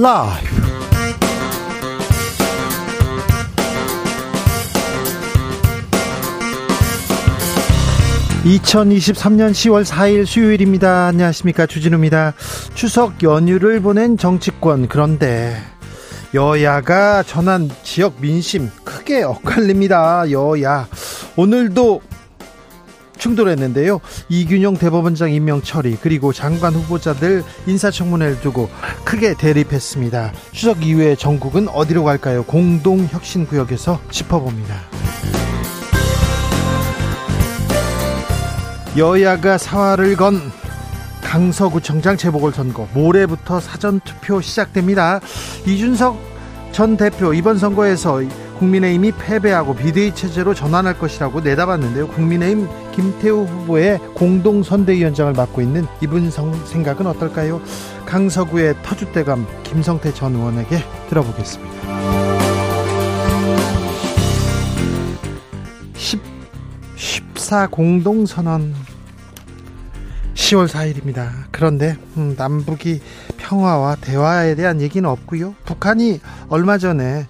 [0.00, 0.46] 라이브.
[8.44, 11.06] 2023년 10월 4일 수요일입니다.
[11.06, 11.66] 안녕하십니까.
[11.66, 12.34] 주진우입니다.
[12.74, 14.86] 추석 연휴를 보낸 정치권.
[14.86, 15.56] 그런데
[16.32, 20.30] 여야가 전한 지역 민심 크게 엇갈립니다.
[20.30, 20.86] 여야.
[21.36, 22.02] 오늘도
[23.18, 24.00] 충돌했는데요.
[24.28, 28.70] 이균용 대법원장 임명 처리 그리고 장관 후보자들 인사청문회를 두고
[29.04, 30.32] 크게 대립했습니다.
[30.52, 32.44] 추석 이후에 전국은 어디로 갈까요?
[32.44, 34.74] 공동혁신구역에서 짚어봅니다.
[38.96, 40.40] 여야가 사활을 건
[41.22, 45.20] 강서구청장 재보궐선거 모레부터 사전투표 시작됩니다.
[45.66, 46.18] 이준석
[46.72, 48.22] 전 대표 이번 선거에서
[48.58, 52.08] 국민의힘이 패배하고 비대위 체제로 전환할 것이라고 내다봤는데요.
[52.08, 57.60] 국민의힘 김태우 후보의 공동 선대위원장을 맡고 있는 이분 생각은 어떨까요?
[58.06, 60.78] 강서구의 터줏대감 김성태 전 의원에게
[61.08, 61.78] 들어보겠습니다.
[65.94, 66.20] 10,
[66.96, 68.74] 14 공동선언
[70.34, 71.30] 10월 4일입니다.
[71.50, 73.00] 그런데 음, 남북이
[73.36, 75.54] 평화와 대화에 대한 얘기는 없고요.
[75.64, 77.26] 북한이 얼마 전에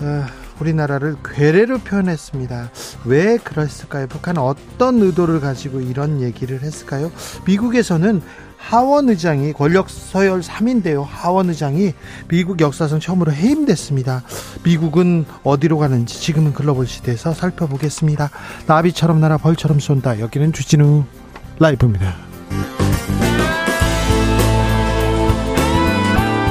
[0.00, 0.26] 어,
[0.60, 2.70] 우리나라를 괴뢰로 표현했습니다.
[3.04, 4.06] 왜 그랬을까요?
[4.06, 7.10] 북한은 어떤 의도를 가지고 이런 얘기를 했을까요?
[7.46, 8.22] 미국에서는
[8.56, 11.04] 하원 의장이 권력 서열 3인데요.
[11.06, 11.92] 하원 의장이
[12.28, 14.24] 미국 역사상 처음으로 해임됐습니다.
[14.64, 18.30] 미국은 어디로 가는지 지금은 글로벌 시대에서 살펴보겠습니다.
[18.66, 20.18] 나비처럼 날아 벌처럼 쏜다.
[20.18, 21.04] 여기는 주진우
[21.60, 22.35] 라이브입니다.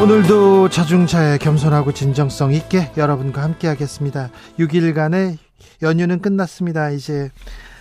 [0.06, 4.30] 오늘도 자중차에 겸손하고 진정성 있게 여러분과 함께 하겠습니다.
[4.60, 5.40] 6일간의
[5.82, 6.92] 연휴는 끝났습니다.
[6.92, 7.32] 이제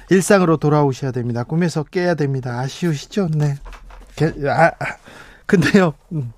[0.09, 1.45] 일상으로 돌아오셔야 됩니다.
[1.45, 2.61] 꿈에서 깨야 됩니다.
[2.61, 3.29] 아쉬우시죠?
[3.35, 3.57] 네.
[4.49, 4.71] 아,
[5.45, 6.33] 근데요, 음,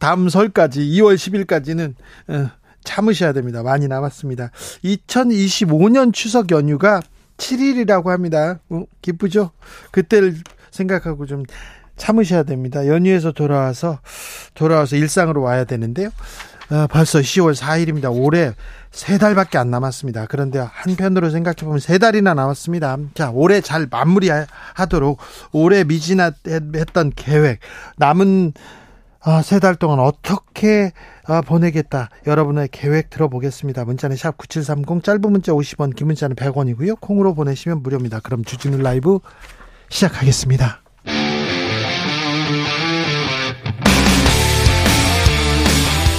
[0.00, 1.94] 다음 설까지, 2월 10일까지는,
[2.30, 2.50] 어,
[2.82, 3.62] 참으셔야 됩니다.
[3.62, 4.50] 많이 남았습니다.
[4.82, 7.00] 2025년 추석 연휴가
[7.36, 8.58] 7일이라고 합니다.
[8.70, 9.52] 어, 기쁘죠?
[9.92, 10.34] 그때를
[10.72, 11.44] 생각하고 좀
[11.98, 12.86] 참으셔야 됩니다.
[12.86, 13.98] 연휴에서 돌아와서
[14.54, 16.08] 돌아와서 일상으로 와야 되는데요.
[16.70, 18.14] 어, 벌써 10월 4일입니다.
[18.14, 18.52] 올해
[18.90, 20.26] 세 달밖에 안 남았습니다.
[20.26, 22.96] 그런데 한편으로 생각해 보면 세 달이나 남았습니다.
[23.14, 25.18] 자, 올해 잘 마무리하도록
[25.52, 27.60] 올해 미진했던 계획
[27.96, 28.52] 남은
[29.20, 30.92] 아, 세 달 동안 어떻게
[31.26, 32.08] 아, 보내겠다.
[32.26, 33.84] 여러분의 계획 들어보겠습니다.
[33.84, 37.00] 문자는 샵 9730 짧은 문자 50원, 긴 문자는 100원이고요.
[37.00, 38.20] 콩으로 보내시면 무료입니다.
[38.20, 39.18] 그럼 주진우 라이브
[39.90, 40.82] 시작하겠습니다.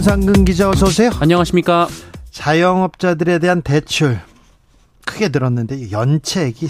[0.00, 1.10] 정상근 기자 어서 오세요.
[1.20, 1.86] 안녕하십니까.
[2.30, 4.18] 자영업자들에 대한 대출
[5.10, 6.68] 크게 늘었는데 연체액이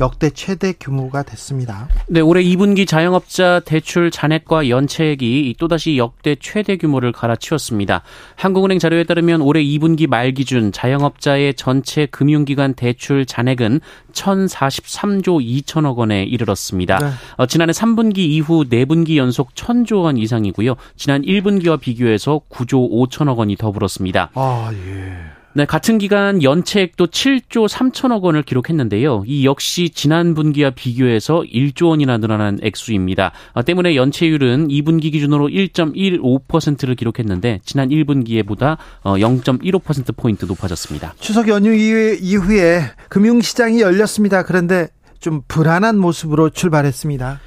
[0.00, 1.88] 역대 최대 규모가 됐습니다.
[2.08, 8.02] 네, 올해 2분기 자영업자 대출 잔액과 연체액이 또다시 역대 최대 규모를 갈아치웠습니다.
[8.34, 13.80] 한국은행 자료에 따르면 올해 2분기 말 기준 자영업자의 전체 금융기관 대출 잔액은
[14.12, 16.98] 1,043조 2천억 원에 이르렀습니다.
[16.98, 17.10] 네.
[17.36, 20.76] 어, 지난해 3분기 이후 4분기 연속 1,000조 원 이상이고요.
[20.96, 24.30] 지난 1분기와 비교해서 9조 5천억 원이 더 불었습니다.
[24.34, 25.41] 아, 예.
[25.54, 29.24] 네, 같은 기간 연체액도 7조 3천억 원을 기록했는데요.
[29.26, 33.32] 이 역시 지난 분기와 비교해서 1조 원이나 늘어난 액수입니다.
[33.52, 41.14] 아, 때문에 연체율은 2분기 기준으로 1.15%를 기록했는데 지난 1분기에보다 0.15%포인트 어, 높아졌습니다.
[41.20, 44.44] 추석 연휴 이후에 금융시장이 열렸습니다.
[44.44, 44.88] 그런데
[45.20, 47.40] 좀 불안한 모습으로 출발했습니다.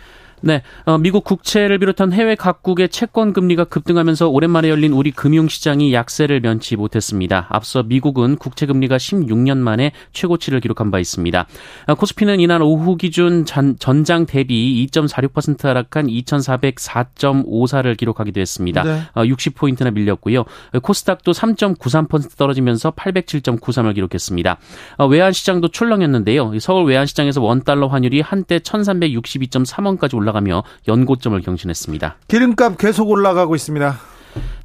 [0.45, 6.39] 네, 어, 미국 국채를 비롯한 해외 각국의 채권 금리가 급등하면서 오랜만에 열린 우리 금융시장이 약세를
[6.39, 7.47] 면치 못했습니다.
[7.49, 11.47] 앞서 미국은 국채 금리가 16년 만에 최고치를 기록한 바 있습니다.
[11.87, 18.83] 어, 코스피는 이날 오후 기준 전, 장 대비 2.46% 하락한 2,404.54를 기록하기도 했습니다.
[18.83, 19.01] 네.
[19.15, 20.45] 어, 60포인트나 밀렸고요.
[20.79, 24.59] 코스닥도 3.93% 떨어지면서 807.93을 기록했습니다.
[24.99, 26.59] 어, 외환시장도 출렁였는데요.
[26.59, 32.17] 서울 외환시장에서 원달러 환율이 한때 1,362.3원까지 올라 올라가며 연고점을 경신했습니다.
[32.27, 33.95] 기름값 계속 올라가고 있습니다.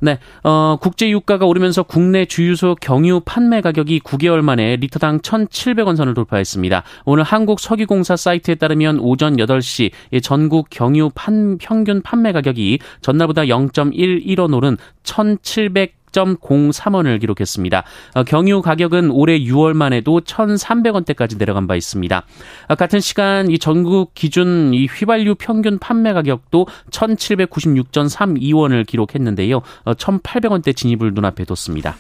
[0.01, 6.15] 네, 어, 국제 유가가 오르면서 국내 주유소 경유 판매 가격이 9개월 만에 리터당 1,700원 선을
[6.15, 6.83] 돌파했습니다.
[7.05, 14.57] 오늘 한국 석유공사 사이트에 따르면 오전 8시 전국 경유 판, 평균 판매 가격이 전날보다 0.11원
[14.57, 17.85] 오른 1,700 1,003원을 기록했습니다.
[18.15, 22.25] 어, 경유 가격은 올해 6월만 해도 1,300원대까지 내려간 바 있습니다.
[22.69, 29.63] 어, 같은 시간 이 전국 기준 이 휘발유 평균 판매 가격도 1,796.32원을 기록했는데요.
[29.85, 31.97] 1,800원대 어, 진입을 눈앞에 뒀습니다.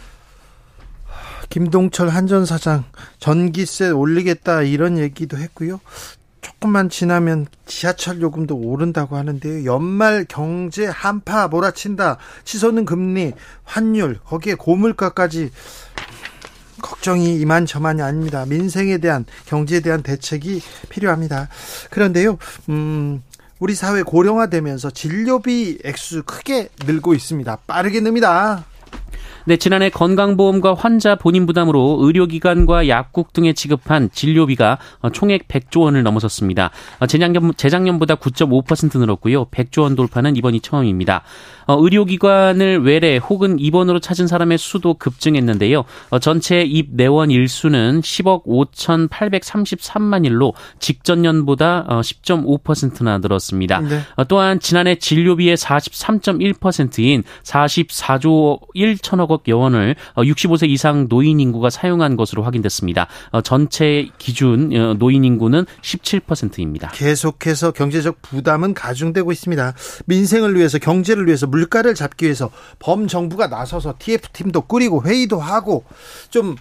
[1.51, 2.85] 김동철 한전 사장
[3.19, 5.81] 전기세 올리겠다 이런 얘기도 했고요.
[6.41, 9.65] 조금만 지나면 지하철 요금도 오른다고 하는데요.
[9.65, 12.19] 연말 경제 한파 몰아친다.
[12.45, 13.33] 치솟는 금리,
[13.65, 15.51] 환율, 거기에 고물가까지
[16.81, 18.47] 걱정이 이만저만이 아닙니다.
[18.47, 21.49] 민생에 대한 경제에 대한 대책이 필요합니다.
[21.91, 22.39] 그런데요,
[22.71, 23.23] 음,
[23.59, 27.57] 우리 사회 고령화되면서 진료비 액수 크게 늘고 있습니다.
[27.67, 28.65] 빠르게 늡니다.
[29.51, 34.79] 네, 지난해 건강보험과 환자 본인 부담으로 의료기관과 약국 등에 지급한 진료비가
[35.13, 36.71] 총액 100조 원을 넘어섰습니다.
[37.09, 39.47] 재작년, 재작년보다 9.5% 늘었고요.
[39.47, 41.25] 100조 원 돌파는 이번이 처음입니다.
[41.67, 45.83] 어, 의료기관을 외래 혹은 입원으로 찾은 사람의 수도 급증했는데요.
[46.11, 53.81] 어, 전체 입 내원 일수는 10억 5,833만 일로 직전년보다 10.5%나 어, 늘었습니다.
[53.81, 54.01] 네.
[54.29, 63.07] 또한 지난해 진료비의 43.1%인 44조 1천억 원을 65세 이상 노인 인구가 사용한 것으로 확인됐습니다.
[63.45, 66.91] 전체 기준 노인 인구는 17%입니다.
[66.95, 69.75] 계속해서 경제적 부담은 가중되고 있습니다.
[70.07, 75.85] 민생을 위해서 경제를 위해서 물 물가를 잡기 위해서 범정부가 나서서 TF팀도 꾸리고 회의도 하고
[76.31, 76.57] 좀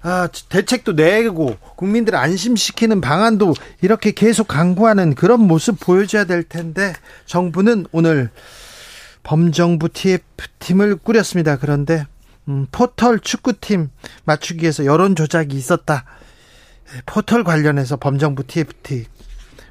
[0.00, 6.92] 아, 대책도 내고 국민들을 안심시키는 방안도 이렇게 계속 강구하는 그런 모습 보여줘야 될 텐데
[7.26, 8.30] 정부는 오늘
[9.24, 11.58] 범정부 TF팀을 꾸렸습니다.
[11.58, 12.06] 그런데
[12.48, 13.90] 음, 포털 축구팀
[14.24, 16.04] 맞추기 위해서 여론 조작이 있었다.
[17.04, 19.06] 포털 관련해서 범정부 TFT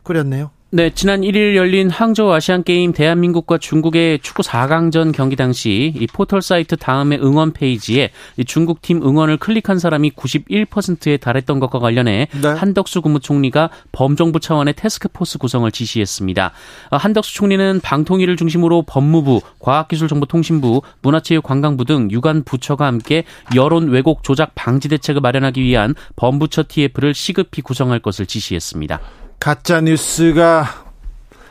[0.04, 0.52] 꾸렸네요.
[0.70, 6.42] 네, 지난 1일 열린 항저우 아시안 게임 대한민국과 중국의 축구 4강전 경기 당시 이 포털
[6.42, 12.48] 사이트 다음에 응원 페이지에 이 중국 팀 응원을 클릭한 사람이 91%에 달했던 것과 관련해 네.
[12.50, 16.52] 한덕수 국무총리가 범정부 차원의 태스크포스 구성을 지시했습니다.
[16.90, 23.24] 어, 한덕수 총리는 방통위를 중심으로 법무부, 과학기술정보통신부, 문화체육관광부 등 유관 부처가 함께
[23.56, 29.00] 여론 왜곡 조작 방지 대책을 마련하기 위한 범부처 TF를 시급히 구성할 것을 지시했습니다.
[29.40, 30.88] 가짜 뉴스가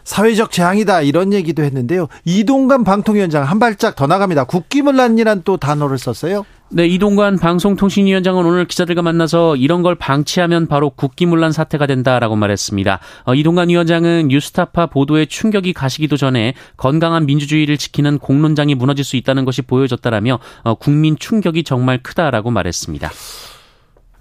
[0.04, 2.06] 사회적 재앙이다 이런 얘기도 했는데요.
[2.24, 4.44] 이동관 방통위원장 한 발짝 더 나갑니다.
[4.44, 6.44] 국기문란이란 또 단어를 썼어요.
[6.68, 12.98] 네, 이동관 방송통신위원장은 오늘 기자들과 만나서 이런 걸 방치하면 바로 국기문란 사태가 된다라고 말했습니다.
[13.24, 19.44] 어, 이동관 위원장은 뉴스타파 보도에 충격이 가시기도 전에 건강한 민주주의를 지키는 공론장이 무너질 수 있다는
[19.44, 23.10] 것이 보여졌다라며 어, 국민 충격이 정말 크다라고 말했습니다.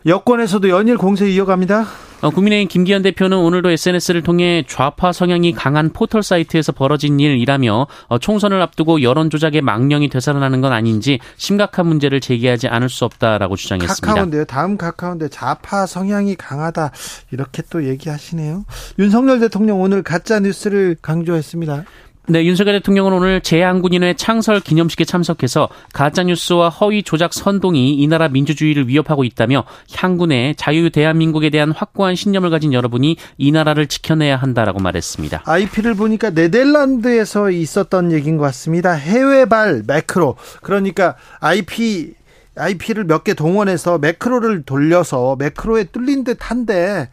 [0.06, 1.86] 여권에서도 연일 공세 이어갑니다.
[2.22, 8.18] 어, 국민의힘 김기현 대표는 오늘도 SNS를 통해 좌파 성향이 강한 포털 사이트에서 벌어진 일이라며 어,
[8.18, 14.07] 총선을 앞두고 여론 조작의 망령이 되살아나는 건 아닌지 심각한 문제를 제기하지 않을 수 없다라고 주장했습니다.
[14.07, 14.46] 카카오인데요.
[14.46, 16.92] 다음 카카오인데 좌파 성향이 강하다
[17.31, 18.66] 이렇게 또 얘기하시네요.
[19.00, 21.84] 윤석열 대통령 오늘 가짜 뉴스를 강조했습니다.
[22.27, 28.88] 네, 윤석열 대통령은 오늘 재한군인회 창설 기념식에 참석해서 가짜뉴스와 허위 조작 선동이 이 나라 민주주의를
[28.88, 29.63] 위협하고 있다며
[29.94, 35.44] 향군의 자유 대한민국에 대한 확고한 신념을 가진 여러분이 이 나라를 지켜내야 한다라고 말했습니다.
[35.46, 38.94] IP를 보니까 네덜란드에서 있었던 얘기인 것 같습니다.
[38.94, 40.36] 해외발 매크로.
[40.63, 42.15] 그러니까 IP
[42.58, 47.10] IP를 몇 개 동원해서 매크로를 돌려서 매크로에 뚫린 듯한데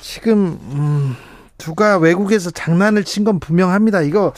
[0.00, 1.16] 지금 음
[1.58, 4.00] 누가 외국에서 장난을 친 건 분명합니다.
[4.02, 4.32] 이거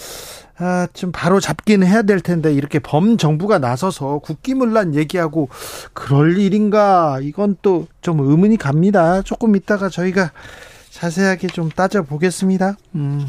[0.56, 5.48] 아, 좀 바로 잡기는 해야 될 텐데 이렇게 범 정부가 나서서 국기문란 얘기하고
[5.94, 9.20] 그럴 일인가 이건 또 좀 의문이 갑니다.
[9.22, 10.32] 조금 이따가 저희가
[10.90, 12.76] 자세하게 좀 따져 보겠습니다.
[12.94, 13.26] 음.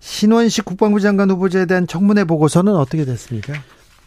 [0.00, 3.52] 신원식 국방부 장관 후보자에 대한 청문회 보고서는 어떻게 됐습니까?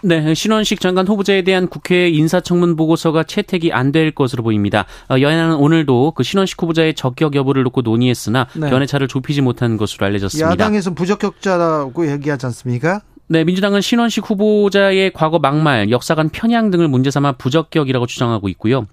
[0.06, 4.86] 네, 신원식 장관 후보자에 대한 국회 인사청문 보고서가 채택이 안 될 것으로 보입니다.
[5.10, 8.70] 어, 여야는 오늘도 그 신원식 후보자의 적격 여부를 놓고 논의했으나 네.
[8.70, 10.52] 견해차를 좁히지 못한 것으로 알려졌습니다.
[10.52, 13.02] 야당에서 부적격자라고 얘기하지 않습니까?
[13.28, 18.86] 네, 민주당은 신원식 후보자의 과거 막말, 역사관 편향 등을 문제 삼아 부적격이라고 주장하고 있고요.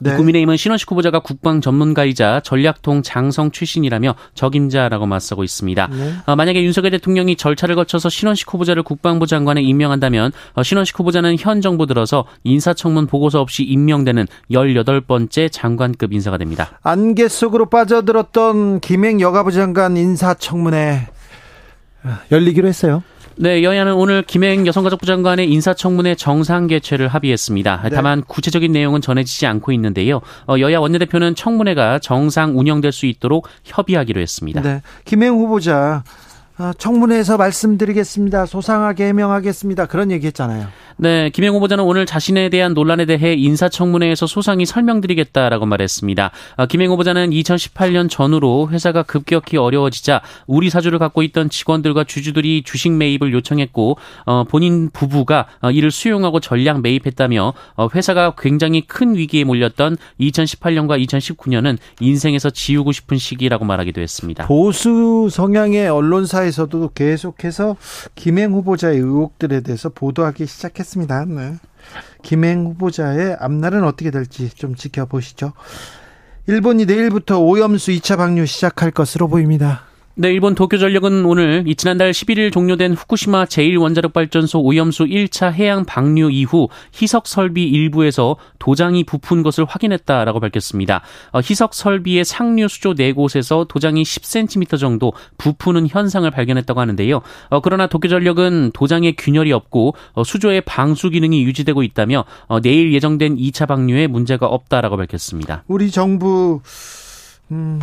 [0.00, 0.14] 네.
[0.16, 5.88] 국민의힘은 신원식 후보자가 국방 전문가이자 전략통 장성 출신이라며 적임자라고 맞서고 있습니다.
[5.90, 6.12] 네.
[6.26, 11.60] 어, 만약에 윤석열 대통령이 절차를 거쳐서 신원식 후보자를 국방부 장관에 임명한다면 어, 신원식 후보자는 현
[11.60, 16.78] 정부 들어서 인사청문 보고서 없이 임명되는 18번째 장관급 인사가 됩니다.
[16.82, 21.08] 안개 속으로 빠져들었던 김행 여가부 장관 인사청문회
[22.30, 23.02] 열리기로 했어요.
[23.38, 27.80] 네, 여야는 오늘 김행 여성가족부 장관의 인사청문회 정상 개최를 합의했습니다.
[27.84, 27.90] 네.
[27.90, 30.22] 다만 구체적인 내용은 전해지지 않고 있는데요.
[30.48, 34.62] 어, 여야 원내대표는 청문회가 정상 운영될 수 있도록 협의하기로 했습니다.
[34.62, 36.02] 네, 김행 후보자 아,
[36.78, 38.46] 청문회에서 말씀드리겠습니다.
[38.46, 39.86] 소상하게 해명하겠습니다.
[39.86, 40.66] 그런 얘기 했잖아요.
[40.98, 46.30] 네, 김영 후보자는 오늘 자신에 대한 논란에 대해 인사청문회에서 소상히 설명드리겠다라고 말했습니다.
[46.56, 52.92] 아, 김영 후보자는 2018년 전후로 회사가 급격히 어려워지자 우리 사주를 갖고 있던 직원들과 주주들이 주식
[52.92, 59.44] 매입을 요청했고 어, 본인 부부가 어, 이를 수용하고 전량 매입했다며 어, 회사가 굉장히 큰 위기에
[59.44, 64.46] 몰렸던 2018년과 2019년은 인생에서 지우고 싶은 시기라고 말하기도 했습니다.
[64.46, 67.76] 보수 성향의 언론사에 서도 계속해서
[68.14, 71.24] 김행 후보자의 의혹들에 대해서 보도하기 시작했습니다.
[71.26, 71.54] 네.
[72.22, 75.52] 김행 후보자의 앞날은 어떻게 될지 좀 지켜보시죠.
[76.46, 79.82] 일본이 내일부터 오염수 2차 방류 시작할 것으로 보입니다.
[80.18, 87.26] 네, 일본 도쿄전력은 오늘 지난달 11일 종료된 후쿠시마 제1원자력발전소 오염수 1차 해양 방류 이후 희석
[87.26, 91.02] 설비 일부에서 도장이 부푼 것을 확인했다라고 밝혔습니다.
[91.32, 97.20] 어, 희석 설비의 상류 수조 4곳에서 도장이 10cm 정도 부푸는 현상을 발견했다고 하는데요.
[97.50, 102.24] 어, 그러나 도쿄전력은 도장에 균열이 없고 어, 수조의 방수 기능이 유지되고 있다며
[102.62, 105.64] 내일 예정된 2차 방류에 문제가 없다라고 밝혔습니다.
[105.66, 106.62] 우리 정부
[107.50, 107.80] 음...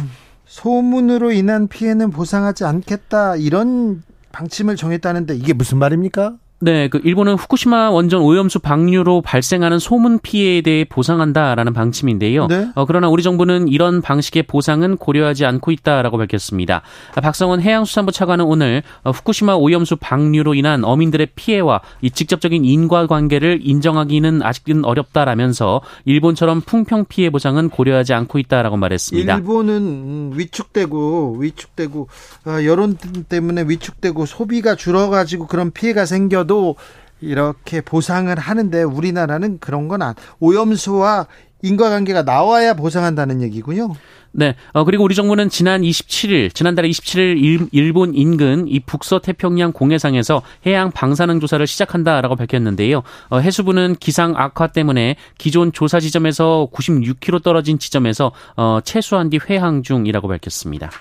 [0.53, 6.37] 소문으로 인한 피해는 보상하지 않겠다 이런 방침을 정했다는데 이게 무슨 말입니까?
[6.63, 12.47] 네, 그 일본은 후쿠시마 원전 오염수 방류로 발생하는 소문 피해에 대해 보상한다라는 방침인데요.
[12.47, 12.69] 네?
[12.75, 16.81] 어, 그러나 우리 정부는 이런 방식의 보상은 고려하지 않고 있다라고 밝혔습니다.
[17.21, 24.41] 박성원 해양수산부 차관은 오늘 어, 후쿠시마 오염수 방류로 인한 어민들의 피해와 이 직접적인 인과관계를 인정하기는
[24.41, 29.35] 아직은 어렵다라면서 일본처럼 풍평 피해 보상은 고려하지 않고 있다라고 말했습니다.
[29.35, 32.07] 일본은 위축되고 위축되고
[32.45, 32.95] 어, 여론
[33.27, 36.75] 때문에 위축되고 소비가 줄어가지고 그런 피해가 생겨도 또
[37.19, 41.25] 이렇게 보상을 하는데 우리나라는 그런 건 안, 오염수와
[41.63, 43.95] 인과관계가 나와야 보상한다는 얘기군요.
[44.33, 44.55] 네.
[44.73, 49.71] 어, 그리고 우리 정부는 지난 27일, 지난달에 27일 일, 일 본 인근 이 북서 태평양
[49.71, 53.01] 공해상에서 해양 방사능 조사를 시작한다라고 밝혔는데요.
[53.29, 59.81] 어, 해수부는 기상 악화 때문에 기존 조사 지점에서 96km 떨어진 지점에서 어, 채수한 뒤 회항
[59.81, 60.91] 중이라고 밝혔습니다.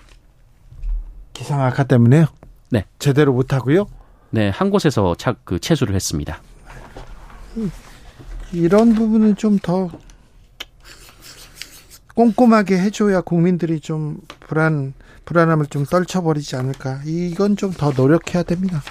[1.35, 2.25] 기상 악화 때문에요?
[2.71, 2.87] 네.
[2.99, 3.87] 제대로 못 하고요?
[4.35, 6.41] 네, 한 곳에서 착, 그 채수를 했습니다.
[8.53, 9.91] 이런 부분은 좀 더
[12.15, 14.93] 꼼꼼하게 해줘야 국민들이 좀 불안
[15.25, 17.01] 불안함을 좀 떨쳐버리지 않을까.
[17.07, 18.83] 이건 좀 더 노력해야 됩니다.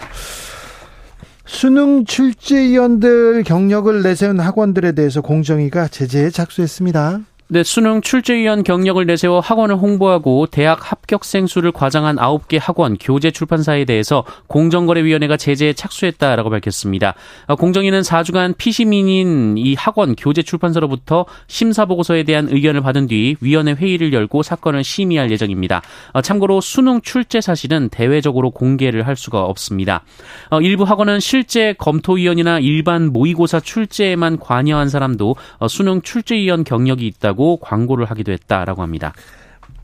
[1.45, 7.19] 수능 출제위원들 경력을 내세운 학원들에 대해서 공정위가 제재에 착수했습니다.
[7.53, 13.83] 네, 수능 출제위원 경력을 내세워 학원을 홍보하고 대학 합격생 수를 과장한 9개 학원, 교재 출판사에
[13.83, 17.13] 대해서 공정거래위원회가 제재에 착수했다라고 밝혔습니다.
[17.47, 23.73] 어, 공정위는 4주간 피시민인 이 학원, 교재 출판사로부터 심사 보고서에 대한 의견을 받은 뒤 위원회
[23.73, 25.81] 회의를 열고 사건을 심의할 예정입니다.
[26.13, 30.05] 어, 참고로 수능 출제 사실은 대외적으로 공개를 할 수가 없습니다.
[30.51, 35.35] 어, 일부 학원은 실제 검토위원이나 일반 모의고사 출제에만 관여한 사람도
[35.67, 39.13] 수능 출제위원 경력이 있다고 하고 광고를 하기도 했다라고 합니다.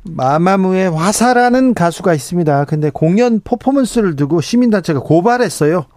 [0.04, 2.66] 마마무의 화사라는 가수가 있습니다.
[2.66, 5.88] 근데 공연 퍼포먼스를 두고 시민단체가 고발했어요.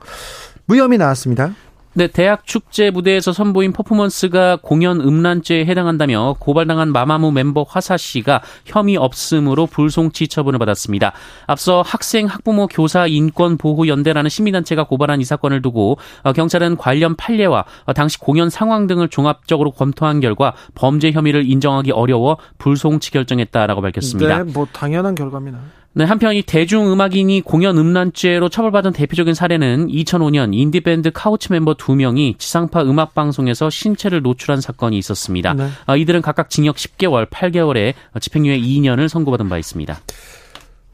[0.64, 1.52] 무혐의 나왔습니다.
[1.92, 8.96] 네, 대학 축제 무대에서 선보인 퍼포먼스가 공연 음란죄에 해당한다며 고발당한 마마무 멤버 화사 씨가 혐의
[8.96, 11.12] 없음으로 불송치 처분을 받았습니다.
[11.46, 17.16] 앞서 학생, 학부모, 교사 인권 보호 연대라는 시민단체가 고발한 이 사건을 두고 어, 경찰은 관련
[17.16, 23.80] 판례와 어, 당시 공연 상황 등을 종합적으로 검토한 결과 범죄 혐의를 인정하기 어려워 불송치 결정했다라고
[23.80, 24.44] 밝혔습니다.
[24.44, 25.58] 네, 뭐 당연한 결과입니다.
[25.92, 32.82] 네, 한편 이 대중음악인이 공연 음란죄로 처벌받은 대표적인 사례는 2005년 인디밴드 카우치 멤버 2명이 지상파
[32.82, 35.54] 음악방송에서 신체를 노출한 사건이 있었습니다.
[35.54, 35.68] 네.
[35.86, 39.98] 아, 이들은 각각 징역 10개월, 8개월에 집행유예 2년을 선고받은 바 있습니다.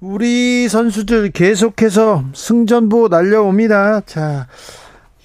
[0.01, 4.01] 우리 선수들 계속해서 승전보 날려옵니다.
[4.07, 4.47] 자,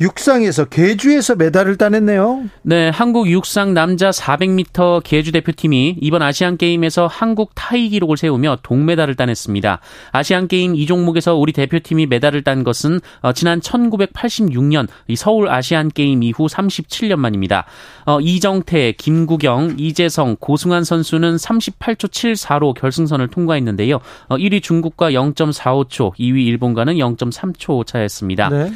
[0.01, 2.45] 육상에서 계주에서 메달을 따냈네요.
[2.63, 9.15] 네, 한국 육상 남자 400m 계주 대표팀이 이번 아시안 게임에서 한국 타이 기록을 세우며 동메달을
[9.15, 9.79] 따냈습니다.
[10.11, 16.23] 아시안 게임 이 종목에서 우리 대표팀이 메달을 딴 것은 어, 지난 1986년 서울 아시안 게임
[16.23, 17.65] 이후 37년 만입니다.
[18.05, 23.99] 어, 이정태, 김국영, 이재성, 고승환 선수는 38초 74로 결승선을 통과했는데요.
[24.29, 28.49] 1위 어, 중국과 0.45초, 2위 일본과는 0.3초 차였습니다.
[28.49, 28.71] 네.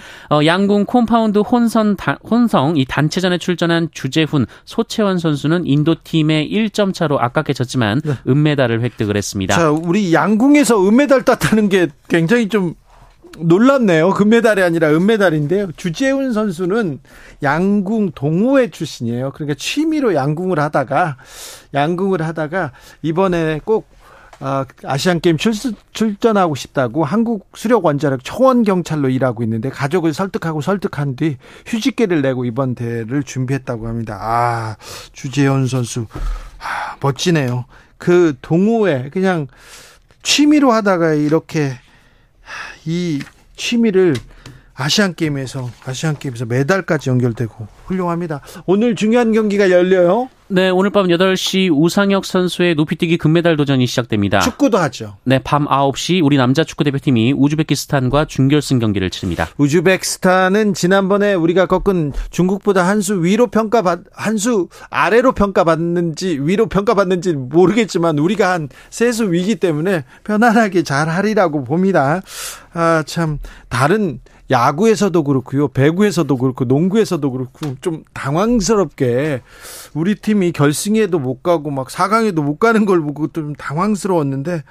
[0.46, 6.94] 양궁 컴파, 컴파운드 혼선 다, 혼성 이 단체전에 출전한 주재훈, 소채원 선수는 인도 팀의 1점
[6.94, 8.16] 차로 아깝게 졌지만 네.
[8.28, 9.56] 은메달을 획득을 했습니다.
[9.56, 12.74] 자, 우리 양궁에서 은메달 땄다는 게 굉장히 좀
[13.40, 14.10] 놀랍네요.
[14.10, 15.72] 금메달이 아니라 은메달인데요.
[15.78, 17.00] 주재훈 선수는
[17.42, 19.32] 양궁 동호회 출신이에요.
[19.36, 21.16] 그러니까 취미로 양궁을 하다가
[21.74, 23.88] 양궁을 하다가 이번에 꼭
[24.40, 25.54] 아, 아시안 게임 출,
[25.94, 32.46] 출전하고 싶다고 한국 수력 원자력 초원 경찰로 일하고 있는데 가족을 설득하고 설득한 뒤 휴직계를 내고
[32.46, 34.18] 이번 대회를 준비했다고 합니다.
[34.22, 34.76] 아,
[35.14, 36.08] 주재현 선수
[36.60, 37.66] 아, 멋지네요.
[37.98, 39.48] 그 동호회 그냥
[40.22, 41.74] 취미로 하다가 이렇게
[42.86, 43.22] 이
[43.56, 44.16] 취미를
[44.74, 48.42] 아시안 게임에서 아시안 게임에서 메달까지 연결되고 훌륭합니다.
[48.66, 50.30] 오늘 중요한 경기가 열려요.
[50.48, 54.42] 네, 오늘 밤 8시 우상혁 선수의 높이뛰기 금메달 도전이 시작됩니다.
[54.42, 55.18] 축구도 하죠.
[55.24, 59.48] 네, 밤 9시 우리 남자 축구 대표팀이 우즈베키스탄과 준결승 경기를 치릅니다.
[59.58, 67.34] 우즈베키스탄은 지난번에 우리가 꺾은 중국보다 한 수 위로 평가받 한 수 아래로 평가받는지 위로 평가받는지
[67.34, 72.22] 모르겠지만 우리가 한 세 수 위기 때문에 편안하게 잘 하리라고 봅니다.
[72.74, 74.20] 아, 참 다른
[74.52, 75.68] 야구에서도 그렇고요.
[75.70, 79.42] 배구에서도 그렇고 농구에서도 그렇고 좀 당황스럽게
[79.94, 84.64] 우리 팀이 결승에도 못 가고 막 4강에도 못 가는 걸 보고 좀 당황스러웠는데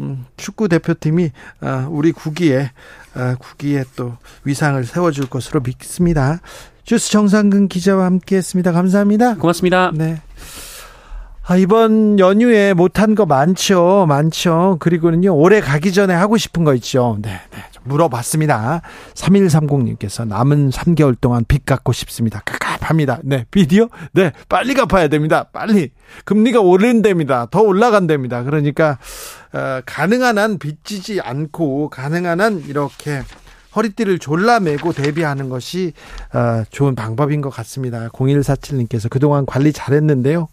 [0.00, 1.30] 음, 축구 대표팀이
[1.60, 2.70] 아, 우리 국기에
[3.14, 6.40] 아, 국기에 또 위상을 세워줄 것으로 믿습니다.
[6.84, 8.72] 주스 정상근 기자와 함께했습니다.
[8.72, 9.36] 감사합니다.
[9.36, 9.90] 고맙습니다.
[9.94, 10.20] 네.
[11.48, 14.06] 아, 이번 연휴에 못한 거 많죠.
[14.08, 14.76] 많죠.
[14.80, 17.18] 그리고는요, 올해 가기 전에 하고 싶은 거 있죠.
[17.22, 17.58] 네, 네.
[17.86, 18.82] 물어봤습니다.
[19.14, 22.42] 3130님께서 남은 3개월 동안 빚 갚고 싶습니다.
[22.44, 23.20] 갑갑합니다.
[23.24, 23.88] 네, 빚이요?
[24.12, 25.44] 네, 빨리 갚아야 됩니다.
[25.52, 25.90] 빨리.
[26.24, 27.46] 금리가 오른답니다.
[27.50, 28.42] 더 올라간답니다.
[28.44, 28.98] 그러니까,
[29.52, 33.22] 어, 가능한 한 빚지지 않고, 가능한 한 이렇게
[33.76, 35.92] 허리띠를 졸라매고 대비하는 것이
[36.32, 38.08] 어, 좋은 방법인 것 같습니다.
[38.08, 40.48] 0147님께서 그동안 관리 잘했는데요.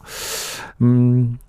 [0.81, 1.39] 음,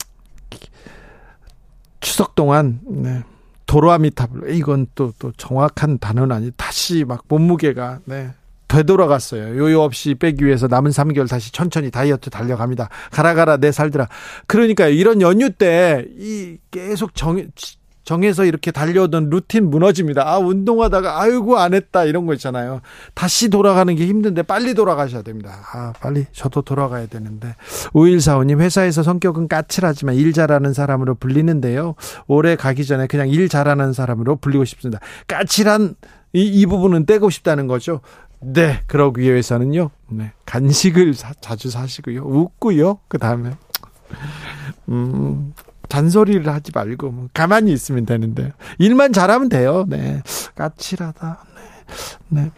[2.01, 3.23] 추석 동안 네,
[3.67, 8.31] 도로아미타불 이건 또 또 정확한 단어는 아니 다시 막 몸무게가 네
[8.69, 9.57] 되돌아갔어요.
[9.59, 12.89] 요요 없이 빼기 위해서 남은 3개월 다시 천천히 다이어트 달려갑니다.
[13.13, 14.09] 가라 가라 내 살들아.
[14.47, 17.37] 그러니까 이런 연휴 때 이 계속 정
[18.05, 20.29] 정해서 이렇게 달려오던 루틴 무너집니다.
[20.29, 22.81] 아, 운동하다가 아이고 안 했다 이런 거 있잖아요.
[23.15, 25.61] 다시 돌아가는 게 힘든데 빨리 돌아가셔야 됩니다.
[25.73, 27.55] 아, 빨리 저도 돌아가야 되는데.
[27.93, 31.95] 5145님 회사에서 성격은 까칠하지만 일 잘하는 사람으로 불리는데요.
[32.27, 35.01] 올해 가기 전에 그냥 일 잘하는 사람으로 불리고 싶습니다.
[35.27, 35.95] 까칠한
[36.35, 38.01] 이, 이 부분은 떼고 싶다는 거죠.
[38.41, 39.91] 네, 그러기 위해서는요.
[40.09, 42.23] 네, 간식을 사, 자주 사시고요.
[42.23, 42.99] 웃고요.
[43.09, 43.53] 그다음에
[44.91, 45.55] 음
[45.89, 48.53] 잔소리를 하지 말고 뭐 가만히 있으면 되는데.
[48.79, 49.85] 일만 잘하면 돼요.
[49.89, 50.23] 네,
[50.55, 51.45] 까칠하다.
[52.29, 52.51] 네,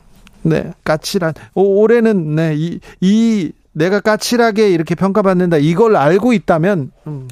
[0.43, 0.73] 네, 네.
[0.85, 1.35] 까칠한.
[1.55, 5.59] 오, 올해는 네이 이 내가 까칠하게 이렇게 평가받는다.
[5.59, 7.29] 이걸 알고 있다면 음,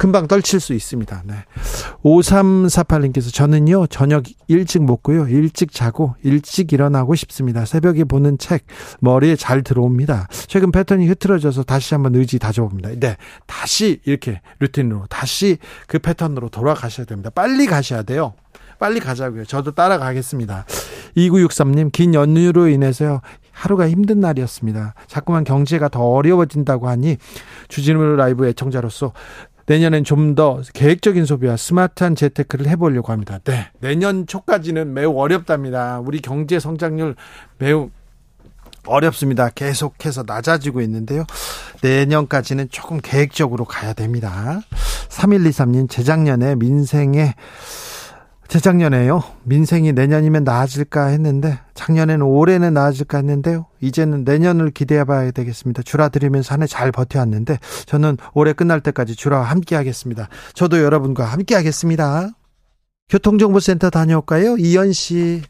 [0.00, 1.24] 금방 떨칠 수 있습니다.
[1.26, 1.34] 네.
[2.02, 7.66] 5348님께서 저는요, 저녁 일찍 먹고요, 일찍 자고, 일찍 일어나고 싶습니다.
[7.66, 8.64] 새벽에 보는 책,
[9.00, 10.28] 머리에 잘 들어옵니다.
[10.46, 12.92] 최근 패턴이 흐트러져서 다시 한번 의지 다져봅니다.
[12.98, 13.18] 네.
[13.44, 17.28] 다시 이렇게 루틴으로, 다시 그 패턴으로 돌아가셔야 됩니다.
[17.28, 18.32] 빨리 가셔야 돼요.
[18.78, 19.44] 빨리 가자고요.
[19.44, 20.64] 저도 따라가겠습니다.
[21.14, 23.20] 2963님, 긴 연휴로 인해서요,
[23.60, 24.94] 하루가 힘든 날이었습니다.
[25.06, 27.18] 자꾸만 경제가 더 어려워진다고 하니
[27.68, 29.12] 주진우 라이브 애청자로서
[29.66, 33.38] 내년엔 좀 더 계획적인 소비와 스마트한 재테크를 해보려고 합니다.
[33.44, 33.68] 네.
[33.80, 35.98] 내년 초까지는 매우 어렵답니다.
[35.98, 37.16] 우리 경제 성장률
[37.58, 37.90] 매우
[38.86, 39.48] 어렵습니다.
[39.50, 41.24] 계속해서 낮아지고 있는데요.
[41.82, 44.60] 내년까지는 조금 계획적으로 가야 됩니다.
[45.08, 47.34] 3123님, 재작년에 민생에
[48.50, 49.22] 재작년에요.
[49.44, 53.66] 민생이 내년이면 나아질까 했는데 작년에는 올해는 나아질까 했는데요.
[53.80, 55.82] 이제는 내년을 기대해 봐야 되겠습니다.
[55.82, 60.28] 주라 드리면서 한 해 잘 버텨왔는데 저는 올해 끝날 때까지 주라와 함께 하겠습니다.
[60.54, 62.28] 저도 여러분과 함께 하겠습니다.
[63.08, 64.56] 교통정보센터 다녀올까요?
[64.58, 65.42] 이현 씨.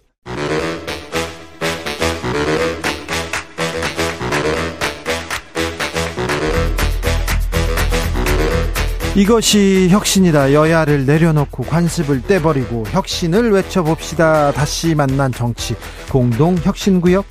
[9.16, 10.53] 이것이 혁신이다.
[10.53, 14.53] 여야를 내려놓고 관습을 떼버리고 혁신을 외쳐봅시다.
[14.53, 15.75] 다시 만난 정치
[16.11, 17.25] 공동 혁신구역.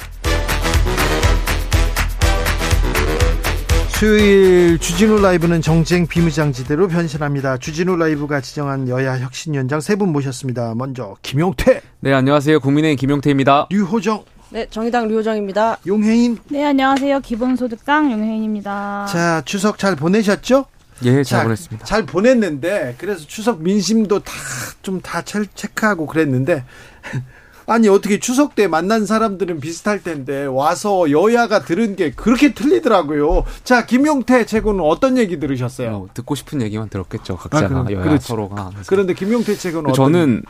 [3.88, 7.58] 수요일 주진우 라이브는 정쟁 비무장지대로 변신합니다.
[7.58, 10.74] 주진우 라이브가 지정한 여야 혁신위원장 세 분 모셨습니다.
[10.76, 11.82] 먼저 김용태.
[12.02, 12.60] 네, 안녕하세요.
[12.62, 13.68] 국민의힘 김용태입니다.
[13.70, 14.24] 류호정.
[14.52, 15.78] 네, 정의당 류호정입니다.
[15.86, 16.38] 용혜인.
[16.50, 17.20] 네, 안녕하세요.
[17.20, 19.08] 기본소득당 용혜인입니다.
[19.10, 20.66] 자, 추석 잘 보내셨죠?
[21.04, 21.86] 예, 잘 자, 보냈습니다.
[21.86, 24.34] 잘 보냈는데 그래서 추석 민심도 다
[24.82, 26.64] 좀 다 체크하고 그랬는데
[27.68, 33.44] 아니 어떻게 추석 때 만난 사람들은 비슷할 텐데 와서 여야가 들은 게 그렇게 틀리더라고요.
[33.64, 35.90] 자 김용태 최고는 어떤 얘기 들으셨어요?
[35.96, 37.38] 어, 듣고 싶은 얘기만 들었겠죠.
[37.38, 38.72] 각자가 아, 여야 서로가.
[38.88, 40.44] 그런데 김용태 최고는 저는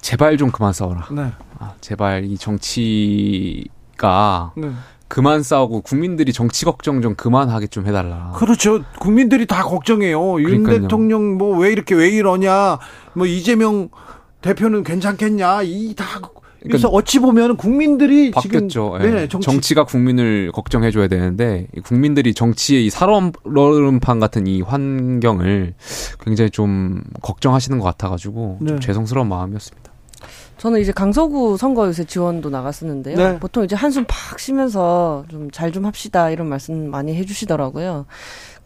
[0.00, 1.08] 제발 좀 그만 싸워라.
[1.10, 1.32] 네.
[1.58, 4.70] 아, 제발 이 정치가 네.
[5.08, 8.32] 그만 싸우고 국민들이 정치 걱정 좀 그만하게 좀 해달라.
[8.36, 8.82] 그렇죠.
[8.98, 10.40] 국민들이 다 걱정해요.
[10.40, 10.80] 윤 그러니까요.
[10.82, 12.78] 대통령 뭐 왜 이렇게 왜 이러냐.
[13.14, 13.88] 뭐 이재명
[14.42, 15.62] 대표는 괜찮겠냐.
[15.62, 16.04] 이다
[16.62, 18.96] 그래서 어찌 보면 국민들이 바뀌었죠.
[18.98, 19.20] 지금 예.
[19.20, 19.74] 네, 정치.
[19.74, 25.74] 가 국민을 걱정해 줘야 되는데 이 국민들이 정치의 이 살얼음판 같은 이 환경을
[26.24, 28.80] 굉장히 좀 걱정하시는 것 같아가지고 좀 네.
[28.80, 29.92] 죄송스러운 마음이었습니다.
[30.58, 33.16] 저는 이제 강서구 선거 요새 지원도 나갔었는데요.
[33.16, 33.38] 네.
[33.38, 38.06] 보통 이제 한숨 팍 쉬면서 좀 잘좀 합시다 이런 말씀 많이 해주시더라고요.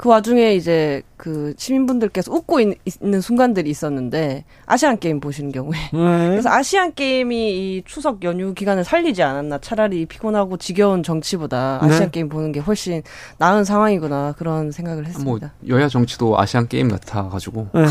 [0.01, 6.29] 그 와중에 이제 그 시민분들께서 웃고 있, 는 순간들이 있었는데 아시안 게임 보시는 경우에 네.
[6.33, 12.11] 그래서 아시안 게임이 이 추석 연휴 기간을 살리지 않았나 차라리 피곤하고 지겨운 정치보다 아시안 네.
[12.13, 13.03] 게임 보는 게 훨씬
[13.37, 15.53] 나은 상황이구나 그런 생각을 뭐 했습니다.
[15.69, 17.85] 여야 정치도 아시안 게임 같아 가지고 네.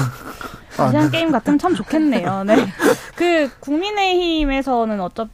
[0.79, 2.43] 아시안 게임 같으면 참 좋겠네요.
[2.43, 2.55] 네.
[3.15, 5.27] 그 국민의힘에서는 어차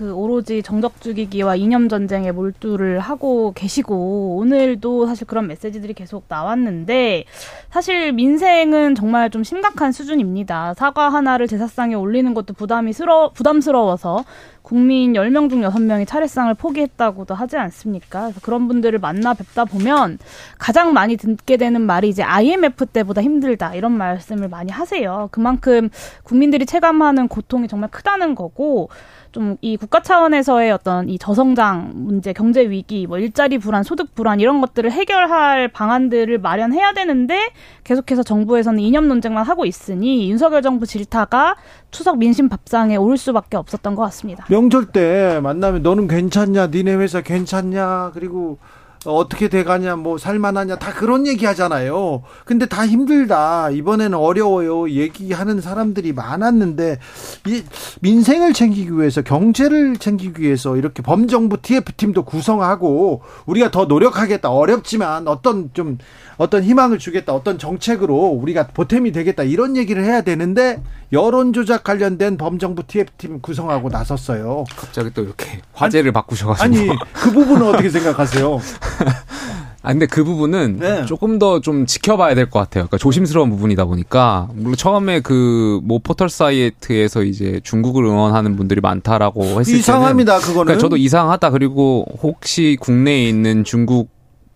[0.00, 7.24] 그 오로지 정적 죽이기와 이념 전쟁에 몰두를 하고 계시고 오늘도 사실 그런 메시지들이 계속 나왔는데
[7.68, 10.72] 사실 민생은 정말 좀 심각한 수준입니다.
[10.72, 14.24] 사과 하나를 제사상에 올리는 것도 부담이 스러, 부담스러워서
[14.62, 18.22] 국민 10명 중 6명이 차례상을 포기했다고도 하지 않습니까?
[18.22, 20.18] 그래서 그런 분들을 만나 뵙다 보면
[20.58, 25.28] 가장 많이 듣게 되는 말이 이제 IMF 때보다 힘들다 이런 말씀을 많이 하세요.
[25.30, 25.90] 그만큼
[26.22, 28.88] 국민들이 체감하는 고통이 정말 크다는 거고
[29.32, 34.40] 좀 이 국가 차원에서의 어떤 이 저성장 문제, 경제 위기, 뭐 일자리 불안, 소득 불안
[34.40, 37.50] 이런 것들을 해결할 방안들을 마련해야 되는데
[37.84, 41.56] 계속해서 정부에서는 이념 논쟁만 하고 있으니 윤석열 정부 질타가
[41.90, 44.46] 추석 민심 밥상에 오를 수밖에 없었던 것 같습니다.
[44.48, 48.58] 명절 때 만나면 너는 괜찮냐, 니네 회사 괜찮냐, 그리고
[49.06, 52.22] 어, 어떻게 돼가냐, 뭐 살만하냐, 다 그런 얘기 하잖아요.
[52.44, 53.70] 근데 다 힘들다.
[53.70, 54.90] 이번에는 어려워요.
[54.90, 56.98] 얘기하는 사람들이 많았는데,
[57.46, 57.62] 이
[58.02, 64.50] 민생을 챙기기 위해서, 경제를 챙기기 위해서 이렇게 범정부 TF팀도 구성하고, 우리가 더 노력하겠다.
[64.50, 65.96] 어렵지만 어떤 좀,
[66.40, 67.34] 어떤 희망을 주겠다.
[67.34, 69.42] 어떤 정책으로 우리가 보탬이 되겠다.
[69.42, 74.64] 이런 얘기를 해야 되는데, 여론 조작 관련된 범정부 TF팀 구성하고 나섰어요.
[74.74, 78.58] 갑자기 또 이렇게 화제를 바꾸셔가지고 아니, 그 부분은 어떻게 생각하세요?
[79.82, 81.04] 아 근데 그 부분은 네.
[81.06, 82.84] 조금 더 좀 지켜봐야 될 것 같아요.
[82.84, 89.60] 그러니까 조심스러운 부분이다 보니까 물론 처음에 그 뭐 포털 사이트에서 이제 중국을 응원하는 분들이 많다라고
[89.60, 90.64] 했을 이상합니다, 때는 그거는.
[90.66, 91.50] 그러니까 저도 이상하다.
[91.50, 94.08] 그리고 혹시 국내에 있는 중국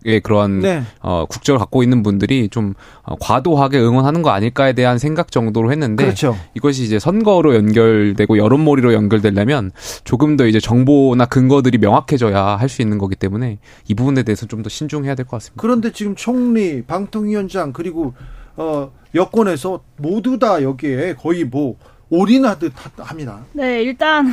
[0.07, 0.83] 의 그런 네.
[1.01, 6.03] 어, 국적을 갖고 있는 분들이 좀 어, 과도하게 응원하는 거 아닐까에 대한 생각 정도로 했는데
[6.03, 6.37] 그렇죠.
[6.53, 9.71] 이것이 이제 선거로 연결되고 여론몰이로 연결되려면
[10.03, 14.61] 조금 더 이제 정보나 근거들이 명확해져야 할 수 있는 거기 때문에 이 부분에 대해서 좀
[14.61, 15.59] 더 신중해야 될 것 같습니다.
[15.59, 18.13] 그런데 지금 총리, 방통위원장 그리고
[18.57, 21.77] 어 여권에서 모두 다 여기에 거의 뭐
[22.11, 23.39] 올인하듯 하- 합니다.
[23.53, 24.27] 네, 일단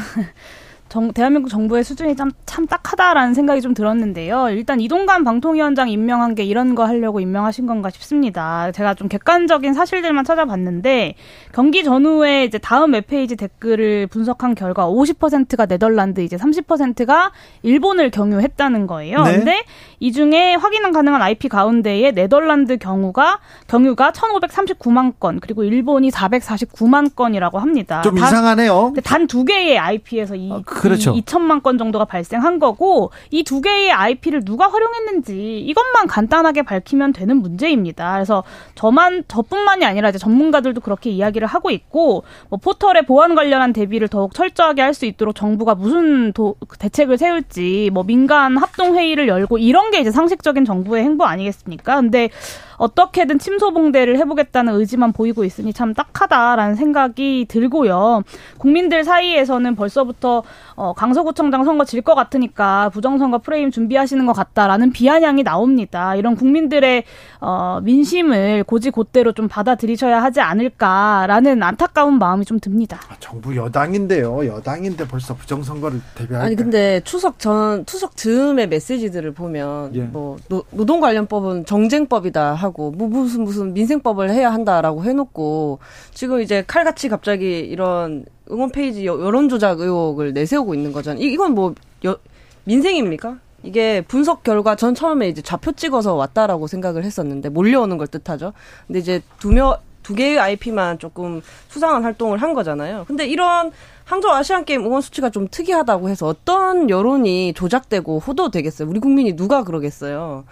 [0.92, 4.50] 정, 대한민국 정부의 수준이 참, 참 딱하다라는 생각이 좀 들었는데요.
[4.50, 8.70] 일단 이동관 방통위원장 임명한 게 이런 거 하려고 임명하신 건가 싶습니다.
[8.72, 11.14] 제가 좀 객관적인 사실들만 찾아봤는데
[11.55, 19.22] 경기 전후에 이제 다음 웹페이지 댓글을 분석한 결과 50%가 네덜란드, 이제 30%가 일본을 경유했다는 거예요.
[19.22, 19.33] 네.
[19.37, 19.64] 근데
[19.98, 27.59] 이 중에 확인 가능한 IP 가운데에 네덜란드 경우가 경유가 1,539만 건, 그리고 일본이 449만 건이라고
[27.59, 28.02] 합니다.
[28.02, 28.92] 좀 다- 이상하네요.
[29.02, 31.12] 단 두 개의 IP에서 이, 아, 그렇죠.
[31.12, 37.12] 이 2천만 건 정도가 발생한 거고 이 두 개의 IP를 누가 활용했는지 이것만 간단하게 밝히면
[37.12, 38.14] 되는 문제입니다.
[38.14, 44.09] 그래서 저만 저뿐만이 아니라 이제 전문가들도 그렇게 이야기를 하고 있고 뭐 포털의 보안 관련한 대비를
[44.09, 49.57] 더욱 철저하게 할 수 있도록 정부가 무슨 도, 대책을 세울지 뭐 민간 합동 회의를 열고
[49.57, 51.97] 이런 게 이제 상식적인 정부의 행보 아니겠습니까?
[51.97, 52.29] 근데
[52.77, 58.23] 어떻게든 침소봉대를 해보겠다는 의지만 보이고 있으니 참 딱하다라는 생각이 들고요.
[58.59, 60.42] 국민들 사이에서는 벌써부터
[60.76, 66.16] 어, 강서구청장 선거 질 것 같으니까 부정선거 프레임 준비하시는 것 같다라는 비아냥이 나옵니다.
[66.16, 67.04] 이런 국민들의
[67.44, 73.00] 어, 민심을 곧이곧대로 좀 받아들이셔야 하지 않을까라는 안타까운 마음이 좀 듭니다.
[73.09, 74.46] 아, 정부 여당인데요.
[74.46, 76.46] 여당인데 벌써 부정선거를 대비할까?
[76.46, 80.02] 아니 근데 추석 전 추석 즈음의 메시지들을 보면 예.
[80.02, 85.81] 뭐 노, 노동 관련법은 정쟁법이다 하고 뭐 무슨 무슨 민생법을 해야 한다라고 해놓고
[86.14, 91.20] 지금 이제 칼같이 갑자기 이런 응원 페이지 여- 여론 조작 의혹을 내세우고 있는 거잖아요.
[91.20, 91.74] 이- 이건 뭐
[92.05, 92.18] 여-
[92.64, 93.38] 민생입니까?
[93.62, 98.53] 이게 분석 결과 전 처음에 이제 좌표 찍어서 왔다라고 생각을 했었는데 몰려오는 걸 뜻하죠.
[98.87, 103.05] 근데 이제 두명 두 개의 IP만 조금 수상한 활동을 한 거잖아요.
[103.07, 103.70] 근데 이런
[104.05, 108.88] 항저우 아시안 게임 응원 수치가 좀 특이하다고 해서 어떤 여론이 조작되고 호도되겠어요.
[108.88, 110.44] 우리 국민이 누가 그러겠어요.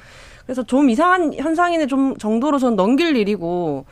[0.46, 3.86] 그래서 좀 이상한 현상인의 좀 정도로 전 넘길 일이고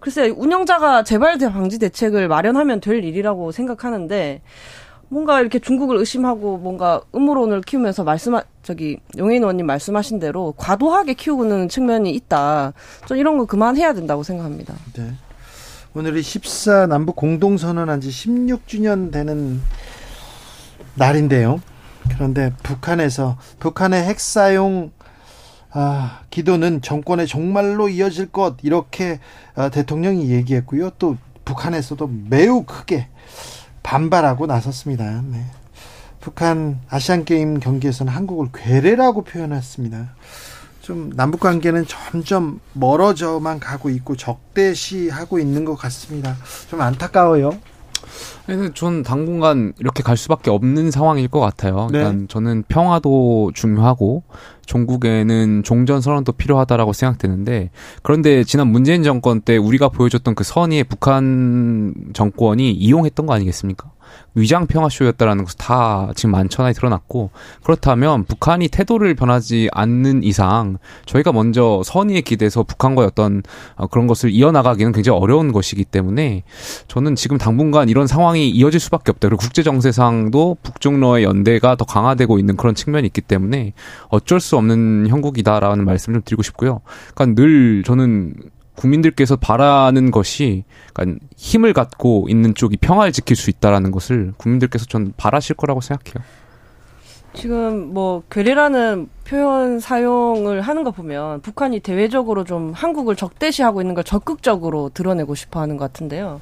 [0.00, 4.42] 글쎄 운영자가 재발 방지 대책을 마련하면 될 일이라고 생각하는데
[5.08, 11.68] 뭔가 이렇게 중국을 의심하고 뭔가 음모론을 키우면서 말씀 저기 용해인 의원님 말씀하신 대로 과도하게 키우는
[11.68, 12.72] 측면이 있다.
[13.06, 14.74] 좀 이런 거 그만해야 된다고 생각합니다.
[14.94, 15.12] 네.
[15.94, 19.60] 오늘이 14 남북 공동 선언한 지 16주년 되는
[20.94, 21.60] 날인데요.
[22.10, 24.90] 그런데 북한에서 북한의 핵 사용
[25.70, 29.18] 아, 기도는 정권의 종말로 이어질 것 이렇게
[29.54, 30.90] 아, 대통령이 얘기했고요.
[30.98, 33.08] 또 북한에서도 매우 크게
[33.84, 35.22] 반발하고 나섰습니다.
[35.30, 35.44] 네.
[36.20, 40.08] 북한 아시안 게임 경기에서는 한국을 괴뢰라고 표현했습니다.
[40.80, 46.36] 좀 남북 관계는 점점 멀어져만 가고 있고 적대시하고 있는 것 같습니다.
[46.68, 47.58] 좀 안타까워요.
[48.74, 51.88] 전 당분간 이렇게 갈 수밖에 없는 상황일 것 같아요.
[51.90, 51.98] 네.
[51.98, 54.22] 그러니까 저는 평화도 중요하고
[54.66, 57.70] 종국에는 종전 선언도 필요하다라고 생각되는데
[58.02, 63.93] 그런데 지난 문재인 정권 때 우리가 보여줬던 그 선의의 북한 정권이 이용했던 거 아니겠습니까?
[64.34, 67.30] 위장 평화쇼였다라는 것은 다 지금 만천하에 드러났고
[67.62, 73.42] 그렇다면 북한이 태도를 변하지 않는 이상 저희가 먼저 선의에 기대서 북한과의 어떤
[73.76, 76.42] 어, 그런 것을 이어나가기는 굉장히 어려운 것이기 때문에
[76.88, 79.28] 저는 지금 당분간 이런 상황이 이어질 수밖에 없다.
[79.28, 83.72] 그리고 국제 정세상도 북중러의 연대가 더 강화되고 있는 그런 측면이 있기 때문에
[84.08, 86.80] 어쩔 수 없는 형국이다라는 말씀을 좀 드리고 싶고요.
[87.14, 88.34] 그러니까 늘 저는
[88.76, 95.12] 국민들께서 바라는 것이 그러니까 힘을 갖고 있는 쪽이 평화를 지킬 수 있다라는 것을 국민들께서 전
[95.16, 96.24] 바라실 거라고 생각해요.
[97.34, 104.04] 지금 뭐 괴뢰라는 표현 사용을 하는 거 보면 북한이 대외적으로 좀 한국을 적대시하고 있는 걸
[104.04, 106.40] 적극적으로 드러내고 싶어 하는 것 같은데요.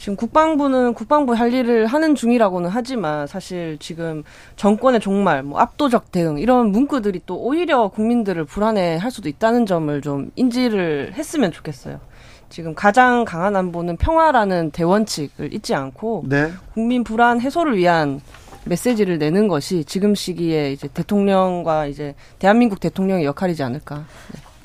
[0.00, 4.24] 지금 국방부는 국방부 할 일을 하는 중이라고는 하지만 사실 지금
[4.56, 10.00] 정권의 종말, 뭐 압도적 대응 이런 문구들이 또 오히려 국민들을 불안해 할 수도 있다는 점을
[10.00, 12.00] 좀 인지를 했으면 좋겠어요.
[12.48, 16.50] 지금 가장 강한 안보는 평화라는 대원칙을 잊지 않고 네.
[16.72, 18.22] 국민 불안 해소를 위한
[18.64, 24.06] 메시지를 내는 것이 지금 시기에 이제 대통령과 이제 대한민국 대통령의 역할이지 않을까.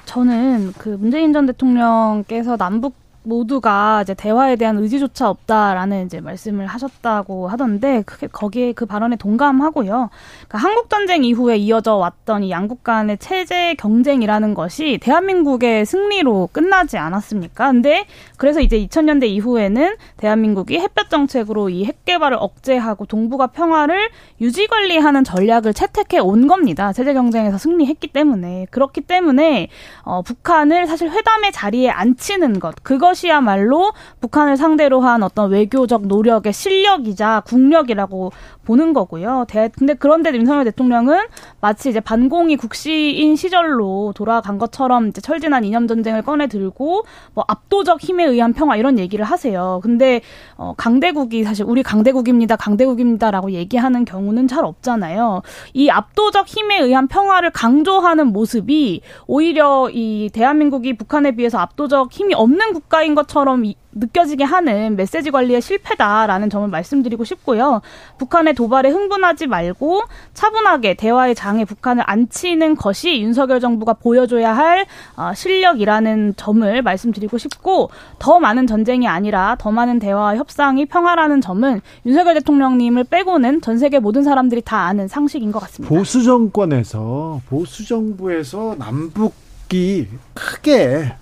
[0.06, 7.48] 저는 그 문재인 전 대통령께서 남북 모두가 이제 대화에 대한 의지조차 없다라는 이제 말씀을 하셨다고
[7.48, 10.10] 하던데 그게 거기에 그 발언에 동감하고요.
[10.48, 16.98] 그러니까 한국 전쟁 이후에 이어져 왔던 이 양국 간의 체제 경쟁이라는 것이 대한민국의 승리로 끝나지
[16.98, 17.72] 않았습니까?
[17.72, 18.06] 근데
[18.38, 24.10] 그래서 이제 2000년대 이후에는 대한민국이 햇볕 정책으로 이 핵 개발을 억제하고 동북아 평화를
[24.42, 26.94] 유지 관리하는 전략을 채택해 온 겁니다.
[26.94, 29.70] 체제 경쟁에서 승리했기 때문에 그렇기 때문에
[30.04, 36.06] 어, 북한을 사실 회담의 자리에 앉히는 것 그것 그 것이야말로 북한을 상대로 한 어떤 외교적
[36.08, 38.32] 노력의 실력이자 국력이라고
[38.66, 39.46] 보는 거고요.
[39.48, 41.20] 대, 근데 그런데 윤석열 대통령은
[41.62, 48.02] 마치 이제 반공이 국시인 시절로 돌아간 것처럼 이제 철진한 이념 전쟁을 꺼내 들고 뭐 압도적
[48.02, 49.80] 힘에 의한 평화 이런 얘기를 하세요.
[49.84, 50.22] 근데
[50.58, 52.56] 어 강대국이 사실 우리 강대국입니다.
[52.56, 55.42] 강대국입니다라고 얘기하는 경우는 잘 없잖아요.
[55.74, 62.74] 이 압도적 힘에 의한 평화를 강조하는 모습이 오히려 이 대한민국이 북한에 비해서 압도적 힘이 없는
[62.74, 63.64] 국가인 것처럼
[63.96, 67.82] 느껴지게 하는 메시지 관리의 실패다라는 점을 말씀드리고 싶고요.
[68.18, 70.04] 북한의 도발에 흥분하지 말고
[70.34, 77.90] 차분하게 대화의 장에 북한을 앉히는 것이 윤석열 정부가 보여줘야 할 어, 실력이라는 점을 말씀드리고 싶고
[78.20, 84.00] 더 많은 전쟁이 아니라 더 많은 대화와 협상이 평화라는 점은 윤석열 대통령님을 빼고는 전 세계
[84.00, 85.96] 모든 사람들이 다 아는 상식인 것 같습니다.
[85.96, 91.14] 보수 정권에서 보수 정부에서 남북이 크게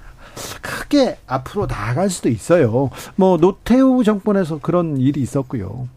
[0.62, 2.90] 크게 앞으로 나아갈 수도 있어요.
[3.16, 5.88] 뭐 노태우 정권에서 그런 일이 있었고요.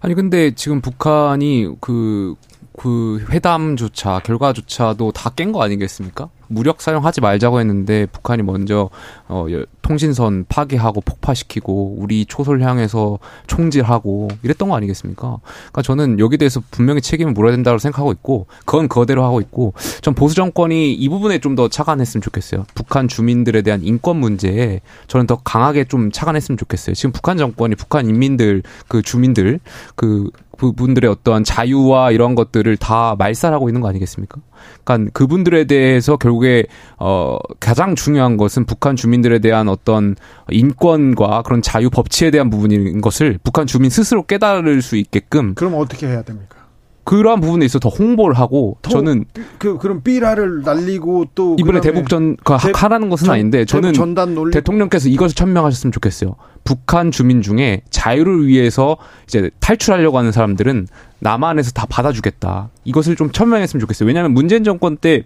[0.00, 2.34] 아니 근데 지금 북한이 그,
[2.80, 6.28] 그 회담조차 결과조차도 다 깬 거 아니겠습니까?
[6.48, 8.90] 무력 사용하지 말자고 했는데 북한이 먼저
[9.28, 9.46] 어,
[9.82, 15.38] 통신선 파괴하고 폭파시키고 우리 초소를 향해서 총질하고 이랬던 거 아니겠습니까?
[15.44, 20.14] 그러니까 저는 여기 대해서 분명히 책임을 물어야 된다고 생각하고 있고 그건 그대로 하고 있고 전
[20.14, 22.66] 보수 정권이 이 부분에 좀더 차관했으면 좋겠어요.
[22.74, 26.94] 북한 주민들에 대한 인권 문제에 저는 더 강하게 좀 차관했으면 좋겠어요.
[26.94, 29.60] 지금 북한 정권이 북한 인민들 그 주민들
[29.94, 34.40] 그 그분들의 어떠한 자유와 이런 것들을 다 말살하고 있는 거 아니겠습니까?
[34.84, 36.66] 그러니까 그분들에 대해서 결국에
[36.98, 40.16] 어 가장 중요한 것은 북한 주민들에 대한 어떤
[40.50, 46.06] 인권과 그런 자유 법치에 대한 부분인 것을 북한 주민 스스로 깨달을 수 있게끔 그럼 어떻게
[46.06, 46.59] 해야 됩니까?
[47.10, 49.24] 그러한 부분에 있어 더 홍보를 하고 더 저는
[49.58, 53.92] 그 그럼 삐라를 날리고 또 이번에 대북전 그 대- 하라는 것은 전- 아닌데 저는
[54.52, 56.36] 대통령께서 이것을 천명하셨으면 좋겠어요.
[56.62, 58.96] 북한 주민 중에 자유를 위해서
[59.26, 60.86] 이제 탈출하려고 하는 사람들은
[61.18, 62.68] 남한에서 다 받아주겠다.
[62.84, 64.06] 이것을 좀 천명했으면 좋겠어요.
[64.06, 65.24] 왜냐하면 문재인 정권 때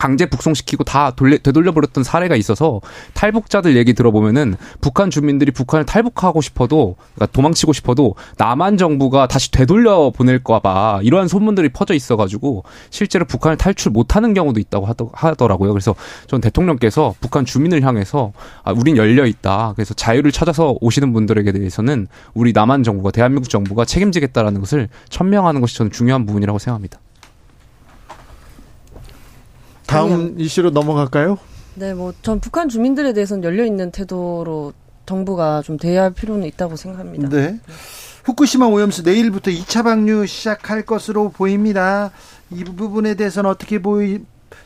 [0.00, 2.80] 강제 북송시키고 다 돌려, 되돌려버렸던 사례가 있어서
[3.12, 10.10] 탈북자들 얘기 들어보면은 북한 주민들이 북한을 탈북하고 싶어도 그러니까 도망치고 싶어도 남한 정부가 다시 되돌려
[10.10, 15.72] 보낼까봐 이러한 소문들이 퍼져 있어가지고 실제로 북한을 탈출 못하는 경우도 있다고 하더라고요.
[15.74, 15.94] 그래서
[16.26, 18.32] 전 대통령께서 북한 주민을 향해서
[18.64, 19.74] 아, 우린 열려 있다.
[19.76, 25.76] 그래서 자유를 찾아서 오시는 분들에게 대해서는 우리 남한 정부가 대한민국 정부가 책임지겠다라는 것을 천명하는 것이
[25.76, 27.00] 저는 중요한 부분이라고 생각합니다.
[29.90, 31.38] 다음 이슈로 넘어갈까요?
[31.74, 34.72] 네, 뭐 전 북한 주민들에 대해서는 열려 있는 태도로
[35.06, 37.28] 정부가 좀 대할 필요는 있다고 생각합니다.
[37.28, 37.58] 네.
[38.24, 42.10] 후쿠시마 오염수 내일부터 2차 방류 시작할 것으로 보입니다.
[42.50, 44.20] 이 부분에 대해서는 어떻게 보이,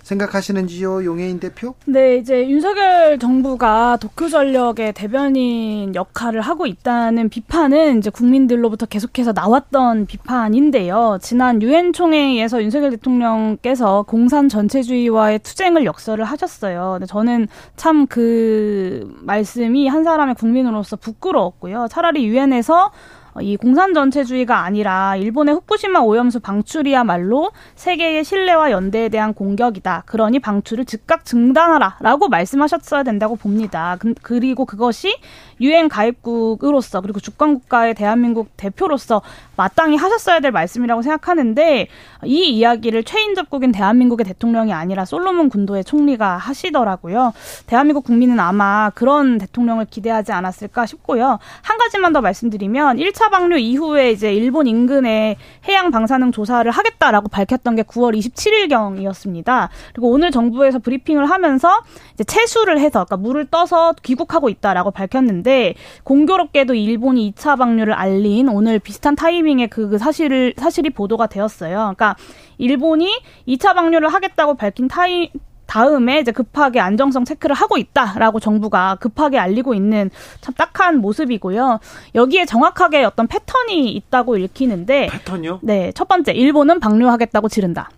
[0.04, 1.74] 생각하시는지요, 용해인 대표?
[1.86, 10.06] 네, 이제 윤석열 정부가 도쿄 전력의 대변인 역할을 하고 있다는 비판은 이제 국민들로부터 계속해서 나왔던
[10.06, 11.18] 비판인데요.
[11.20, 16.92] 지난 유엔 총회에서 윤석열 대통령께서 공산 전체주의와의 투쟁을 역설을 하셨어요.
[16.92, 21.88] 근데 저는 참 그 말씀이 한 사람의 국민으로서 부끄러웠고요.
[21.90, 22.92] 차라리 유엔에서
[23.40, 30.04] 이 공산 전체주의가 아니라 일본의 후쿠시마 오염수 방출이야말로 세계의 신뢰와 연대에 대한 공격이다.
[30.06, 33.96] 그러니 방출을 즉각 중단하라라고 말씀하셨어야 된다고 봅니다.
[33.98, 35.16] 그, 그리고 그것이
[35.60, 39.22] 유엔 가입국으로서 그리고 주권 국가의 대한민국 대표로서
[39.56, 41.88] 마땅히 하셨어야 될 말씀이라고 생각하는데
[42.24, 47.32] 이 이야기를 최인접국인 대한민국의 대통령이 아니라 솔로몬 군도의 총리가 하시더라고요.
[47.66, 51.38] 대한민국 국민은 아마 그런 대통령을 기대하지 않았을까 싶고요.
[51.62, 55.36] 한 가지만 더 말씀드리면 1차 방류 이후에 이제 일본 인근에
[55.68, 59.68] 해양 방사능 조사를 하겠다라고 밝혔던 게 9월 27일경이었습니다.
[59.92, 61.82] 그리고 오늘 정부에서 브리핑을 하면서
[62.14, 68.78] 이제 채수를 해서 그러니까 물을 떠서 귀국하고 있다라고 밝혔는데 공교롭게도 일본이 2차 방류를 알린 오늘
[68.78, 71.76] 비슷한 타이밍 에 그, 그 사실을 사실이 보도가 되었어요.
[71.76, 72.16] 그러니까
[72.58, 73.10] 일본이
[73.46, 75.30] 2차 방류를 하겠다고 밝힌 타이
[75.66, 81.80] 다음에 이제 급하게 안정성 체크를 하고 있다라고 정부가 급하게 알리고 있는 참 딱한 모습이고요.
[82.14, 85.60] 여기에 정확하게 어떤 패턴이 있다고 읽히는데 패턴이요?
[85.62, 87.90] 네, 첫 번째 일본은 방류하겠다고 지른다.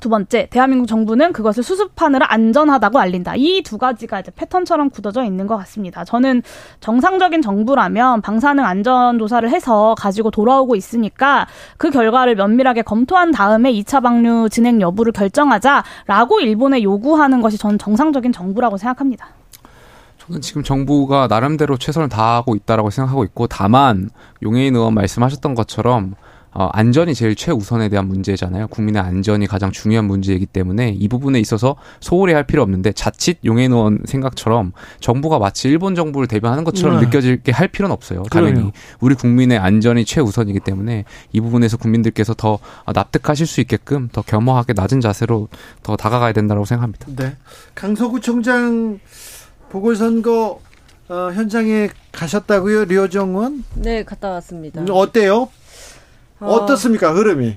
[0.00, 3.34] 두 번째, 대한민국 정부는 그것을 수습하느라 안전하다고 알린다.
[3.36, 6.04] 이 두 가지가 이제 패턴처럼 굳어져 있는 것 같습니다.
[6.04, 6.42] 저는
[6.80, 11.46] 정상적인 정부라면 방사능 안전 조사를 해서 가지고 돌아오고 있으니까
[11.78, 18.32] 그 결과를 면밀하게 검토한 다음에 2차 방류 진행 여부를 결정하자라고 일본에 요구하는 것이 전 정상적인
[18.32, 19.28] 정부라고 생각합니다.
[20.18, 24.10] 저는 지금 정부가 나름대로 최선을 다하고 있다라고 생각하고 있고 다만
[24.42, 26.14] 용해인 의원 말씀하셨던 것처럼
[26.54, 28.68] 어, 안전이 제일 최우선에 대한 문제잖아요.
[28.68, 33.98] 국민의 안전이 가장 중요한 문제이기 때문에 이 부분에 있어서 소홀히 할 필요 없는데 자칫 의원
[34.04, 37.06] 생각처럼 정부가 마치 일본 정부를 대변하는 것처럼 네.
[37.06, 38.22] 느껴질게 할 필요는 없어요.
[38.30, 38.72] 당연히 그래요.
[39.00, 45.00] 우리 국민의 안전이 최우선이기 때문에 이 부분에서 국민들께서 더 납득하실 수 있게끔 더 겸허하게 낮은
[45.00, 45.48] 자세로
[45.82, 47.08] 더 다가가야 된다고 생각합니다.
[47.16, 47.36] 네.
[47.74, 49.00] 강서구청장
[49.70, 50.60] 보궐선거
[51.08, 53.64] 어, 현장에 가셨다고요, 류정원?
[53.74, 54.82] 네, 갔다 왔습니다.
[54.88, 55.48] 어때요?
[56.40, 57.56] 어, 떻습니까 흐름이?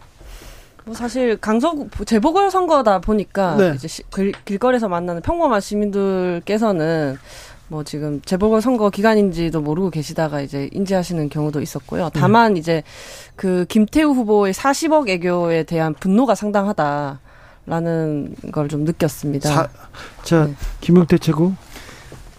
[0.86, 3.74] 뭐 사실 강서구 재보궐 선거다 보니까 네.
[3.76, 7.18] 이제 시, 길, 길거리에서 만나는 평범한 시민들께서는
[7.68, 12.06] 뭐 지금 재보궐 선거 기간인지도 모르고 계시다가 이제 인지하시는 경우도 있었고요.
[12.06, 12.20] 네.
[12.20, 12.60] 다만 네.
[12.62, 12.84] 이제
[13.36, 17.20] 그 김태우 후보의 40억 애교에 대한 분노가 상당하다
[17.66, 19.50] 라는 걸 좀 느꼈습니다.
[19.50, 19.68] 사,
[20.24, 20.54] 자, 네.
[20.80, 21.54] 김용태 최고.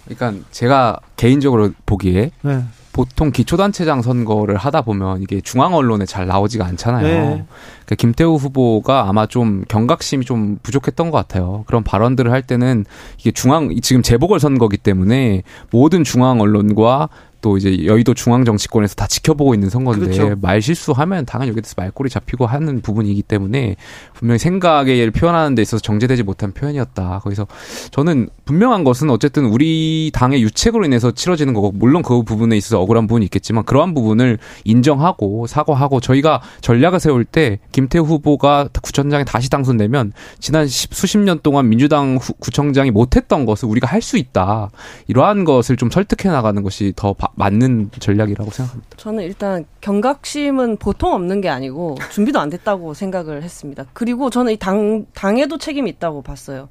[0.06, 2.64] 그러니까 제가 개인적으로 보기에 네.
[2.98, 7.06] 보통 기초단체장 선거를 하다 보면 이게 중앙 언론에 잘 나오지가 않잖아요.
[7.06, 7.20] 네.
[7.28, 11.62] 그러니까 김태우 후보가 아마 좀 경각심이 좀 부족했던 것 같아요.
[11.68, 12.84] 그런 발언들을 할 때는
[13.16, 17.08] 이게 중앙 지금 재보궐 선거기 때문에 모든 중앙 언론과
[17.40, 20.36] 또 이제 여의도 중앙 정치권에서 다 지켜보고 있는 선거인데 그렇죠.
[20.40, 23.76] 말 실수하면 당연히 여기서 말꼬리 잡히고 하는 부분이기 때문에
[24.14, 27.20] 분명히 생각을 표현하는 데 있어서 정제되지 못한 표현이었다.
[27.22, 27.46] 거기서
[27.92, 33.06] 저는 분명한 것은 어쨌든 우리 당의 유책으로 인해서 치러지는 거고 물론 그 부분에 있어서 억울한
[33.06, 40.12] 부분이 있겠지만 그러한 부분을 인정하고 사과하고 저희가 전략을 세울 때 김태우 후보가 구청장에 다시 당선되면
[40.40, 44.70] 지난 수십 년 동안 민주당 후, 구청장이 못했던 것을 우리가 할 수 있다.
[45.08, 48.96] 이러한 것을 좀 설득해 나가는 것이 더 맞는 전략이라고 생각합니다.
[48.96, 53.84] 저는 일단 경각심은 보통 없는 게 아니고 준비도 안 됐다고 생각을 했습니다.
[53.92, 56.68] 그리고 저는 이 당, 당에도 책임이 있다고 봤어요.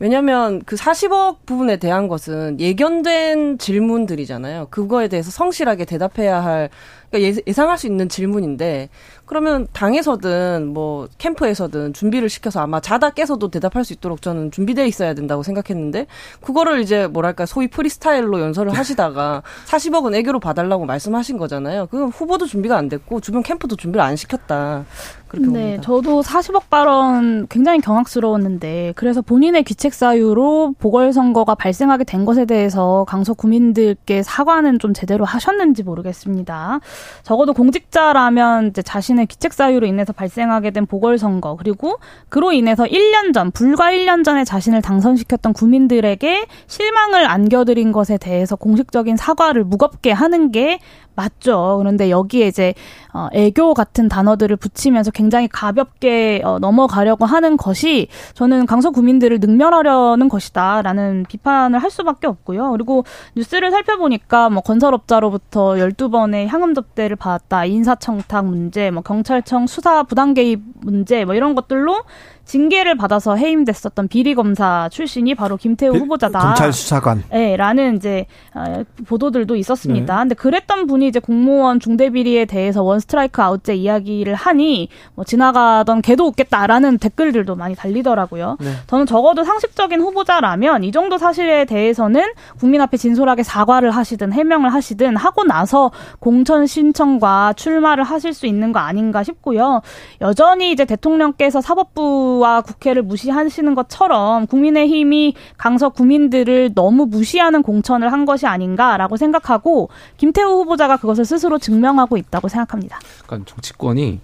[0.00, 4.68] 왜냐하면 그 40억 부분에 대한 것은 예견된 질문들이잖아요.
[4.70, 6.70] 그거에 대해서 성실하게 대답해야 할
[7.10, 8.88] 그러니까 예- 예상할 수 있는 질문인데
[9.24, 15.12] 그러면 당에서든 뭐 캠프에서든 준비를 시켜서 아마 자다 깨서도 대답할 수 있도록 저는 준비돼 있어야
[15.12, 16.06] 된다고 생각했는데
[16.40, 21.86] 그거를 이제 뭐랄까 소위 프리스타일로 연설을 하시다가 40억은 애교로 봐달라고 말씀하신 거잖아요.
[21.86, 24.86] 그건 후보도 준비가 안 됐고 주변 캠프도 준비를 안 시켰다.
[25.28, 25.82] 그렇게 네, 봅니다.
[25.82, 33.34] 저도 40억 발언 굉장히 경악스러웠는데 그래서 본인의 귀책 사유로 보궐선거가 발생하게 된 것에 대해서 강서
[33.34, 36.80] 구민들께 사과는 좀 제대로 하셨는지 모르겠습니다.
[37.22, 43.50] 적어도 공직자라면 이제 자신의 귀책 사유로 인해서 발생하게 된 보궐선거 그리고 그로 인해서 1년 전
[43.50, 50.78] 불과 1년 전에 자신을 당선시켰던 구민들에게 실망을 안겨드린 것에 대해서 공식적인 사과를 무겁게 하는 게
[51.18, 51.78] 맞죠.
[51.78, 52.74] 그런데 여기에 이제
[53.12, 60.28] 어, 애교 같은 단어들을 붙이면서 굉장히 가볍게 어, 넘어가려고 하는 것이 저는 강서 구민들을 능멸하려는
[60.28, 62.70] 것이다라는 비판을 할 수밖에 없고요.
[62.70, 63.04] 그리고
[63.34, 67.64] 뉴스를 살펴보니까 뭐 건설업자로부터 12번의 향음 접대를 받았다.
[67.64, 72.04] 인사청탁 문제, 뭐 경찰청 수사 부당 개입 문제 뭐 이런 것들로
[72.48, 76.38] 징계를 받아서 해임됐었던 비리 검사 출신이 바로 김태우 후보자다.
[76.38, 77.22] 검찰 수사관.
[77.30, 78.24] 네, 라는 이제
[78.54, 80.14] 어, 보도들도 있었습니다.
[80.14, 80.20] 네.
[80.22, 86.00] 근데 그랬던 분이 이제 공무원 중대 비리에 대해서 원 스트라이크 아웃제 이야기를 하니 뭐 지나가던
[86.00, 88.56] 개도 웃겠다라는 댓글들도 많이 달리더라고요.
[88.60, 88.72] 네.
[88.86, 95.16] 저는 적어도 상식적인 후보자라면 이 정도 사실에 대해서는 국민 앞에 진솔하게 사과를 하시든 해명을 하시든
[95.16, 99.82] 하고 나서 공천 신청과 출마를 하실 수 있는 거 아닌가 싶고요.
[100.22, 108.24] 여전히 이제 대통령께서 사법부 와 국회를 무시하시는 것처럼 국민의힘이 강서 구민들을 너무 무시하는 공천을 한
[108.24, 112.98] 것이 아닌가라고 생각하고 김태우 후보자가 그것을 스스로 증명하고 있다고 생각합니다.
[113.26, 114.20] 그러니까 정치권이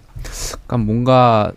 [0.53, 1.51] 약간 뭔가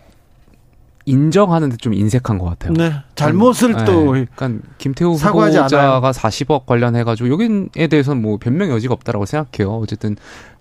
[1.05, 2.73] 인정하는데 좀 인색한 것 같아요.
[2.73, 2.93] 네.
[3.15, 3.85] 잘못을 네.
[3.85, 9.75] 또 그러니까 김태우 사과하지 후보자가 40억 관련해가지고 여기에 대해서는 뭐 변명 여지가 없다라고 생각해요.
[9.77, 10.15] 어쨌든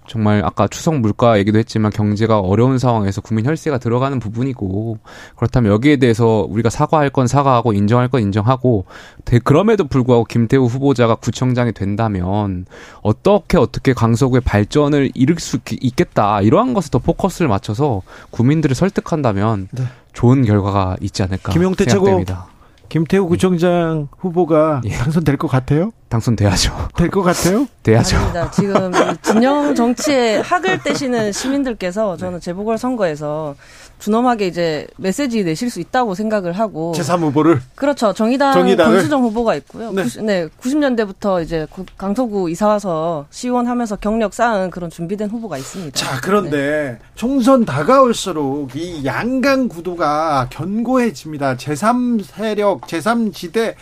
[0.08, 4.98] 정말 아까 추석 물가 얘기도 했지만 경제가 어려운 상황에서 국민 혈세가 들어가는 부분이고
[5.36, 8.86] 그렇다면 여기에 대해서 우리가 사과할 건 사과하고 인정할 건 인정하고
[9.24, 12.66] 대- 그럼에도 불구하고 김태우 후보자가 구청장이 된다면
[13.02, 19.68] 어떻게 어떻게 강서구의 발전을 이룰 수 있- 있겠다 이러한 것에 더 포커스를 맞춰서 국민들을 설득한다면
[19.72, 19.82] 네.
[20.14, 22.06] 좋은 결과가 있지 않을까 김용태 최고.
[22.06, 22.46] 생각됩니다.
[22.88, 24.90] 김태우 구청장 후보가 예.
[24.90, 25.92] 당선될 것 같아요?
[26.08, 26.88] 당선돼야죠.
[26.96, 27.66] 될 것 같아요?
[27.82, 28.16] 돼야죠.
[28.16, 28.50] 아닙니다.
[28.50, 33.54] 지금 이 진영 정치에 학을 떼시는 시민들께서 저는 재보궐 선거에서
[33.98, 38.12] 준엄하게 이제 메시지 내실 수 있다고 생각을 하고 제3 후보를 그렇죠.
[38.12, 38.94] 정의당 정의당을?
[38.94, 39.90] 권수정 후보가 있고요.
[39.92, 40.04] 네.
[40.22, 40.48] 네.
[40.56, 45.98] 90, 년대부터 이제 구- 강서구 이사 와서 시원하면서 경력 쌓은 그런 준비된 후보가 있습니다.
[45.98, 51.56] 자, 그런데 총선 다가올수록 이 양강 구도가 견고해집니다.
[51.56, 53.74] 제3 세력, 제3 지대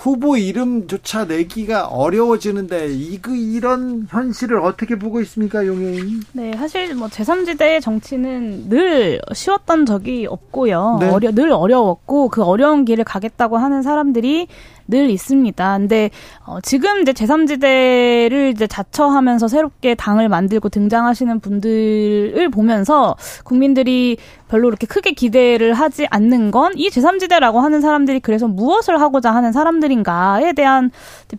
[0.00, 6.22] 후보 이름조차 내기가 어려워지는데 이그 이런 현실을 어떻게 보고 있습니까, 용혜인?
[6.32, 10.96] 네, 사실 뭐 제3지대의 정치는 늘 쉬웠던 적이 없고요.
[11.00, 11.10] 네.
[11.10, 14.48] 어려, 늘 어려웠고 그 어려운 길을 가겠다고 하는 사람들이
[14.90, 15.78] 늘 있습니다.
[15.78, 16.10] 근데
[16.44, 24.16] 어, 지금 이제 제3지대를 이제 자처하면서 새롭게 당을 만들고 등장하시는 분들을 보면서 국민들이
[24.48, 29.52] 별로 그렇게 크게 기대를 하지 않는 건 이 제3지대라고 하는 사람들이 그래서 무엇을 하고자 하는
[29.52, 30.90] 사람들인가에 대한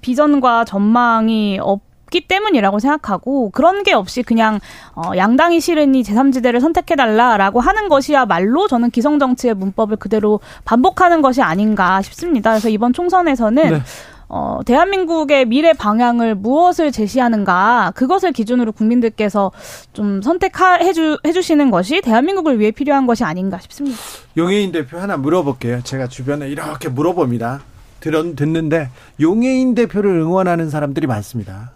[0.01, 1.81] 비전과 전망이 없
[2.11, 4.59] 기 때문이라고 생각하고 그런 게 없이 그냥
[4.93, 12.51] 어, 양당이 싫으니 제3지대를 선택해달라라고 하는 것이야말로 저는 기성정치의 문법을 그대로 반복하는 것이 아닌가 싶습니다.
[12.51, 13.81] 그래서 이번 총선에서는 네.
[14.27, 19.51] 어, 대한민국의 미래 방향을 무엇을 제시하는가 그것을 기준으로 국민들께서
[19.91, 23.97] 좀 선택해 주, 해주시는 것이 대한민국을 위해 필요한 것이 아닌가 싶습니다.
[24.37, 25.81] 용혜인 대표 하나 물어볼게요.
[25.83, 27.61] 제가 주변에 이렇게 물어봅니다.
[27.99, 28.89] 들었, 듣는데
[29.19, 31.71] 용혜인 대표를 응원하는 사람들이 많습니다.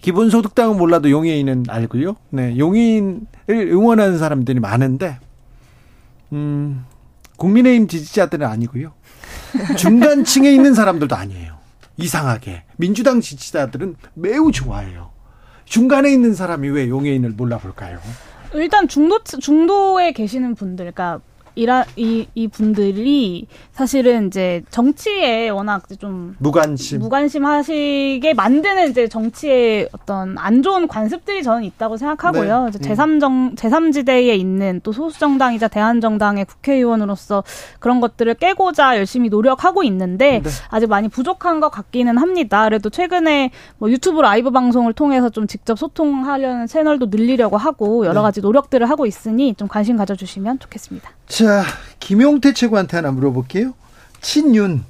[0.00, 2.16] 기본소득당은 몰라도 용혜인은 알고요.
[2.30, 5.18] 네, 용혜인을 응원하는 사람들이 많은데,
[6.32, 6.84] 음,
[7.36, 8.92] 국민의힘 지지자들은 아니고요.
[9.76, 11.58] 중간층에 있는 사람들도 아니에요.
[11.96, 15.10] 이상하게 민주당 지지자들은 매우 좋아해요.
[15.64, 17.98] 중간에 있는 사람이 왜 용혜인을 몰라볼까요?
[18.54, 21.20] 일단 중도 중도에 계시는 분들, 그러니까
[21.54, 27.00] 이라 이, 이 분들이 사실은 이제 정치에 워낙 좀 무관심.
[27.00, 32.64] 무관심 하시게 만드는 이제 정치의 어떤 안 좋은 관습들이 저는 있다고 생각하고요.
[32.64, 32.68] 네.
[32.68, 37.44] 이제 제3정, 제3지대에 있는 또 소수 정당이자 대한 정당의 국회의원으로서
[37.78, 40.50] 그런 것들을 깨고자 열심히 노력하고 있는데 네.
[40.68, 42.64] 아직 많이 부족한 것 같기는 합니다.
[42.64, 48.22] 그래도 최근에 뭐 유튜브 라이브 방송을 통해서 좀 직접 소통하려는 채널도 늘리려고 하고 여러 네.
[48.22, 51.10] 가지 노력들을 하고 있으니 좀 관심 가져주시면 좋겠습니다.
[51.30, 51.64] 자,
[52.00, 53.72] 김용태 최고한테 하나 물어볼게요.
[54.20, 54.84] 친윤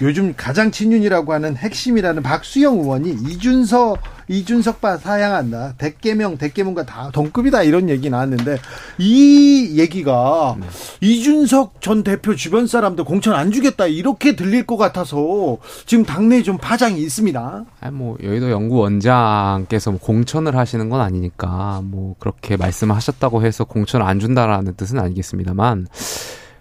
[0.00, 3.98] 요즘 가장 친윤이라고 하는 핵심이라는 박수영 의원이 이준석
[4.28, 5.74] 이준석 바 사양한다.
[5.78, 8.58] 대개명 대개명과 다 동급이다 이런 얘기 나왔는데
[8.98, 10.66] 이 얘기가 네.
[11.00, 16.56] 이준석 전 대표 주변 사람들 공천 안 주겠다 이렇게 들릴 것 같아서 지금 당내에 좀
[16.56, 17.64] 파장이 있습니다.
[17.80, 24.18] 아니 뭐 여의도 연구원장께서 뭐 공천을 하시는 건 아니니까 뭐 그렇게 말씀하셨다고 해서 공천을 안
[24.18, 25.86] 준다라는 뜻은 아니겠습니다만,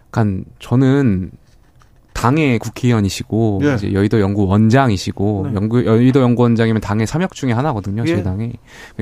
[0.10, 1.32] 약간 저는
[2.16, 3.76] 당의 국회의원이시고 예.
[3.76, 5.56] 이제 여의도 연구 원장이시고 네.
[5.56, 8.04] 연구 여의도 연구 원장이면 당의 삼역 중에 하나거든요.
[8.08, 8.08] 예.
[8.08, 8.54] 제 당의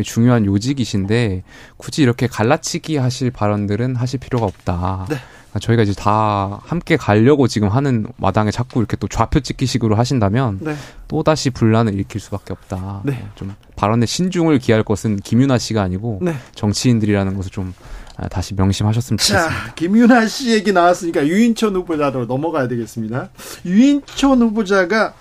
[0.04, 1.44] 중요한 요직이신데
[1.78, 5.06] 굳이 이렇게 갈라치기 하실 발언들은 하실 필요가 없다.
[5.10, 5.16] 네.
[5.54, 10.58] 그러니까 저희가 이제 다 함께 가려고 지금 하는 마당에 자꾸 이렇게 또 좌표 찍기식으로 하신다면
[10.62, 10.76] 네.
[11.08, 13.02] 또 다시 분란을 일으킬 수밖에 없다.
[13.06, 13.24] 네.
[13.36, 16.34] 좀 발언에 신중을 기할 것은 김윤아 씨가 아니고 네.
[16.56, 17.93] 정치인들이라는 것을 좀 아,
[18.30, 19.50] 다시 명심하셨으면 좋겠습니다.
[19.50, 23.30] 자, 김윤아 씨 얘기 나왔으니까 유인천 후보자로 넘어가야 되겠습니다.
[23.66, 25.14] 유인천 후보자가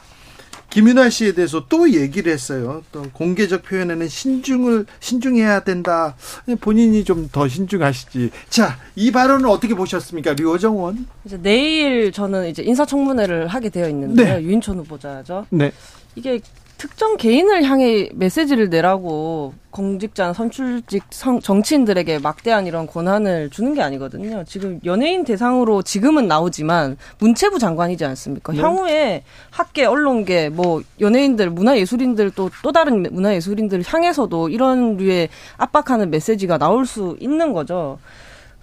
[0.70, 2.82] 김윤아 씨에 대해서 또 얘기를 했어요.
[2.92, 6.16] 또 공개적 표현에는 신중을 신중해야 된다.
[6.62, 8.30] 본인이 좀 더 신중하시지.
[8.48, 11.06] 자, 이 발언을 어떻게 보셨습니까, 류호정원?
[11.26, 14.36] 이제 내일 저는 이제 인사청문회를 하게 되어 있는데요.
[14.38, 14.42] 네.
[14.42, 15.46] 유인천 후보자죠.
[15.50, 15.72] 네.
[16.14, 16.40] 이게
[16.82, 24.42] 특정 개인을 향해 메시지를 내라고 공직자 선출직 성, 정치인들에게 막대한 이런 권한을 주는 게 아니거든요.
[24.48, 28.52] 지금 연예인 대상으로 지금은 나오지만 문체부 장관이지 않습니까?
[28.52, 28.60] 네.
[28.60, 35.28] 향후에 학계, 언론계, 뭐 연예인들, 문화예술인들 또 또 다른 문화예술인들 향해서도 이런 류의
[35.58, 38.00] 압박하는 메시지가 나올 수 있는 거죠.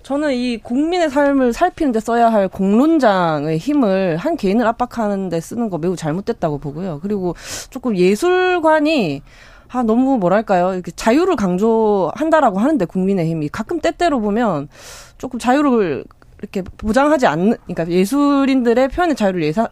[0.04, 5.70] 저는 이 국민의 삶을 살피는 데 써야 할 공론장의 힘을 한 개인을 압박하는 데 쓰는
[5.70, 7.00] 거 매우 잘못됐다고 보고요.
[7.02, 7.36] 그리고
[7.70, 9.22] 조금 예술관이
[9.72, 14.68] 아 너무 뭐랄까요 이렇게 자유를 강조한다라고 하는데 국민의힘이 가끔 때때로 보면
[15.20, 16.06] 조금 자유를
[16.40, 19.70] 이렇게 보장하지 않는 그러니까 예술인들의 표현의 자유를 예사,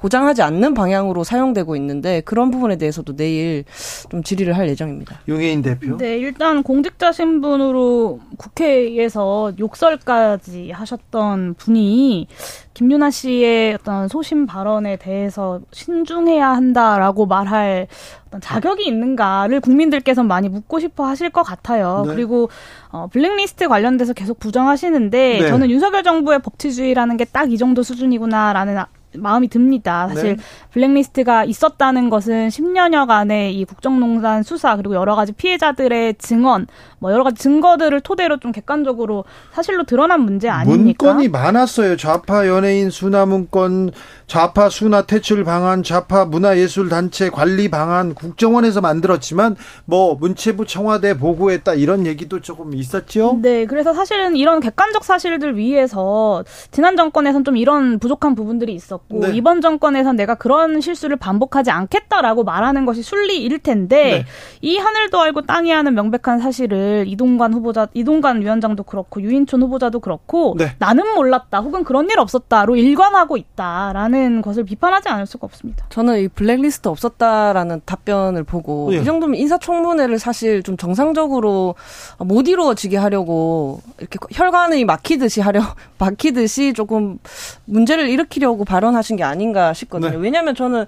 [0.00, 3.64] 보장하지 않는 방향으로 사용되고 있는데 그런 부분에 대해서도 내일
[4.10, 5.20] 좀 질의를 할 예정입니다.
[5.28, 5.96] 용해인 대표.
[5.98, 12.28] 네, 일단 공직자 신분으로 국회에서 욕설까지 하셨던 분이
[12.72, 17.86] 김윤아 씨의 어떤 소신 발언에 대해서 신중해야 한다라고 말할
[18.28, 22.04] 어떤 자격이 있는가를 국민들께서 많이 묻고 싶어 하실 것 같아요.
[22.06, 22.14] 네.
[22.14, 22.48] 그리고
[22.90, 25.48] 어, 블랙리스트 관련돼서 계속 부정하시는데 네.
[25.48, 28.78] 저는 윤석열 정부의 법치주의라는 게 딱 이 정도 수준이구나라는
[29.16, 30.08] 마음이 듭니다.
[30.08, 30.42] 사실 네.
[30.72, 36.66] 블랙리스트가 있었다는 것은 10년여간의 이 국정농단 수사 그리고 여러 가지 피해자들의 증언,
[36.98, 41.06] 뭐 여러 가지 증거들을 토대로 좀 객관적으로 사실로 드러난 문제 아닙니까?
[41.06, 41.96] 문건이 많았어요.
[41.96, 43.90] 좌파 연예인 수나 문건,
[44.26, 51.74] 좌파 수나 퇴출 방안, 좌파 문화예술 단체 관리 방안 국정원에서 만들었지만 뭐 문체부 청와대 보고했다
[51.74, 53.38] 이런 얘기도 조금 있었죠.
[53.42, 58.99] 네, 그래서 사실은 이런 객관적 사실들 위해서 지난 정권에선 좀 이런 부족한 부분들이 있었.
[59.10, 59.32] 있었고 네.
[59.34, 64.24] 이번 정권에서 내가 그런 실수를 반복하지 않겠다라고 말하는 것이 순리일 텐데 네.
[64.60, 70.54] 이 하늘도 알고 땅이 아는 명백한 사실을 이동관 후보자 이동관 위원장도 그렇고 유인촌 후보자도 그렇고
[70.58, 70.74] 네.
[70.78, 75.86] 나는 몰랐다 혹은 그런 일 없었다로 일관하고 있다라는 것을 비판하지 않을 수가 없습니다.
[75.88, 78.98] 저는 이 블랙리스트 없었다라는 답변을 보고 네.
[78.98, 81.74] 이 정도면 인사청문회를 사실 좀 정상적으로
[82.18, 85.60] 못 이루어지게 하려고 이렇게 혈관이 막히듯이 하려
[85.98, 87.18] 막히듯이 조금
[87.64, 90.10] 문제를 일으키려고 발언 발언하신 게 아닌가 싶거든요.
[90.10, 90.16] 네.
[90.16, 90.84] 왜냐하면 저는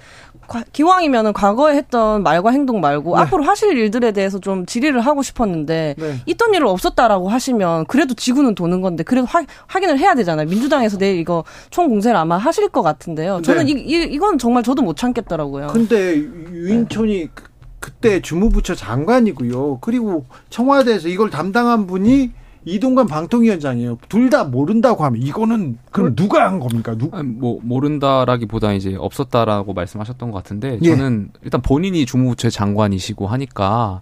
[0.72, 3.22] 기왕이면은 과거에 했던 말과 행동 말고 네.
[3.22, 6.16] 앞으로 하실 일들에 대해서 좀 질의를 하고 싶었는데 네.
[6.26, 10.46] 있던 일은 없었다라고 하시면 그래도 지구는 도는 건데 그래도 화, 확인을 해야 되잖아요.
[10.46, 13.40] 민주당에서 내일 이거 총공세를 아마 하실 것 같은데요.
[13.42, 13.72] 저는 네.
[13.72, 15.68] 이, 이, 이건 정말 저도 못 참겠더라고요.
[15.68, 17.44] 근데 유인촌이 그,
[17.80, 19.78] 그때 주무부처 장관이고요.
[19.80, 22.30] 그리고 청와대에서 이걸 담당한 분이
[22.64, 23.98] 이동관 방통위원장이에요.
[24.08, 26.94] 둘 다 모른다고 하면 이거는 그럼 누가 한 겁니까?
[26.96, 27.10] 누?
[27.12, 30.88] 아니, 뭐 모른다라기보다 이제 없었다라고 말씀하셨던 것 같은데 예.
[30.90, 34.00] 저는 일단 본인이 주무부처 장관이시고 하니까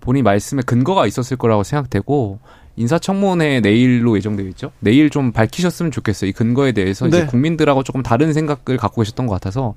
[0.00, 2.40] 본인 말씀에 근거가 있었을 거라고 생각되고
[2.76, 4.70] 인사청문회 내일로 예정되어 있죠.
[4.80, 6.30] 내일 좀 밝히셨으면 좋겠어요.
[6.30, 7.18] 이 근거에 대해서 네.
[7.18, 9.74] 이제 국민들하고 조금 다른 생각을 갖고 계셨던 것 같아서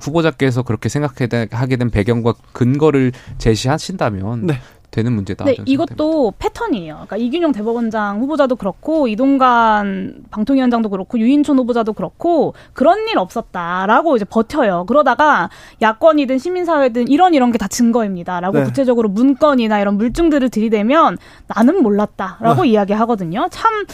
[0.00, 4.54] 후보자께서 그렇게 생각하게 된 배경과 근거를 제시하신다면 네.
[4.92, 5.46] 되는 문제다.
[5.46, 6.94] 네, 이것도 패턴이에요.
[6.94, 14.26] 그러니까 이균용 대법원장 후보자도 그렇고 이동관 방통위원장도 그렇고 유인촌 후보자도 그렇고 그런 일 없었다라고 이제
[14.26, 14.84] 버텨요.
[14.86, 15.48] 그러다가
[15.80, 18.64] 야권이든 시민사회든 이런 이런 게 다 증거입니다라고 네.
[18.64, 21.16] 구체적으로 문건이나 이런 물증들을 들이대면
[21.46, 22.64] 나는 몰랐다라고 어.
[22.64, 23.46] 이야기하거든요.
[23.50, 23.86] 참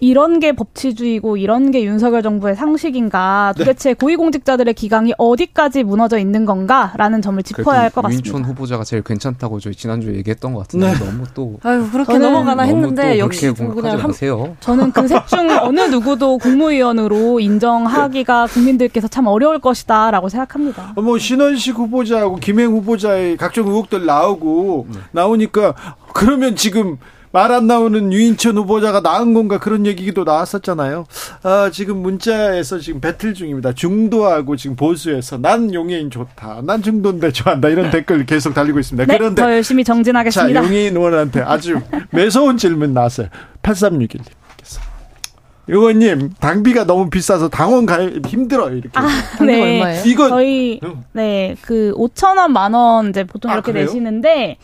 [0.00, 3.64] 이런 게 법치주의고 이런 게 윤석열 정부의 상식인가 네.
[3.64, 8.28] 도대체 고위공직자들의 기강이 어디까지 무너져 있는 건가라는 점을 짚어야 할 것 같습니다.
[8.28, 10.98] 유인촌 후보자가 제일 괜찮다고 저희 지난주에 얘기했던 것 같은데 네.
[11.04, 14.56] 너무 또 아유 그렇게 넘어가나 했는데 역시 그냥 한 마세요.
[14.60, 20.92] 저는 그셋중 어느 누구도 국무위원으로 인정하기가 국민들께서 참 어려울 것이다라고 생각합니다.
[20.96, 24.98] 어, 뭐 신원식 후보자하고 김행 후보자의 각종 의혹들 나오고 네.
[25.12, 25.74] 나오니까
[26.12, 26.98] 그러면 지금
[27.32, 31.06] 말 안 나오는 유인천 후보자가 나은 건가 그런 얘기도 나왔었잖아요.
[31.42, 33.72] 아, 지금 문자에서 지금 배틀 중입니다.
[33.72, 36.62] 중도하고 지금 보수에서 난 용해인 좋다.
[36.64, 37.68] 난 중도인데 좋아한다.
[37.68, 39.10] 이런 댓글 계속 달리고 있습니다.
[39.12, 40.62] 네, 그런데 더 열심히 자, 정진하겠습니다.
[40.64, 43.28] 용해인 의원한테 아주 매서운 질문 나왔어요.
[43.62, 44.80] 8361님께서.
[45.70, 48.74] 의원님, 당비가 너무 비싸서 당원 가입 힘들어요.
[48.74, 48.90] 이렇게.
[48.94, 49.06] 아,
[49.36, 50.02] 당뇨 얼마예요?
[50.06, 51.02] 이건 저희 응.
[51.12, 53.84] 네그 5천 원, 만 원 이제 보통 아, 이렇게 그래요?
[53.86, 54.56] 내시는데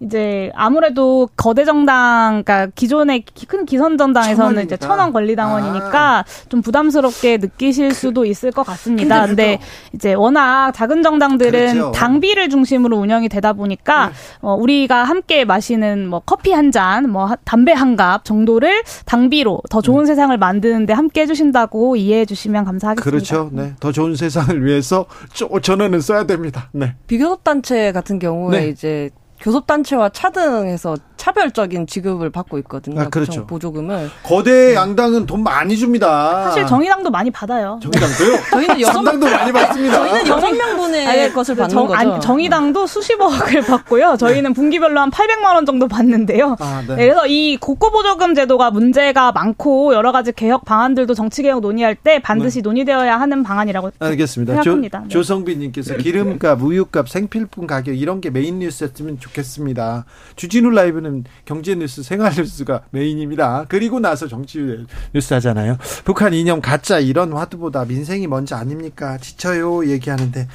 [0.00, 4.96] 이제 아무래도 거대 정당, 그러니까 기존의 기- 큰 기선 정당에서는 이제 천 원이니까.
[4.98, 9.26] 천원 권리당원이니까 좀 부담스럽게 느끼실 수도 있을 것 같습니다.
[9.26, 11.90] 근데 근데 이제 워낙 작은 정당들은 그렇죠.
[11.92, 17.36] 당비를 중심으로 운영이 되다 보니까 어, 우리가 함께 마시는 뭐 커피 한 잔, 뭐 하-
[17.44, 23.10] 담배 한 갑 정도를 당비로 더 좋은 세상을 만드는데 함께 해주신다고 이해해 주시면 감사하겠습니다.
[23.10, 23.48] 그렇죠.
[23.52, 23.72] 네.
[23.80, 26.68] 더 좋은 세상을 위해서 5천 원은 써야 됩니다.
[26.72, 26.94] 네.
[27.08, 28.68] 비교섭 단체 같은 경우에 네.
[28.68, 33.00] 이제 교섭단체와 차등해서 차별적인 지급을 받고 있거든요.
[33.00, 33.46] 아, 그렇죠.
[33.46, 34.10] 보조금을.
[34.22, 36.44] 거대 양당은 돈 많이 줍니다.
[36.44, 37.78] 사실 정의당도 많이 받아요.
[37.82, 38.38] 정의당도요?
[38.50, 39.96] 저희는 여섯 명, 정당도 많이 받습니다.
[39.96, 41.98] 저희는 여섯 명분의 것을 그 받는 정, 거죠.
[41.98, 44.16] 아니, 정의당도 수십억을 받고요.
[44.18, 46.56] 저희는 분기별로 한 800만 원 정도 받는데요.
[46.60, 46.94] 아, 네.
[46.94, 51.94] 네, 그래서 이 국고 보조금 제도가 문제가 많고 여러 가지 개혁 방안들도 정치 개혁 논의할
[51.94, 54.54] 때 반드시 논의되어야 하는 방안이라고 알겠습니다.
[54.56, 55.00] 조, 생각합니다.
[55.00, 55.08] 네.
[55.08, 60.04] 조성빈님께서 기름값, 우유값, 생필품 가격 이런 게 메인 뉴스였으면 좋겠습니다.
[60.36, 61.07] 주진우 라이브는
[61.44, 63.66] 경제 뉴스, 생활 뉴스가 메인입니다.
[63.68, 65.76] 그리고 나서 정치 뉴스 하잖아요.
[66.04, 69.18] 북한 이념 가짜 이런 화두보다 민생이 먼저 아닙니까?
[69.18, 70.48] 지쳐요 얘기하는데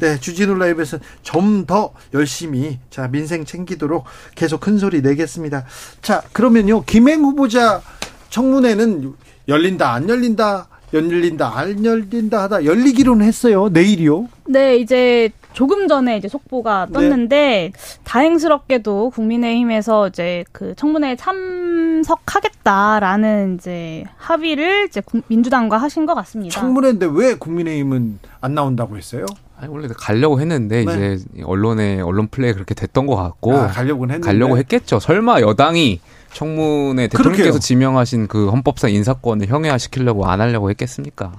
[0.00, 5.64] 네 주진우 라이브에서 좀 더 열심히 자 민생 챙기도록 계속 큰 소리 내겠습니다.
[6.02, 7.80] 자 그러면요 김행 후보자
[8.30, 9.14] 청문회는
[9.48, 14.28] 열린다 안 열린다 열린다 안 열린다 하다 열리기로는 했어요 내일이요.
[14.46, 16.92] 네, 이제 조금 전에 이제 속보가 네.
[16.92, 17.72] 떴는데
[18.04, 26.60] 다행스럽게도 국민의힘에서 이제 그 청문회에 참석하겠다라는 이제 합의를 이제 국- 민주당과 하신 것 같습니다.
[26.60, 29.26] 청문회인데 왜 국민의힘은 안 나온다고 했어요?
[29.58, 31.14] 아니, 원래 가려고 했는데 네.
[31.14, 34.98] 이제 언론에 언론 플레이 그렇게 됐던 것 같고 아, 가려고는 했는데 가려고 했겠죠.
[34.98, 36.00] 설마 여당이
[36.32, 37.58] 청문회 대통령께서.
[37.60, 41.32] 지명하신 그 헌법상 인사권을 형해화시키려고 안 하려고 했겠습니까?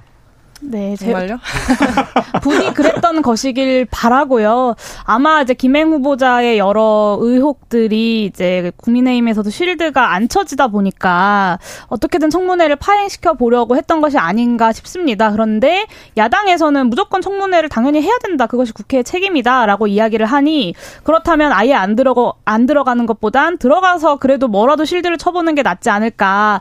[0.68, 1.38] 네, 제, 정말요?
[2.42, 4.74] 분이 그랬던 것이길 바라고요.
[5.04, 13.34] 아마 이제 김행 후보자의 여러 의혹들이 이제 국민의힘에서도 실드가 안 쳐지다 보니까 어떻게든 청문회를 파행시켜
[13.34, 15.30] 보려고 했던 것이 아닌가 싶습니다.
[15.30, 15.86] 그런데
[16.16, 18.46] 야당에서는 무조건 청문회를 당연히 해야 된다.
[18.46, 24.84] 그것이 국회의 책임이다라고 이야기를 하니 그렇다면 아예 안 들어가 안 들어가는 것보단 들어가서 그래도 뭐라도
[24.84, 26.60] 실드를 쳐보는 게 낫지 않을까라는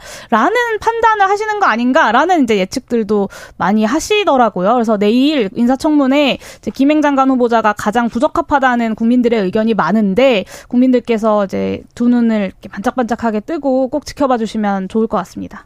[0.79, 4.73] 판단을 하시는 거 아닌가라는 이제 예측들도 많이 하 시더라고요.
[4.73, 6.37] 그래서 내일 인사청문회
[6.73, 13.89] 김행 장관 후보자가 가장 부적합하다는 국민들의 의견이 많은데 국민들께서 이제 두 눈을 이렇게 반짝반짝하게 뜨고
[13.89, 15.65] 꼭 지켜봐 주시면 좋을 것 같습니다.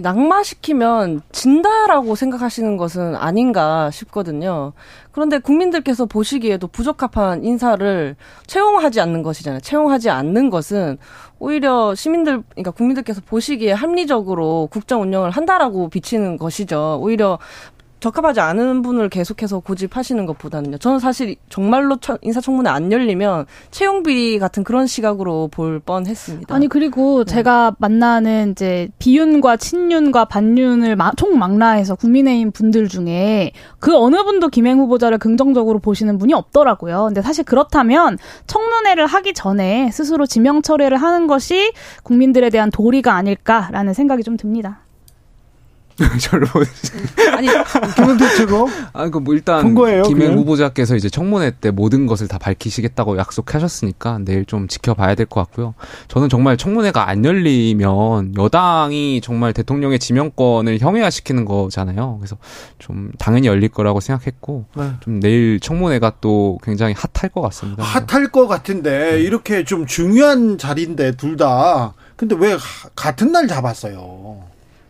[0.00, 4.72] 낙마시키면 진다라고 생각하시는 것은 아닌가 싶거든요.
[5.12, 9.60] 그런데 국민들께서 보시기에도 부적합한 인사를 채용하지 않는 것이잖아요.
[9.60, 10.98] 채용하지 않는 것은
[11.44, 16.98] 오히려 시민들, 그러니까 국민들께서 보시기에 합리적으로 국정 운영을 한다라고 비치는 것이죠.
[17.02, 17.38] 오히려
[18.04, 20.76] 적합하지 않은 분을 계속해서 고집하시는 것보다는요.
[20.76, 26.54] 저는 사실 정말로 청- 인사청문회 안 열리면 채용비 같은 그런 시각으로 볼 뻔했습니다.
[26.54, 34.22] 아니 그리고 제가 만나는 이제 비윤과 친윤과 반윤을 마- 총망라해서 국민의힘 분들 중에 그 어느
[34.22, 37.04] 분도 김행 후보자를 긍정적으로 보시는 분이 없더라고요.
[37.06, 43.94] 근데 사실 그렇다면 청문회를 하기 전에 스스로 지명 철회를 하는 것이 국민들에 대한 도리가 아닐까라는
[43.94, 44.83] 생각이 좀 듭니다.
[46.18, 46.48] 저를
[47.36, 47.48] 아니
[47.94, 50.38] 김은태 최고 아, 그 뭐 일단 큰 거예요, 김행 그냥?
[50.38, 55.74] 후보자께서 이제 청문회 때 모든 것을 다 밝히시겠다고 약속하셨으니까 내일 좀 지켜봐야 될 것 같고요.
[56.08, 62.16] 저는 정말 청문회가 안 열리면 여당이 정말 대통령의 지명권을 형해화시키는 거잖아요.
[62.18, 62.36] 그래서
[62.78, 64.90] 좀 당연히 열릴 거라고 생각했고 네.
[65.00, 67.82] 좀 내일 청문회가 또 굉장히 핫할 것 같습니다.
[67.84, 72.58] 핫할 것 같은데 이렇게 좀 중요한 자리인데 둘 다 근데 왜 하-
[72.94, 74.42] 같은 날 잡았어요?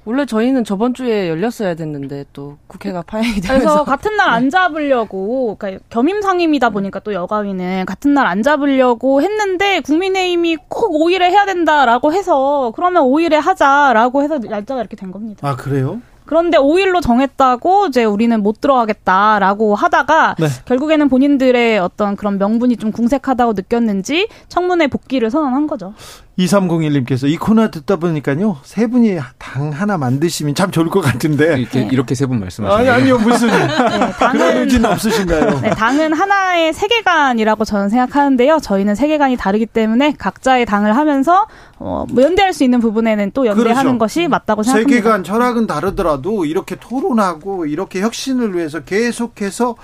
[0.06, 5.56] 원래 저희는 저번 주에 열렸어야 됐는데 또 국회가 파행이 되면서 그래서 같은 날 안 잡으려고
[5.58, 11.46] 그러니까 겸임 상임이다 보니까 또 여가위는 같은 날 안 잡으려고 했는데 국민의힘이 꼭 5일에 해야
[11.46, 15.46] 된다라고 해서 그러면 5일에 하자라고 해서 날짜가 이렇게 된 겁니다.
[15.48, 16.00] 아 그래요?
[16.26, 20.46] 그런데 5일로 정했다고 이제 우리는 못 들어가겠다라고 하다가 네.
[20.64, 25.92] 결국에는 본인들의 어떤 그런 명분이 좀 궁색하다고 느꼈는지 청문회 복귀를 선언한 거죠.
[26.38, 31.88] 2301님께서 이 코너 듣다 보니까요 세 분이 당 하나 만드시면 참 좋을 것 같은데 이렇게
[31.92, 35.60] 이렇게 세 분 말씀하시는 아니 아니요 무슨 네, 그런 당은 의지는 없으신가요?
[35.60, 38.58] 네, 당은 하나의 세계관이라고 저는 생각하는데요.
[38.60, 41.46] 저희는 세계관이 다르기 때문에 각자의 당을 하면서
[41.78, 43.98] 어, 뭐 연대할 수 있는 부분에는 또 연대하는 그렇죠.
[43.98, 44.96] 것이 맞다고 생각합니다.
[44.96, 49.76] 세계관 철학은 다르더라도 이렇게 토론하고 이렇게 혁신을 위해서 계속해서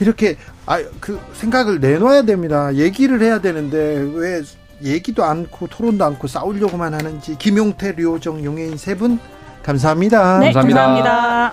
[0.00, 0.36] 이렇게
[0.66, 2.74] 아 그 생각을 내놔야 됩니다.
[2.74, 4.40] 얘기를 해야 되는데 왜
[4.82, 9.18] 얘기도 않고 토론도 않고 싸우려고만 하는지 김용태, 류호정, 용해인 세 분
[9.62, 10.38] 감사합니다.
[10.40, 11.52] 네, 감사합니다.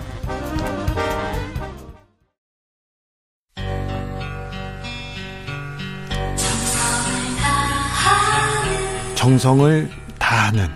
[9.14, 10.68] 정성을 다하는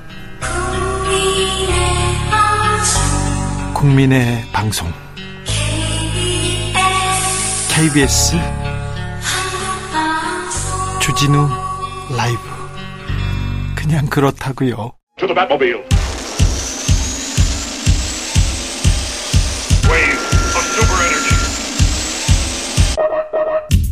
[3.72, 4.88] 국민의 방송
[7.68, 8.36] KBS
[11.00, 11.64] 주진우
[12.11, 12.40] 라이브
[13.74, 14.92] 그냥 그렇다고요.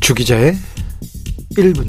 [0.01, 0.55] 주기자의
[1.57, 1.87] 1분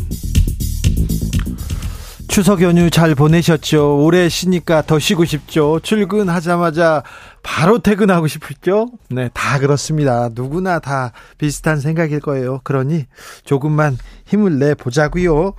[2.30, 4.04] 추석 연휴 잘 보내셨죠?
[4.04, 5.80] 올해 쉬니까 더 쉬고 싶죠?
[5.84, 7.04] 출근하자마자
[7.44, 8.88] 바로 퇴근하고 싶었죠?
[9.10, 10.30] 네, 다 그렇습니다.
[10.34, 12.62] 누구나 다 비슷한 생각일 거예요.
[12.64, 13.06] 그러니
[13.46, 15.54] 조금만 힘을 내 보자고요.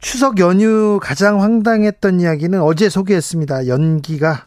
[0.00, 3.66] 추석 연휴 가장 황당했던 이야기는 어제 소개했습니다.
[3.66, 4.46] 연기가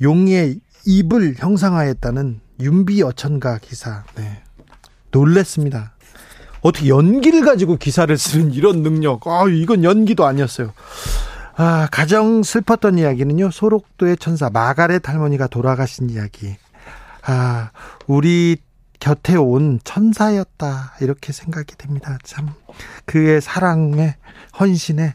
[0.00, 4.04] 용의 입을 형상화했다는 윤비 어천가 기사.
[4.16, 4.42] 네.
[5.10, 5.92] 놀랬습니다.
[6.60, 9.26] 어떻게 연기를 가지고 기사를 쓰는 이런 능력.
[9.26, 10.72] 아, 이건 연기도 아니었어요.
[11.56, 13.50] 아, 가장 슬펐던 이야기는요.
[13.50, 16.56] 소록도의 천사 마가렛 할머니가 돌아가신 이야기.
[17.24, 17.70] 아,
[18.06, 18.56] 우리
[19.00, 20.94] 곁에 온 천사였다.
[21.00, 22.18] 이렇게 생각이 됩니다.
[22.22, 22.50] 참
[23.04, 24.14] 그의 사랑에
[24.58, 25.14] 헌신에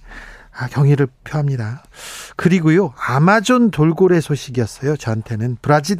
[0.60, 1.84] 아, 경의를 표합니다.
[2.36, 2.94] 그리고요.
[2.98, 4.98] 아마존 돌고래 소식이었어요.
[4.98, 5.98] 저한테는 브라질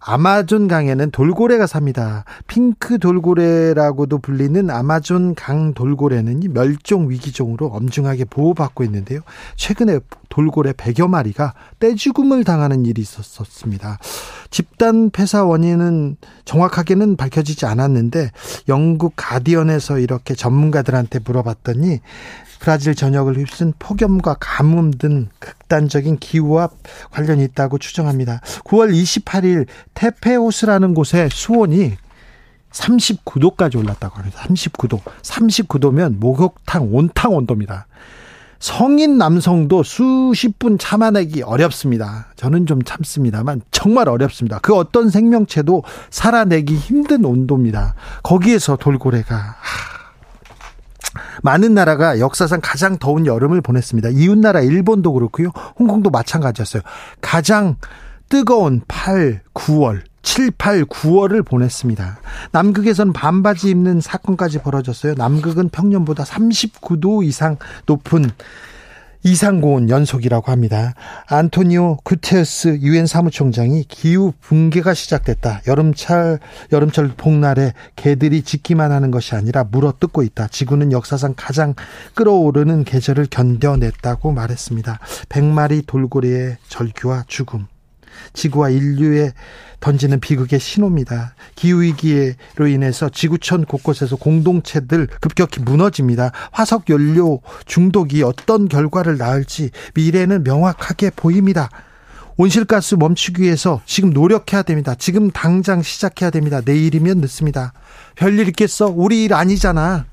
[0.00, 2.24] 아마존 강에는 돌고래가 삽니다.
[2.46, 9.20] 핑크 돌고래라고도 불리는 아마존 강 돌고래는 멸종 위기종으로 엄중하게 보호받고 있는데요.
[9.56, 13.98] 최근에 돌고래 100여 마리가 떼죽음을 당하는 일이 있었습니다.
[14.54, 18.30] 집단 폐사 원인은 정확하게는 밝혀지지 않았는데
[18.68, 21.98] 영국 가디언에서 이렇게 전문가들한테 물어봤더니
[22.60, 26.68] 브라질 전역을 휩쓴 폭염과 가뭄 등 극단적인 기후와
[27.10, 28.42] 관련이 있다고 추정합니다.
[28.66, 31.96] 9월 28일 테페오스라는 곳의 수온이
[32.70, 34.40] 39도까지 올랐다고 합니다.
[34.46, 35.00] 39도.
[35.22, 37.88] 39도면 목욕탕 온탕 온도입니다.
[38.64, 42.28] 성인 남성도 수십 분 참아내기 어렵습니다.
[42.34, 44.58] 저는 좀 참습니다만 정말 어렵습니다.
[44.60, 47.94] 그 어떤 생명체도 살아내기 힘든 온도입니다.
[48.22, 49.54] 거기에서 돌고래가 하,
[51.42, 54.08] 많은 나라가 역사상 가장 더운 여름을 보냈습니다.
[54.08, 55.50] 이웃나라 일본도 그렇고요.
[55.78, 56.82] 홍콩도 마찬가지였어요.
[57.20, 57.76] 가장
[58.30, 62.18] 뜨거운 8, 9월 7, 8, 9월을 보냈습니다.
[62.50, 65.14] 남극에서는 반바지 입는 사건까지 벌어졌어요.
[65.14, 67.56] 남극은 평년보다 39도 이상
[67.86, 68.30] 높은
[69.26, 70.94] 이상 고온 연속이라고 합니다.
[71.28, 75.62] 안토니오 구테스 유엔 사무총장이 기후 붕괴가 시작됐다.
[75.66, 76.40] 여름철
[76.72, 80.48] 여름철 복날에 개들이 짖기만 하는 것이 아니라 물어뜯고 있다.
[80.48, 81.74] 지구는 역사상 가장
[82.14, 84.98] 끓어오르는 계절을 견뎌냈다고 말했습니다.
[85.30, 87.66] 100마리 돌고래의 절규와 죽음.
[88.32, 89.32] 지구와 인류에
[89.80, 91.34] 던지는 비극의 신호입니다.
[91.56, 96.32] 기후위기로 인해서 지구촌 곳곳에서 공동체들 급격히 무너집니다.
[96.52, 101.68] 화석 연료 중독이 어떤 결과를 낳을지 미래는 명확하게 보입니다.
[102.36, 104.94] 온실가스 멈추기 위해서 지금 노력해야 됩니다.
[104.98, 106.60] 지금 당장 시작해야 됩니다.
[106.64, 107.72] 내일이면 늦습니다.
[108.16, 108.86] 별일 있겠어?
[108.86, 110.06] 우리 일 아니잖아.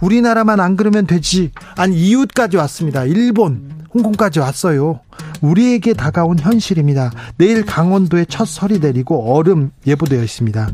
[0.00, 1.52] 우리나라만 안 그러면 되지.
[1.76, 3.04] 아니, 이웃까지 왔습니다.
[3.04, 5.00] 일본, 홍콩까지 왔어요.
[5.40, 7.10] 우리에게 다가온 현실입니다.
[7.36, 10.68] 내일 강원도에 첫 설이 내리고 얼음 예보되어 있습니다.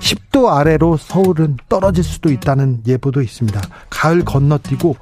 [0.00, 3.60] 10도 아래로 서울은 떨어질 수도 있다는 예보도 있습니다.
[3.90, 4.96] 가을 건너뛰고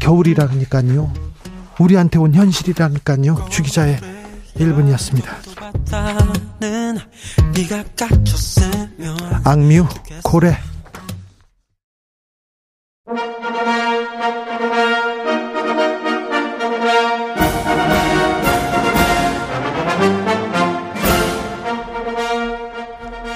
[0.00, 1.12] 겨울이라니까요.
[1.78, 3.46] 우리한테 온 현실이라니까요.
[3.50, 3.98] 주기자의
[4.56, 5.26] 1분이었습니다.
[9.44, 9.86] 악뮤
[10.22, 10.56] 고래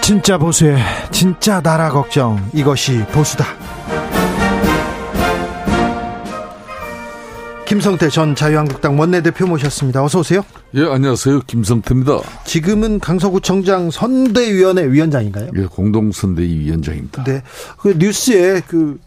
[0.02, 0.78] 진짜 보수의
[1.10, 3.46] 진짜 나라 걱정 이것이 보수다.
[7.66, 10.04] 김성태 전 자유한국당 원내대표 모셨습니다.
[10.04, 10.42] 어서 오세요.
[10.74, 11.40] 예, 안녕하세요.
[11.46, 12.18] 김성태입니다.
[12.44, 15.50] 지금은 강서구청장 선대위원회 위원장인가요?
[15.56, 17.24] 예, 공동선대위 위원장입니다.
[17.24, 17.42] 네.
[17.78, 18.98] 그 뉴스에 그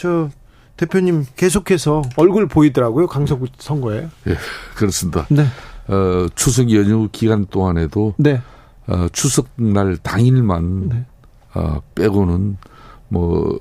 [0.00, 0.30] 저
[0.78, 3.06] 대표님 계속해서 얼굴 보이더라고요.
[3.06, 4.08] 강서구 선거에.
[4.28, 4.36] 예,
[4.74, 5.26] 그렇습니다.
[5.28, 5.44] 네.
[5.88, 8.40] 어, 추석 연휴 기간 동안에도 네.
[8.90, 11.06] 어, 추석날 당일만 네.
[11.54, 12.56] 어, 빼고는
[13.08, 13.58] 뭐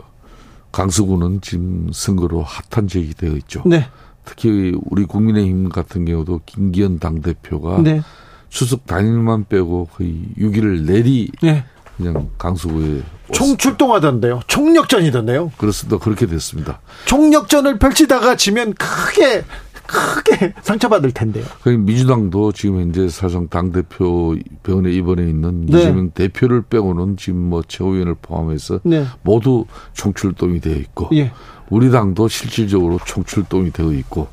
[0.71, 3.61] 강서구는 지금 선거로 핫한 지역이 되어 있죠.
[3.65, 3.87] 네.
[4.25, 8.01] 특히 우리 국민의힘 같은 경우도 김기현 당 대표가 네.
[8.49, 11.63] 추석 당일만 빼고 거의 6일을 내리 네.
[11.97, 13.03] 그냥 강서구에
[13.33, 14.41] 총 출동하던데요.
[14.47, 15.51] 총력전이던데요.
[15.57, 15.97] 그렇습니다.
[15.97, 16.79] 그렇게 됐습니다.
[17.05, 19.43] 총력전을 펼치다가 지면 크게
[19.89, 21.45] 크게 상처받을 텐데요.
[21.63, 25.79] 그 민주당도 지금 현재 사실상 당 대표 병원에 입원해 있는 네.
[25.79, 29.05] 이재명 대표를 빼고는 지금 뭐 최고위원을 포함해서 네.
[29.23, 31.31] 모두 총출동이 되어 있고 예.
[31.69, 34.27] 우리 당도 실질적으로 총출동이 되어 있고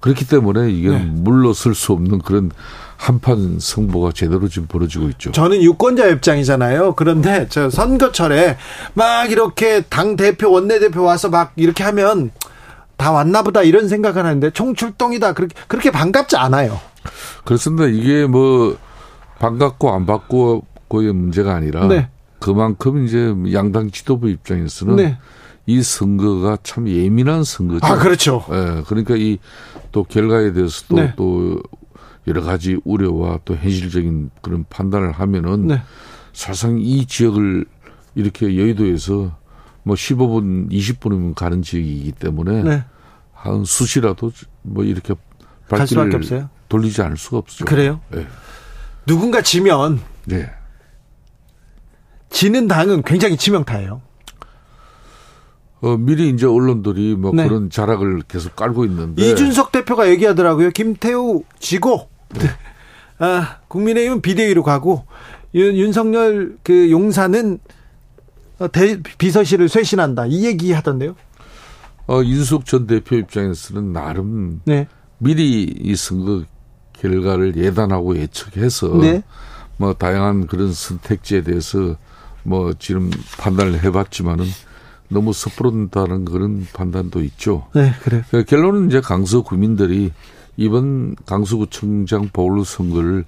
[0.00, 0.98] 그렇기 때문에 이게 네.
[0.98, 2.50] 물러설 수 없는 그런
[2.96, 5.32] 한판 승부가 제대로 지금 벌어지고 있죠.
[5.32, 6.94] 저는 유권자 입장이잖아요.
[6.94, 8.56] 그런데 저 선거철에
[8.94, 12.30] 막 이렇게 당 대표 원내 대표 와서 막 이렇게 하면
[12.96, 16.80] 다 왔나 보다 이런 생각을 하는데 총출동이다 그렇게 그렇게 반갑지 않아요.
[17.44, 17.86] 그렇습니다.
[17.86, 18.76] 이게 뭐
[19.38, 22.08] 반갑고 안 받고의 문제가 아니라 네.
[22.40, 25.18] 그만큼 이제 양당 지도부 입장에서는 네.
[25.66, 27.84] 이 선거가 참 예민한 선거죠.
[27.84, 28.44] 아 그렇죠.
[28.50, 29.38] 예, 그러니까 이
[29.96, 31.14] 또 결과에 대해서도 네.
[31.16, 31.58] 또
[32.26, 35.82] 여러 가지 우려와 또 현실적인 그런 판단을 하면은 네.
[36.34, 37.64] 사실상 이 지역을
[38.14, 39.34] 이렇게 여의도에서
[39.86, 42.84] 뭐 15분, 20분이면 가는 지역이기 때문에 네.
[43.32, 44.32] 한 수시라도
[44.62, 45.14] 뭐 이렇게
[45.68, 46.50] 발길을 없어요.
[46.68, 47.66] 돌리지 않을 수가 없죠.
[47.66, 48.00] 그래요?
[48.16, 48.26] 예.
[49.06, 50.50] 누군가 지면 네.
[52.30, 54.02] 지는 당은 굉장히 치명타예요.
[55.82, 57.46] 어, 미리 이제 언론들이 뭐 네.
[57.46, 60.70] 그런 자락을 계속 깔고 있는데 이준석 대표가 얘기하더라고요.
[60.70, 62.08] 김태우 지고
[63.20, 65.06] 아, 국민의힘은 비대위로 가고
[65.54, 67.60] 윤, 윤석열 그 용사는 어,
[68.72, 70.26] 대, 비서실을 쇄신한다.
[70.26, 71.14] 이 얘기 하던데요.
[72.08, 74.86] 어, 윤석 전 대표 입장에서는 나름 네.
[75.18, 76.44] 미리 이 선거
[76.92, 79.22] 결과를 예단하고 예측해서 네.
[79.76, 81.96] 뭐 다양한 그런 선택지에 대해서
[82.42, 84.46] 뭐 지금 판단을 해봤지만은
[85.08, 87.66] 너무 섣부른다는 그런 판단도 있죠.
[87.74, 88.22] 네, 그래요.
[88.30, 90.12] 그 결론은 이제 강서 구민들이
[90.56, 93.24] 이번 강서구청장 보궐 선거를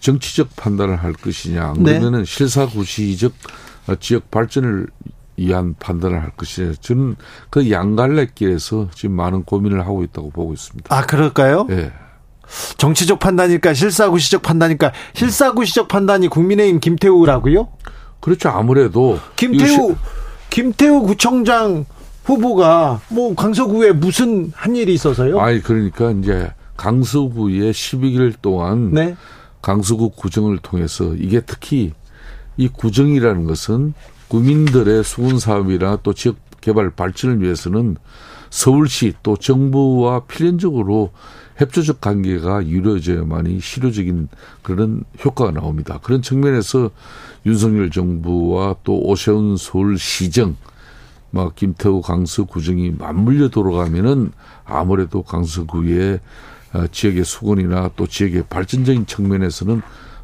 [0.00, 1.98] 정치적 판단을 할 것이냐, 안 네.
[1.98, 4.88] 그러면은 실사구시적 어, 지역 발전을
[5.36, 6.72] 위한 판단을 할 것이냐.
[6.80, 7.16] 저는
[7.50, 10.94] 그 양갈래길에서 지금 많은 고민을 하고 있다고 보고 있습니다.
[10.94, 11.66] 아, 그럴까요?
[11.70, 11.92] 예.
[12.78, 14.92] 정치적 판단일까, 실사구시적 판단일까?
[15.14, 17.68] 실사구시적 판단이 국민의힘 김태우라고요?
[18.20, 18.48] 그렇죠.
[18.48, 19.94] 아무래도 김태우,
[20.50, 21.84] 김태우 구청장
[22.24, 25.40] 후보가 뭐 강서구에 무슨 한 일이 있어서요?
[25.40, 29.16] 아니 그러니까 이제 강서구에 12개월 동안 네.
[29.62, 31.92] 강서구 구정을 통해서 이게 특히
[32.58, 33.94] 이 구정이라는 것은
[34.28, 37.96] 구민들의 수군 사업이나 또 지역 개발 발전을 위해서는
[38.50, 41.12] 서울시 또 정부와 필연적으로
[41.56, 44.28] 협조적 관계가 이루어져야만이 실효적인
[44.62, 45.98] 그런 효과가 나옵니다.
[46.02, 46.90] 그런 측면에서
[47.46, 50.56] 윤석열 정부와 또 오세훈 서울시정
[51.30, 54.32] 막 김태우 강서 구정이 맞물려 돌아가면은
[54.64, 56.20] 아무래도 강서구의
[56.74, 59.80] 어, 지역의 수건이나 또 지역의 발전적인 측면에서는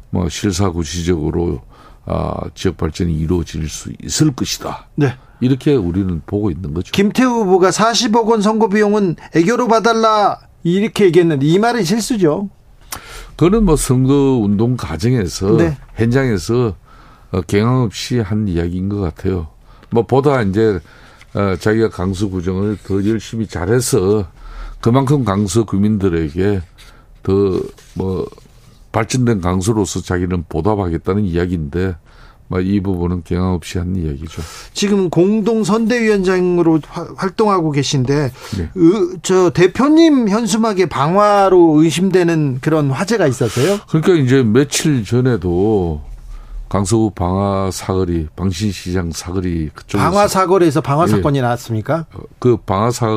[0.09, 1.61] 뭐 실사구시적으로
[2.05, 4.87] 아, 지역 발전이 이루어질 수 있을 것이다.
[4.95, 5.15] 네.
[5.41, 6.91] 이렇게 우리는 보고 있는 거죠.
[6.91, 12.49] 김태우 후보가 40억 원 선거 비용은 애교로 봐달라 이렇게 얘기했는데 이 말은 실수죠.
[13.35, 15.77] 그거는 뭐 선거 운동 과정에서 네.
[15.95, 16.75] 현장에서
[17.31, 19.47] 어, 경황 없이 한 이야기인 것 같아요.
[19.89, 20.79] 뭐 보다 이제
[21.33, 24.27] 어, 자기가 강서 구정을 더 열심히 잘해서
[24.79, 26.61] 그만큼 강서 구민들에게
[27.23, 27.59] 더
[27.95, 28.27] 뭐
[28.99, 31.97] 발전된 강서로서 자기는 보답하겠다는 이야기인데
[32.47, 34.41] 뭐이 부분은 경황 없이 한 이야기죠.
[34.71, 38.69] 지금 공동 선대위원장으로 화- 활동하고 계신데 네.
[38.77, 43.79] 으, 저 대표님 현수막에 방화로 의심되는 그런 화제가 있어서요.
[43.89, 46.01] 그러니까 이제 며칠 전에도
[46.69, 51.07] 강서구 방화 사거리, 방신시장 사거리 그쪽에서 방화 사거리에서 방화 예.
[51.09, 52.05] 사건이 나왔습니까?
[52.39, 53.07] 그 방화 사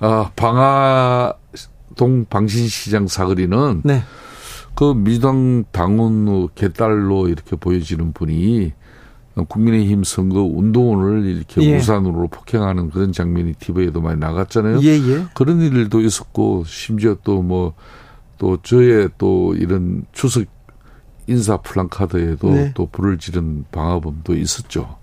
[0.00, 4.02] 아, 방화동 방신시장 사거리는 네.
[4.74, 8.72] 그 민주당 당원 개딸로 이렇게 보여지는 분이
[9.48, 11.78] 국민의힘 선거 운동원을 이렇게 예.
[11.78, 14.80] 우산으로 폭행하는 그런 장면이 TV에도 많이 나갔잖아요.
[14.82, 15.24] 예, 예.
[15.34, 17.72] 그런 일도 있었고 심지어 또 뭐
[18.42, 20.44] 또 저의 또 이런 추석
[21.28, 22.72] 인사 플랜카드에도 네.
[22.74, 24.98] 또 불을 지른 방화범도 있었죠.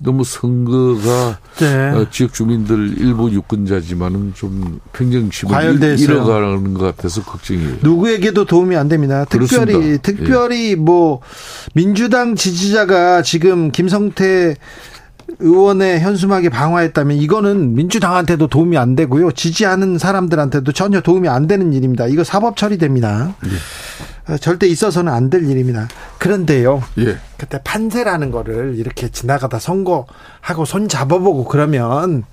[0.00, 1.90] 너무 선거가 네.
[1.90, 5.52] 어, 지역 주민들 일부 유권자지만은 좀 평정심을.
[5.98, 7.76] 잃어가는 것 같아서 걱정이에요.
[7.82, 9.24] 누구에게도 도움이 안 됩니다.
[9.24, 9.88] 특별히 그렇습니다.
[9.92, 9.96] 예.
[9.98, 11.20] 특별히 뭐
[11.74, 14.56] 민주당 지지자가 지금 김성태
[15.38, 19.32] 의원의 현수막에 방화했다면 이거는 민주당한테도 도움이 안 되고요.
[19.32, 22.06] 지지하는 사람들한테도 전혀 도움이 안 되는 일입니다.
[22.06, 23.34] 이거 사법 처리됩니다.
[24.28, 25.88] 어, 절대 있어서는 안 될 일입니다.
[26.18, 26.82] 그런데요.
[26.98, 27.18] 예.
[27.36, 32.24] 그때 판세라는 거를 이렇게 지나가다 선거하고 손 잡아보고 그러면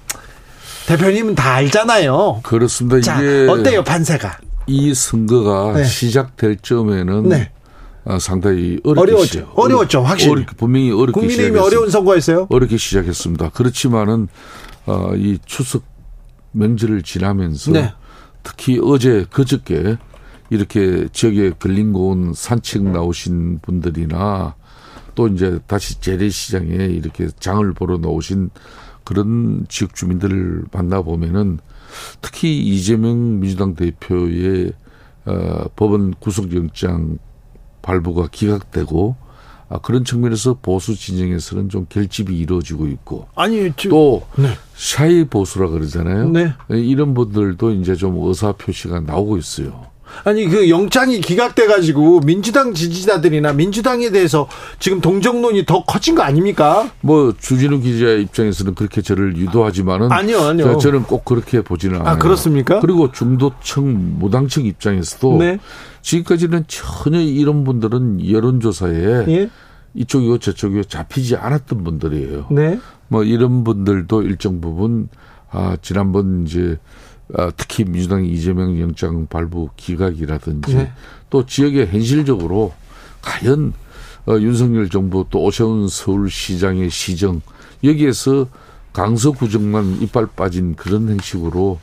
[0.88, 2.42] 대표님은 다 알잖아요.
[2.44, 3.00] 그렇습니다.
[3.02, 4.38] 자, 이게 어때요, 판세가?
[4.68, 5.84] 이 선거가 네.
[5.84, 7.52] 시작될 점에는 네.
[8.04, 9.26] 어, 상당히 어렵게 어려웠죠.
[9.28, 10.32] 시작- 어려웠죠, 확실히.
[10.32, 11.66] 어렵게, 분명히 어렵게 국민의힘이 시작했습니다.
[11.66, 12.48] 어려운 선거였어요?
[12.50, 13.50] 어렵게 시작했습니다.
[13.50, 14.28] 그렇지만은
[14.88, 15.84] 어, 이 추석
[16.54, 17.94] 명절을 지나면서 네.
[18.44, 19.98] 특히 어제 그저께
[20.50, 24.56] 이렇게 지역에 걸린 고 온 산책 나오신 분들이나
[25.14, 28.50] 또 이제 다시 재래시장에 이렇게 장을 보러 나오신
[29.04, 31.60] 그런 지역 주민들을 만나보면은
[32.22, 34.74] 특히 이재명 민주당 대표의
[35.26, 37.20] 어, 법원 구속영장
[37.82, 39.16] 발부가 기각되고
[39.70, 44.50] 아, 그런 측면에서 보수 진영에서는 좀 결집이 이루어지고 있고 아니, 저, 또 네.
[44.76, 46.30] 샤이 보수라 그러잖아요.
[46.30, 46.54] 네.
[46.70, 49.91] 이런 분들도 이제 좀 의사 표시가 나오고 있어요.
[50.24, 54.48] 아니 그 영장이 기각돼 가지고 민주당 지지자들이나 민주당에 대해서
[54.80, 56.90] 지금 동정론이 더 커진 거 아닙니까?
[57.02, 60.66] 뭐 주진우 기자의 입장에서는 그렇게 저를 유도하지만은 아니요, 아니요.
[60.74, 62.20] 저- 저는 꼭 그렇게 보지는 않아요.
[62.20, 62.80] 그렇습니까?
[62.80, 65.60] 그리고 중도층 무당층 입장에서도 네.
[66.02, 69.50] 지금까지는 전혀 이런 분들은 여론조사에 예.
[69.94, 72.48] 이쪽이고 저쪽이고 잡히지 않았던 분들이에요.
[72.52, 72.80] 네.
[73.08, 75.10] 뭐 이런 분들도 일정 부분
[75.52, 77.01] 아 지난번 이제 아,
[77.56, 80.92] 특히 민주당 이재명 영장 발부 기각이라든지 네.
[81.30, 82.74] 또 지역에 현실적으로
[83.22, 83.74] 과연
[84.28, 87.42] 어, 윤석열 정부 또 오세훈 서울시장의 시정
[87.84, 88.48] 여기에서
[88.94, 91.80] 강서구정만 이빨 빠진 그런 행식으로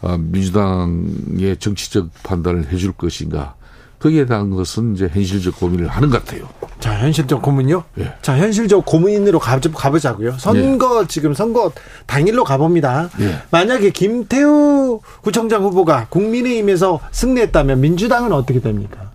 [0.00, 3.54] 어, 민주당의 정치적 판단을 해줄 것인가
[4.02, 6.48] 거기에 대한 것은 이제 현실적 고민을 하는 것 같아요.
[6.80, 7.84] 자, 현실적 고민요?
[8.00, 8.12] 예.
[8.20, 10.32] 자, 현실적 고민으로 가, 가보자고요.
[10.38, 11.70] 선거 지금 선거
[12.06, 13.10] 당일로 가봅니다.
[13.20, 13.36] 예.
[13.52, 19.12] 만약에 김태우 구청장 후보가 국민의힘에서 승리했다면 민주당은 어떻게 됩니까?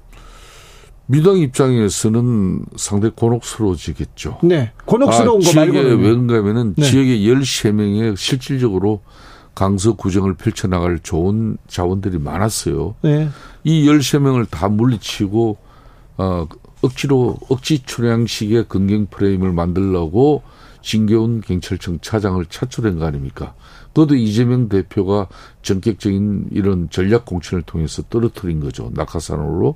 [1.07, 4.39] 민주당 입장에서는 상당히 곤혹스러워지겠죠.
[4.43, 4.71] 네.
[4.85, 6.85] 곤혹스러운 아, 거 지역에 말고는 왜 그런가면은 네.
[6.85, 9.01] 지역에 13명의 실질적으로
[9.57, 12.93] 강서 구정을 펼쳐나갈 좋은 자원들이 많았어요.
[13.01, 13.27] 네.
[13.63, 15.57] 이 13명을 다 물리치고
[16.17, 16.47] 어
[16.83, 20.43] 억지로 억지 춘향식의 긍정 프레임을 만들려고
[20.83, 23.55] 진교훈 경찰청 차장을 차출한 거 아닙니까?
[23.95, 25.27] 그것도 이재명 대표가
[25.63, 28.91] 전격적인 이런 전략 공천을 통해서 떨어뜨린 거죠.
[28.93, 29.75] 낙하산으로.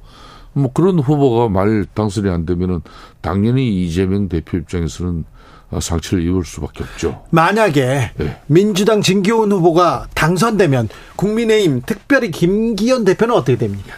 [0.54, 2.82] 뭐 그런 후보가 말 당선이 안 되면은
[3.22, 5.41] 당연히 이재명 대표 입장에서는 아,
[5.80, 7.24] 상처를 입을 수밖에 없죠.
[7.30, 8.42] 만약에 네.
[8.48, 13.96] 민주당 진기훈 후보가 당선되면 국민의힘 특별히 김기현 대표는 어떻게 됩니까?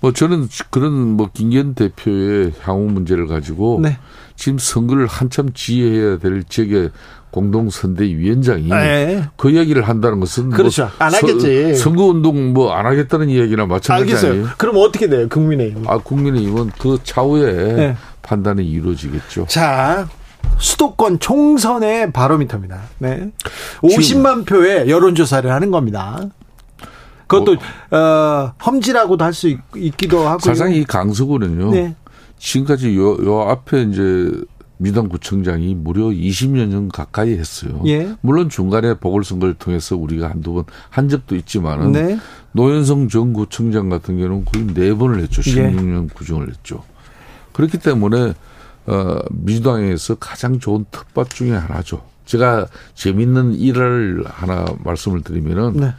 [0.00, 3.98] 뭐 저는 그런 뭐 김기현 대표의 향후 문제를 가지고 네.
[4.36, 6.90] 지금 선거를 한참 지휘해야 될 지역의
[7.30, 9.24] 공동선대위원장이 네.
[9.36, 10.82] 그 이야기를 한다는 것은 그렇죠.
[10.84, 11.74] 뭐 안 하겠지.
[11.74, 14.30] 선- 선거운동 뭐 안 하겠다는 이야기나 마찬가지 알겠어요.
[14.32, 14.48] 아니에요?
[14.56, 15.88] 그럼 어떻게 돼요, 국민의힘?
[15.88, 17.96] 아 국민의힘은 그 차후에 네.
[18.22, 19.46] 판단이 이루어지겠죠.
[19.48, 20.08] 자,
[20.58, 22.80] 수도권 총선의 바로미터입니다.
[22.98, 23.30] 네.
[23.82, 26.20] 50만 표의 여론조사를 하는 겁니다.
[27.26, 27.56] 그것도,
[27.94, 30.38] 어, 험지라고도 할 수 있기도 하고.
[30.40, 31.70] 사실상 이 강서구는요.
[31.72, 31.94] 네.
[32.38, 34.30] 지금까지 요, 요 앞에 이제
[34.78, 37.82] 민당 구청장이 무려 20년 전 가까이 했어요.
[37.86, 38.14] 예.
[38.20, 42.18] 물론 중간에 보궐선거를 통해서 우리가 한두 번 한 적도 있지만은 네.
[42.52, 45.42] 노현성 전 구청장 같은 경우는 거의 네 번을 했죠.
[45.50, 45.70] 예.
[45.70, 46.82] 16년 구정을 했죠.
[47.52, 48.34] 그렇기 때문에
[48.88, 52.02] 어, 민주당에서 가장 좋은 텃밭 중에 하나죠.
[52.24, 55.94] 제가 재밌는 일을 하나 말씀을 드리면은 네.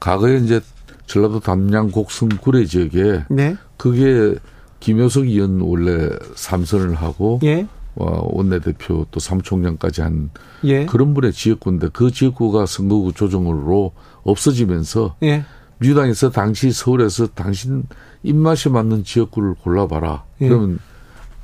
[0.00, 0.60] 과거에 이제
[1.06, 3.56] 전라도 담양 곡성 구례 지역에 네.
[3.76, 4.36] 그게
[4.80, 7.66] 김효석 의원 원래 삼선을 하고 예.
[7.94, 10.30] 어, 원내대표 또 사무총장까지 한
[10.64, 10.86] 예.
[10.86, 13.92] 그런 분의 지역구인데 그 지역구가 선거구 조정으로
[14.22, 15.44] 없어지면서 예.
[15.78, 17.84] 민주당에서 당시 서울에서 당신
[18.22, 20.24] 입맛에 맞는 지역구를 골라봐라.
[20.40, 20.48] 예.
[20.48, 20.78] 그러면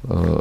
[0.09, 0.39] 어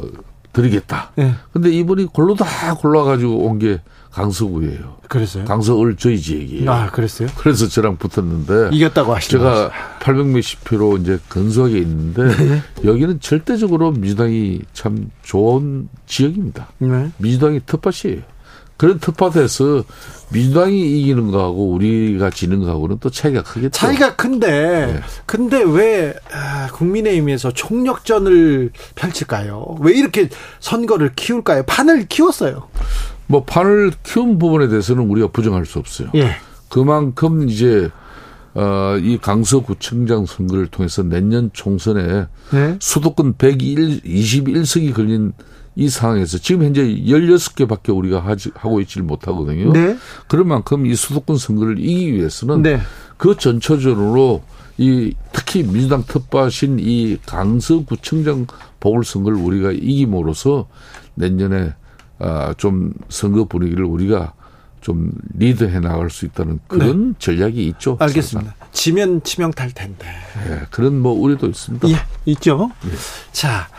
[0.54, 1.12] 드리겠다.
[1.20, 1.34] 예.
[1.52, 3.80] 근데 이분이 골로 다 골라가지고 온 게
[4.12, 4.98] 강서구예요.
[5.10, 5.46] 그랬어요.
[5.46, 6.72] 강서을 저희 지역이에요.
[6.72, 7.28] 아, 그랬어요?
[7.36, 9.40] 그래서 저랑 붙었는데 이겼다고 하시죠.
[9.40, 12.62] 제가 800 몇십 표로 이제 근소하게 있는데 네.
[12.86, 16.68] 여기는 절대적으로 민주당이 참 좋은 지역입니다.
[16.78, 17.10] 네.
[17.18, 18.22] 민주당이 텃밭이에요.
[18.84, 19.86] 그런 텃밭에서
[20.34, 23.70] 민주당이 이기는 거하고 우리가 지는 거하고는 또 차이가 크겠죠.
[23.70, 25.00] 차이가 큰데 네.
[25.26, 29.78] 근데 왜 아, 국민의힘에서 총력전을 펼칠까요?
[29.80, 30.28] 왜 이렇게
[30.60, 31.64] 선거를 키울까요?
[31.64, 32.68] 판을 키웠어요.
[33.28, 36.10] 뭐 판을 키운 부분에 대해서는 우리가 부정할 수 없어요.
[36.16, 36.36] 예.
[36.68, 37.90] 그만큼 이제
[38.54, 42.78] 어, 이 강서구청장 선거를 통해서 내년 총선에 네.
[42.82, 45.32] 수도권 121, 21석이 걸린
[45.76, 49.72] 이 상황에서 지금 현재 16개밖에 우리가 하지, 하고 있지를 못하거든요.
[49.74, 49.98] 네.
[50.28, 52.80] 그런 만큼 이 수도권 선거를 이기기 위해서는 네.
[53.18, 54.44] 그 전초전으로
[54.78, 58.48] 이 특히 민주당 텃밭인 이 강서구청장
[58.80, 60.68] 보궐선거를 우리가 이김으로써
[61.16, 61.74] 내년에
[62.20, 64.34] 아, 좀 선거 분위기를 우리가
[64.82, 67.98] 좀 리드해 나갈 수 있다는 그런 전략이 있죠.
[68.00, 68.06] 네.
[68.06, 68.56] 알겠습니다.
[68.74, 70.06] 지면 치명탈 텐데.
[70.50, 71.88] 예, 그런 뭐 우려도 있습니다.
[71.90, 71.96] 예,
[72.26, 72.70] 있죠.
[73.32, 73.70] 자,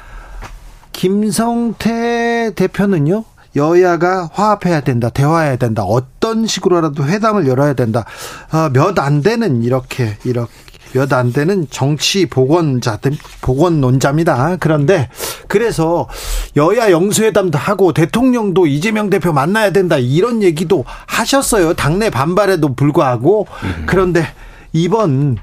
[0.94, 3.24] 김성태 대표는요.
[3.56, 8.04] 여야가 화합해야 된다, 대화해야 된다, 어떤 식으로라도 회담을 열어야 된다.
[8.50, 10.50] 아, 몇안 되는 이렇게 이렇게
[10.92, 14.56] 몇 안 되는 정치 복원자들 복원론자입니다.
[14.60, 15.08] 그런데
[15.48, 16.08] 그래서
[16.56, 21.74] 여야 영수회담도 하고 대통령도 이재명 대표 만나야 된다 이런 얘기도 하셨어요.
[21.74, 23.46] 당내 반발에도 불구하고
[23.86, 24.24] 그런데
[24.72, 25.36] 이번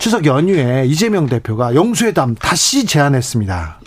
[0.00, 3.80] 추석 연휴에 이재명 대표가 영수회담 다시 제안했습니다.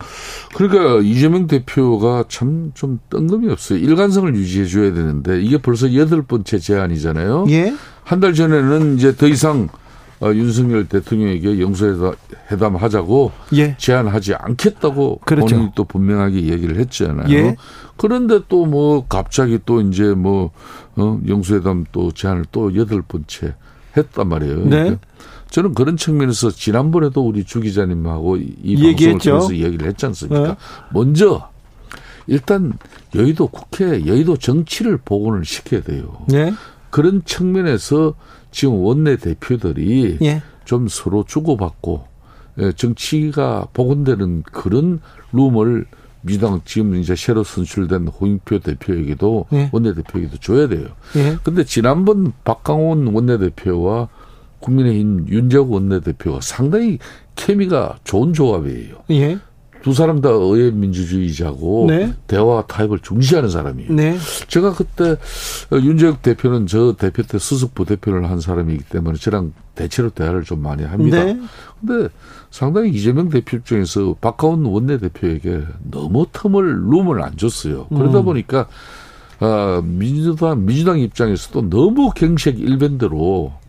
[0.55, 3.79] 그러니까 이재명 대표가 참 좀 뜬금이 없어요.
[3.79, 7.45] 일관성을 유지해 줘야 되는데 이게 벌써 여덟 번째 제안이잖아요.
[7.49, 7.73] 예?
[8.03, 9.69] 한 달 전에는 이제 더 이상
[10.21, 13.75] 어, 윤석열 대통령에게 영수회담 하자고 예.
[13.77, 15.47] 제안하지 않겠다고 그렇죠.
[15.55, 17.27] 본인이 또 분명하게 얘기를 했잖아요.
[17.35, 17.55] 예.
[17.97, 20.51] 그런데 또 뭐 갑자기 또 이제 뭐
[20.95, 23.55] 어, 영수회담 또 제안을 또 여덟 번째
[23.97, 24.55] 했단 말이에요.
[24.59, 24.69] 네.
[24.69, 24.97] 그러니까
[25.53, 29.07] 저는 그런 측면에서 지난번에도 우리 주 기자님하고 이- 이 얘기했죠.
[29.31, 30.47] 방송을 통해서 얘기를 했지 않습니까?
[30.47, 30.55] 네.
[30.91, 31.47] 먼저
[32.25, 32.73] 일단
[33.13, 36.25] 여의도 국회 여의도 정치를 복원을 시켜야 돼요.
[36.33, 36.51] 예?
[36.89, 38.15] 그런 측면에서
[38.49, 40.41] 지금 원내 대표들이 예.
[40.65, 42.07] 좀 서로 주고받고
[42.59, 45.01] 예, 정치가 복원되는 그런
[45.33, 45.85] 룸을
[46.21, 49.69] 민주당 지금 이제 새로 선출된 홍익표 대표에게도 예.
[49.71, 50.87] 원내대표에게도 줘야 돼요.
[51.15, 51.37] 예.
[51.43, 54.07] 근데 지난번 박강원 원내대표와
[54.63, 56.97] 국민의힘 윤재욱 원내대표가 상당히
[57.35, 58.95] 케미가 좋은 조합이에요.
[59.11, 59.37] 예.
[59.81, 62.13] 두 사람 다 의회 민주주의자고 네.
[62.25, 63.91] 대화 타입을 중시하는 사람이에요.
[63.91, 64.17] 네.
[64.47, 70.09] 제가 그때 어, 윤재욱 대표는 저 대표 때 수석 부대표를 한 사람이기 때문에 저랑 대체로
[70.09, 71.21] 대화를 좀 많이 합니다.
[71.21, 71.37] 네.
[71.81, 72.07] 근데
[72.49, 77.87] 상당히 이재명 대표 입장에서 박가원 원내대표에게 너무 틈을 룸을 안 줬어요.
[77.87, 78.25] 그러다 음.
[78.25, 78.67] 보니까
[79.39, 83.62] 아, 민주당 민주당 입장에서도 너무 경색 일변대로 아,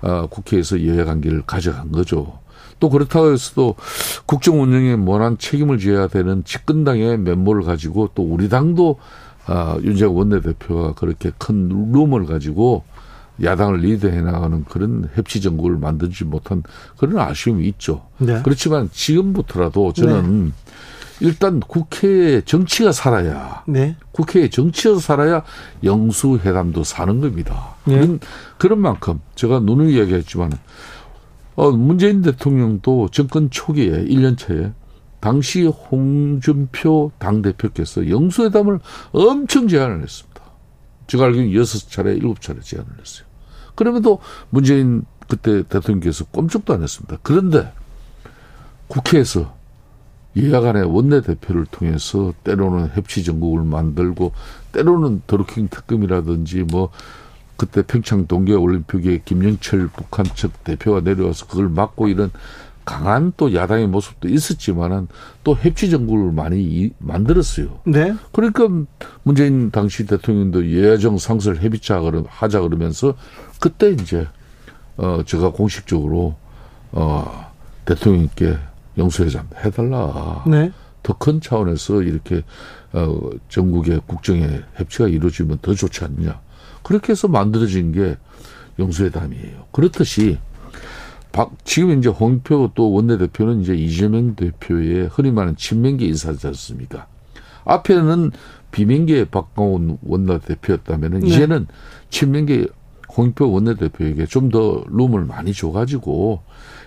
[0.00, 2.38] 국회에서 여야 관계를 가져간 거죠.
[2.80, 3.74] 또 그렇다고 해서도
[4.26, 8.98] 국정 운영에 원한 책임을 져야 되는 집권당의 면모를 가지고 또 우리 당도
[9.46, 12.84] 아, 윤재욱 원내대표가 그렇게 큰 룸을 가지고
[13.42, 16.62] 야당을 리드해 나가는 그런 협치 정국을 만들지 못한
[16.96, 18.02] 그런 아쉬움이 있죠.
[18.18, 18.40] 네.
[18.44, 20.52] 그렇지만 지금부터라도 저는
[21.20, 23.96] 일단 국회에 정치가 살아야 네.
[24.12, 25.42] 국회에 정치가 살아야
[25.82, 27.74] 영수회담도 사는 겁니다.
[27.88, 27.94] 예.
[27.94, 28.20] 그런,
[28.58, 30.52] 그런 만큼 제가 누누이 이야기했지만
[31.56, 34.72] 어, 문재인 대통령도 정권 초기에 1년 차에
[35.20, 38.78] 당시 홍준표 당대표께서 영수회담을
[39.10, 40.40] 엄청 제안을 했습니다.
[41.08, 43.26] 제가 알기로는 6차례, 7차례 제안을 했어요.
[43.74, 47.18] 그럼에도 문재인 그때 대통령께서 꼼짝도 안 했습니다.
[47.22, 47.72] 그런데
[48.86, 49.57] 국회에서
[50.38, 54.32] 여야 간의 원내대표를 통해서 때로는 협치 정국을 만들고
[54.72, 56.90] 때로는 드루킹 특검이라든지 뭐
[57.56, 62.30] 그때 평창 동계 올림픽에 김영철 북한 측 대표가 내려와서 그걸 막고 이런
[62.84, 65.08] 강한 또 야당의 모습도 있었지만은
[65.44, 67.80] 또 협치 정국을 많이 이- 만들었어요.
[67.84, 68.14] 네.
[68.32, 68.66] 그러니까
[69.24, 73.14] 문재인 당시 대통령도 여야정 상설 협의차 그러- 하자 그러면서
[73.60, 74.26] 그때 이제
[74.96, 76.36] 어 제가 공식적으로
[76.92, 77.46] 어
[77.84, 78.56] 대통령께
[78.98, 80.44] 영수회담 해달라.
[80.46, 80.72] 네.
[81.02, 82.42] 더 큰 차원에서 이렇게
[82.92, 86.40] 어 전국의 국정의 협치가 이루어지면 더 좋지 않냐.
[86.82, 88.16] 그렇게 해서 만들어진 게
[88.78, 89.66] 영수회담이에요.
[89.72, 90.38] 그렇듯이
[91.32, 97.06] 박, 지금 이제 홍표 또 원내대표는 이제 이재명 대표의 흔히 말하는 친명계 인사지 않습니까?
[97.64, 98.32] 앞에는
[98.70, 101.26] 비명계 박광원 원내대표였다면은 네.
[101.28, 101.66] 이제는
[102.10, 102.66] 친명계
[103.16, 106.42] 홍표 원내대표에게 좀 더 룸을 많이 줘가지고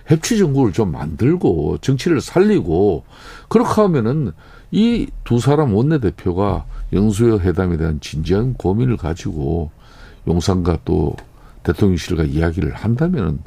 [0.06, 3.04] 협치 정국을 좀 만들고 정치를 살리고
[3.48, 4.32] 그렇게 하면은
[4.70, 9.70] 이 두 사람 원내 대표가 영수회 회담에 대한 진지한 고민을 가지고
[10.26, 11.14] 용산과 또
[11.62, 13.38] 대통령실과 이야기를 한다면은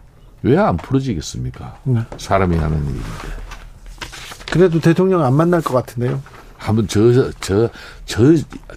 [0.44, 1.80] 왜 안 풀어지겠습니까?
[1.86, 2.02] 네.
[2.18, 3.02] 사람이 하는 일인데.
[4.52, 6.22] 그래도 대통령 안 만날 것 같은데요.
[6.58, 7.12] 한번 저
[7.42, 7.70] 저
[8.06, 8.36] 저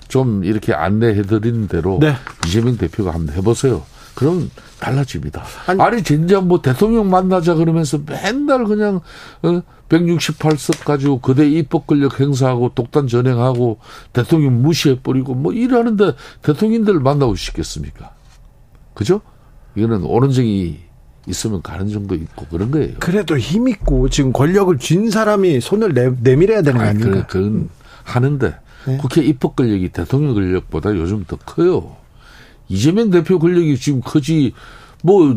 [0.09, 2.15] 좀 이렇게 안내해 드리는 대로 네.
[2.47, 3.83] 이재명 대표가 한번 해보세요.
[4.19, 4.51] 그럼
[4.81, 5.45] 달라집니다.
[5.69, 9.01] 아니- 아니, 진짜 뭐 대통령 만나자 그러면서 맨날 그냥
[9.43, 13.79] 어, 168석 가지고 그대 입법 권력 행사하고 독단 전행하고
[14.13, 18.11] 대통령 무시해 버리고 뭐 이러는데 대통령들 만나고 싶겠습니까?
[18.93, 19.21] 그죠?
[19.77, 20.79] 이거는 오른정이
[21.29, 22.95] 있으면 가는 정도 있고 그런 거예요.
[22.99, 27.27] 그래도 힘 있고 지금 권력을 쥔 사람이 손을 내, 내밀어야 되는 거 아니, 아닙니까?
[27.29, 27.69] 그, 그건
[28.03, 28.97] 하는데 네.
[28.97, 31.98] 국회 입법 권력이 대통령 권력보다 요즘 더 커요.
[32.69, 34.53] 이재명 대표 권력이 지금 크지
[35.03, 35.37] 뭐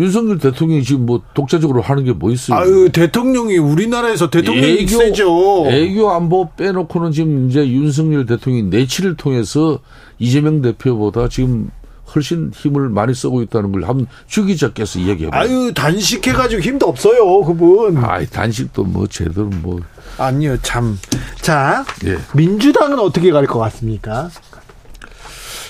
[0.00, 2.56] 윤석열 대통령이 지금 뭐 독자적으로 하는 게 뭐 있어요?
[2.58, 5.66] 아유 대통령이 우리나라에서 대통령이 애교, 세죠.
[5.68, 9.80] 애교 안보 빼놓고는 지금 이제 윤석열 대통령이 내치를 통해서
[10.20, 11.70] 이재명 대표보다 지금
[12.14, 15.40] 훨씬 힘을 많이 쓰고 있다는 걸 한번 주 기자께서 이야기해봐요.
[15.40, 17.96] 아유 단식해가지고 힘도 없어요 그분.
[17.98, 19.80] 아이, 단식도 뭐 제대로 뭐
[20.16, 20.96] 아니요 참.
[21.42, 22.16] 자 예.
[22.34, 24.30] 민주당은 어떻게 갈 것 같습니까?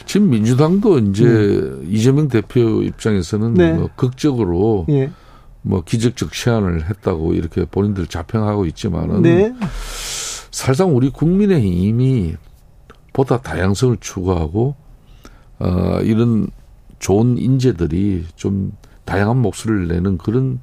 [0.08, 3.74] 지금 민주당도 이제 이재명 대표 입장에서는 네.
[3.74, 5.10] 뭐 극적으로 예.
[5.60, 9.54] 뭐 기적적 시안을 했다고 이렇게 본인들 자평하고 있지만은 네.
[10.50, 12.36] 사실상 우리 국민의힘이
[13.12, 14.76] 보다 다양성을 추구하고
[15.58, 16.48] 어 이런
[17.00, 18.72] 좋은 인재들이 좀
[19.04, 20.60] 다양한 목소리를 내는 그런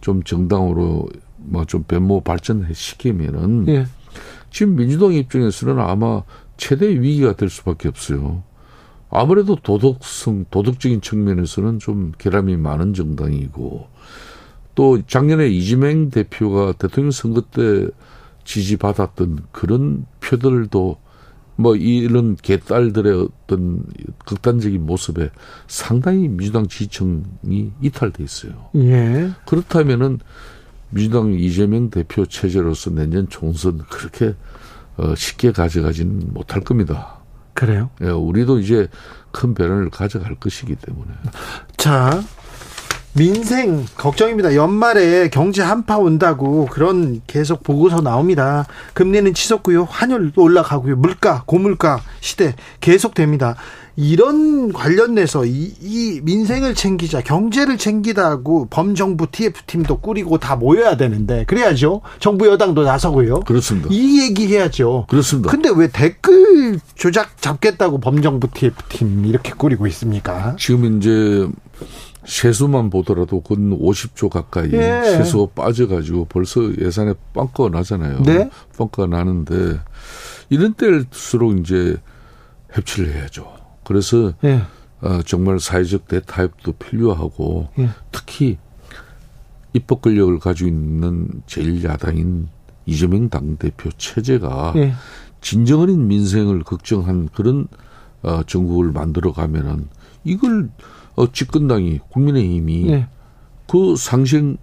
[0.00, 3.86] 좀 정당으로 뭐 좀 변모 발전시키면은 예.
[4.50, 6.22] 지금 민주당 입장에서는 아마
[6.56, 8.42] 최대 위기가 될 수밖에 없어요.
[9.10, 13.88] 아무래도 도덕성, 도덕적인 측면에서는 좀 결함이 많은 정당이고,
[14.74, 17.88] 또 작년에 이재명 대표가 대통령 선거 때
[18.44, 20.98] 지지받았던 그런 표들도
[21.56, 23.84] 뭐 이런 개딸들의 어떤
[24.26, 25.30] 극단적인 모습에
[25.66, 28.68] 상당히 민주당 지지층이 이탈돼 있어요.
[28.76, 29.30] 예.
[29.46, 30.20] 그렇다면은
[30.90, 34.34] 민주당 이재명 대표 체제로서 내년 총선 그렇게
[34.98, 37.15] 어, 쉽게 가져가지는 못할 겁니다.
[37.56, 37.88] 그래요.
[38.02, 38.86] 예, 우리도 이제
[39.32, 41.10] 큰 변화를 가져갈 것이기 때문에.
[41.78, 42.22] 자,
[43.14, 44.54] 민생 걱정입니다.
[44.54, 48.66] 연말에 경제 한파 온다고 그런 계속 보고서 나옵니다.
[48.92, 49.84] 금리는 치솟고요.
[49.84, 50.96] 환율도 올라가고요.
[50.96, 53.56] 물가, 고물가 시대 계속됩니다.
[53.96, 62.02] 이런 관련돼서 이, 이 민생을 챙기자, 경제를 챙기다고 범정부 TF팀도 꾸리고 다 모여야 되는데 그래야죠.
[62.18, 63.40] 정부 여당도 나서고요.
[63.40, 63.88] 그렇습니다.
[63.90, 65.06] 이 얘기 해야죠.
[65.08, 65.50] 그렇습니다.
[65.50, 70.56] 근데 왜 댓글 조작 잡겠다고 범정부 TF팀 이렇게 꾸리고 있습니까?
[70.58, 71.48] 지금 이제
[72.26, 75.02] 세수만 보더라도 근 50조 가까이 예.
[75.04, 78.22] 세수가 빠져가지고 벌써 예산에 빵꾸가 나잖아요.
[78.24, 78.50] 네.
[78.76, 79.78] 빵꾸가 나는데
[80.50, 81.96] 이런 때일수록 이제
[82.72, 83.55] 협치를 해야죠.
[83.86, 84.62] 그래서 예.
[85.00, 87.90] 어, 정말 사회적 대타협도 필요하고 예.
[88.10, 88.58] 특히
[89.72, 92.48] 입법 권력을 가지고 있는 제1야당인
[92.84, 94.92] 이재명 당대표 체제가 예.
[95.40, 97.68] 진정한 민생을 걱정한 그런
[98.22, 99.86] 어, 정국을 만들어 가면은
[100.24, 100.68] 이걸
[101.14, 103.08] 어, 집권당이 국민의힘이 예.
[103.68, 104.56] 그 상생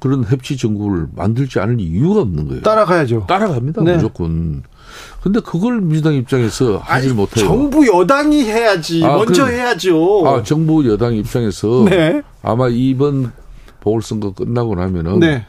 [0.00, 2.62] 그런 협치 정국을 만들지 않을 이유가 없는 거예요.
[2.62, 3.26] 따라가야죠.
[3.28, 3.94] 따라갑니다 네.
[3.96, 4.62] 무조건.
[5.22, 7.46] 근데 그걸 민주당 입장에서 하지 못해요.
[7.46, 9.04] 정부 여당이 해야지.
[9.04, 10.26] 아, 먼저 그럼- 해야죠.
[10.26, 12.22] 아 정부 여당 입장에서 네.
[12.42, 13.30] 아마 이번
[13.80, 15.44] 보궐선거 끝나고 나면은 네.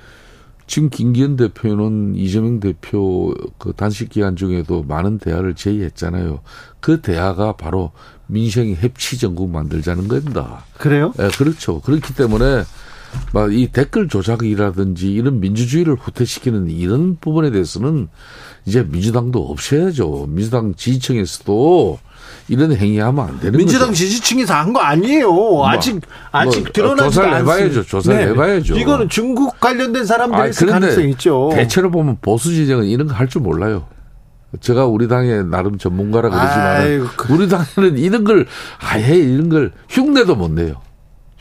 [0.67, 6.39] 지금 김기현 대표는 이재명 대표 그 단식 기간 중에도 많은 대화를 제의했잖아요.
[6.79, 7.91] 그 대화가 바로
[8.27, 10.63] 민생 협치 정국 만들자는 겁니다.
[10.77, 11.13] 그래요?
[11.19, 11.81] 예, 그렇죠.
[11.81, 12.63] 그렇기 때문에
[13.33, 18.07] 막 이 댓글 조작이라든지 이런 민주주의를 후퇴시키는 이런 부분에 대해서는
[18.65, 20.27] 이제 민주당도 없애야죠.
[20.29, 21.99] 민주당 지지층에서도
[22.47, 23.97] 이런 행위하면 안 되는 민주당 거죠.
[23.99, 25.65] 지지층에서 한 거 아니에요.
[25.65, 26.01] 아직
[26.31, 27.37] 아직 뭐, 드러나지 조사를.
[27.39, 27.83] 해봐야죠.
[27.85, 28.75] 조사를 해봐야죠.
[28.77, 31.49] 이거는 중국 관련된 사람들이 아니, 있을 가능성 있죠.
[31.53, 33.87] 대체로 보면 보수 진영은 이런 거 할 줄 몰라요.
[34.59, 38.45] 제가 우리 당의 나름 전문가라 그러지만 아이고, 그- 우리 당에는 이런 걸
[38.79, 40.81] 아예 이런 걸 흉내도 못 내요.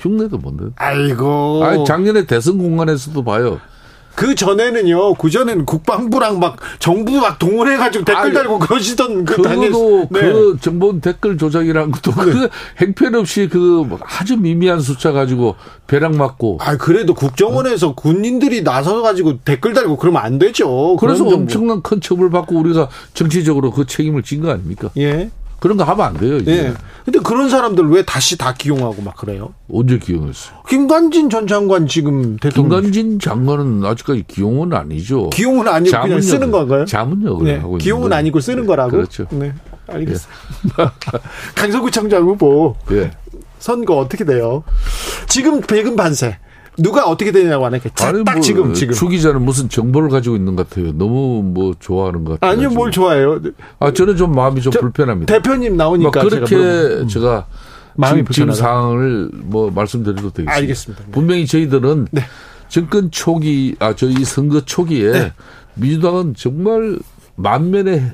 [0.00, 0.70] 흉내도 못 내요.
[0.76, 1.62] 아이고.
[1.64, 3.60] 아니, 작년에 대선 공간에서도 봐요.
[4.16, 5.14] 그 전에는요.
[5.14, 10.20] 그 전에는 국방부랑 막 정부 막 동원해가지고 댓글 아니, 달고 그러시던 그 당에 그것도 네.
[10.20, 12.48] 그 정보 댓글 조작이란 것도 그
[12.78, 13.86] 행편없이 그
[14.18, 15.54] 아주 미미한 숫자 가지고
[15.86, 20.96] 벼락 맞고 아 그래도 국정원에서 군인들이 나서 가지고 댓글 달고 그러면 안 되죠.
[20.96, 21.24] 그래서.
[21.26, 24.90] 엄청난 큰 처벌 받고 우리가 정치적으로 그 책임을 진 거 아닙니까?
[24.98, 25.30] 예.
[25.60, 26.36] 그런 거 하면 안 돼요.
[26.38, 26.52] 이제.
[26.52, 26.74] 예.
[27.04, 29.54] 근데 그런 사람들 왜 다시 다 기용하고 막 그래요?
[29.72, 30.58] 언제 기용했어요?
[30.68, 35.30] 김관진 전 장관 지금 대통령 김관진 장관은 아직까지 기용은 아니죠.
[35.30, 36.84] 기용은 아니고 그냥 자문역을- 쓰는 건가요?
[36.84, 37.56] 자문역을 네.
[37.58, 38.12] 하고 기용은.
[38.12, 38.90] 아니고 쓰는 거라고.
[38.92, 39.26] 그렇죠.
[39.30, 39.52] 네.
[39.86, 40.92] 알겠습니다.
[41.54, 43.10] 강서구청장 후보 예.
[43.58, 44.62] 선거 어떻게 돼요?
[45.28, 46.38] 지금 배금 판세.
[46.82, 50.36] 누가 어떻게 되냐고 하니까 자, 아니, 딱 뭐, 지금 지금 추 기자는 무슨 정보를 가지고
[50.36, 50.92] 있는 것 같아요.
[50.92, 52.50] 너무 뭐 좋아하는 것 같아요.
[52.50, 53.40] 아니요 뭘 좋아해요
[53.78, 55.32] 아 저는 좀 마음이 좀저 불편합니다.
[55.32, 57.08] 대표님 뭐 나오니까 제가 그렇게 물어보는.
[57.08, 57.46] 제가
[57.96, 58.52] 마음이 지금, 지금.
[58.52, 60.52] 상황을 뭐 말씀드려도 되겠습니다.
[60.52, 61.04] 알겠습니다.
[61.04, 61.10] 네.
[61.12, 62.22] 분명히 저희들은 네.
[62.68, 65.32] 정권 초기 아 저희 선거 초기에 네.
[65.74, 66.98] 민주당은 정말
[67.36, 68.12] 만면의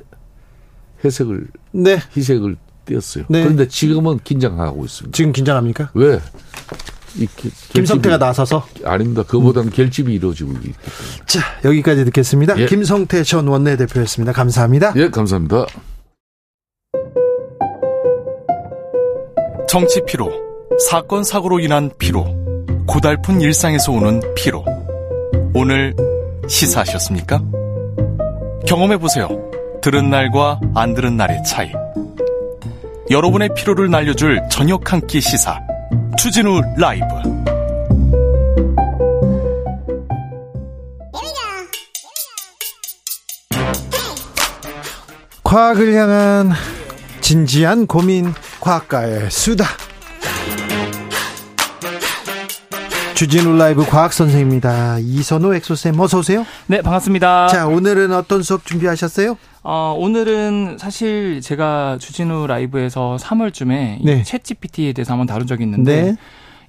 [1.05, 3.25] 해석을 네 희색을 띄었어요.
[3.29, 3.43] 네.
[3.43, 5.15] 그런데 지금은 긴장하고 있습니다.
[5.15, 5.91] 지금 긴장합니까?
[5.93, 6.19] 왜?
[7.73, 9.23] 김성태가 나서서 아닙니다.
[9.23, 11.25] 그보다는 결집이 이루어지고 있기 때문에.
[11.25, 12.57] 자 여기까지 듣겠습니다.
[12.59, 12.65] 예.
[12.65, 14.31] 김성태 전 원내대표였습니다.
[14.33, 14.93] 감사합니다.
[14.95, 15.65] 예, 감사합니다.
[19.69, 20.31] 정치 피로,
[20.89, 22.25] 사건 사고로 인한 피로,
[22.87, 24.63] 고달픈 일상에서 오는 피로.
[25.53, 25.93] 오늘
[26.47, 27.41] 시사하셨습니까?
[28.65, 29.27] 경험해 보세요.
[29.81, 31.69] 들은 날과 안 들은 날의 차이.
[33.09, 35.59] 여러분의 피로를 날려줄 저녁 한 끼 시사.
[36.17, 37.05] 추진우 라이브.
[45.43, 46.51] 과학을 향한
[47.21, 49.65] 진지한 고민 과학가의 수다
[53.17, 54.99] 주진우 라이브 과학 선생입니다.
[54.99, 56.45] 이선호 엑소쌤 어서 오세요.
[56.67, 57.47] 네, 반갑습니다.
[57.47, 59.35] 자 오늘은 어떤 수업 준비하셨어요?
[59.63, 64.21] 어, 오늘은 사실 제가 주진우 라이브에서 3월쯤에 네.
[64.21, 66.15] 챗 GPT에 대해서 한번 다룬 적이 있는데 네.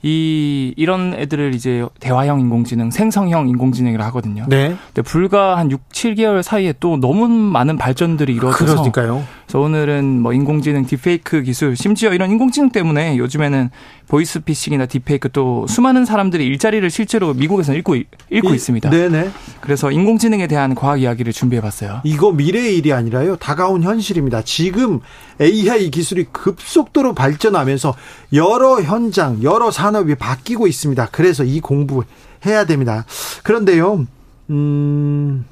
[0.01, 4.47] 이 이런 애들을 이제 대화형 인공지능, 생성형 인공지능이라 하거든요.
[4.49, 4.75] 네.
[4.87, 9.23] 근데 불과 한 6, 7개월 사이에 또 너무 많은 발전들이 이루어져서 그러니까요.
[9.49, 13.71] 그래서 오늘은 뭐 인공지능 딥페이크 기술, 심지어 이런 인공지능 때문에 요즘에는
[14.09, 17.97] 보이스피싱이나 딥페이크 또 수많은 사람들이 일자리를 실제로 미국에서는 잃고
[18.29, 18.91] 잃고 이- 있습니다.
[18.91, 19.31] 네네.
[19.63, 22.03] 그래서 인공지능에 대한 과학 이야기를 준비해봤어요.
[22.05, 23.37] 이거 미래의 일이 아니라요.
[23.37, 24.43] 다가온 현실입니다.
[24.43, 25.01] 지금
[25.41, 27.95] AI 기술이 급속도로 발전하면서
[28.35, 31.09] 여러 현장, 여러 산업이 바뀌고 있습니다.
[31.11, 32.05] 그래서 이 공부
[32.45, 33.07] 해야 됩니다.
[33.45, 34.07] 그런데요,
[34.51, 35.47] 음,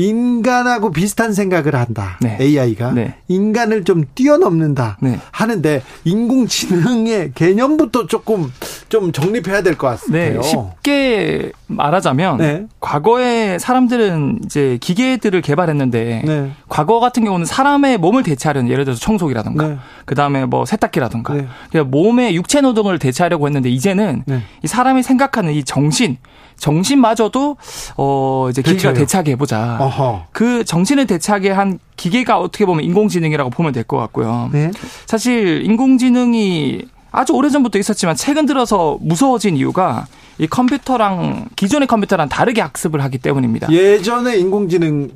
[0.00, 2.16] 인간하고 비슷한 생각을 한다.
[2.20, 2.38] 네.
[2.40, 3.16] AI가 네.
[3.28, 5.18] 인간을 좀 뛰어넘는다 네.
[5.30, 8.50] 하는데 인공지능의 개념부터 조금
[8.88, 10.42] 좀 정립해야 될것 네, 같아요.
[10.42, 12.66] 쉽게 말하자면 네.
[12.80, 16.50] 과거에 사람들은 이제 기계들을 개발했는데 네.
[16.68, 19.76] 과거 같은 경우는 사람의 몸을 대체하려는 예를 들어서 청소기라든가 네.
[20.06, 21.46] 그다음에 뭐 세탁기라든가 네.
[21.70, 24.42] 그냥 몸의 육체 노동을 대체하려고 했는데 이제는 네.
[24.62, 26.16] 이 사람이 생각하는 이 정신
[26.60, 27.56] 정신마저도
[27.96, 28.94] 어 이제 기계가 대체해요.
[28.98, 29.78] 대체하게 해보자.
[29.80, 30.26] 어허.
[30.32, 34.50] 그 정신을 대체하게 한 기계가 어떻게 보면 인공지능이라고 보면 될 것 같고요.
[34.52, 34.70] 네.
[35.06, 36.82] 사실 인공지능이
[37.12, 40.06] 아주 오래전부터 있었지만 최근 들어서 무서워진 이유가
[40.38, 43.72] 이 컴퓨터랑 기존의 컴퓨터랑 다르게 학습을 하기 때문입니다.
[43.72, 45.10] 예전에 인공지능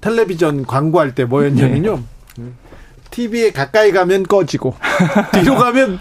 [0.00, 2.00] 텔레비전 광고할 때 뭐였냐면요.
[2.36, 2.44] 네.
[3.10, 4.74] TV에 가까이 가면 꺼지고
[5.32, 5.98] 뒤로 가면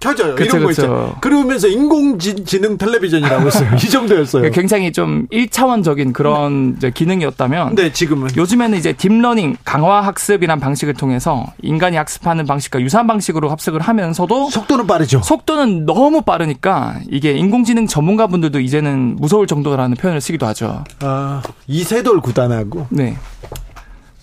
[0.00, 0.34] 켜져요.
[0.34, 0.82] 그쵸, 이런 거 그쵸.
[0.82, 1.16] 있어요.
[1.20, 3.70] 그러면서 인공지능 텔레비전이라고 했어요.
[3.82, 4.50] 이 정도였어요.
[4.50, 11.46] 굉장히 좀 1차원적인 그런 이제 기능이었다면 근데 지금은 요즘에는 이제 딥러닝, 강화 학습이란 방식을 통해서
[11.62, 15.20] 인간이 학습하는 방식과 유사한 방식으로 학습을 하면서도 속도는 빠르죠.
[15.22, 20.84] 속도는 너무 빠르니까 이게 인공지능 전문가분들도 이제는 무서울 정도라는 표현을 쓰기도 하죠.
[21.00, 23.16] 아, 이세돌 9단하고 네.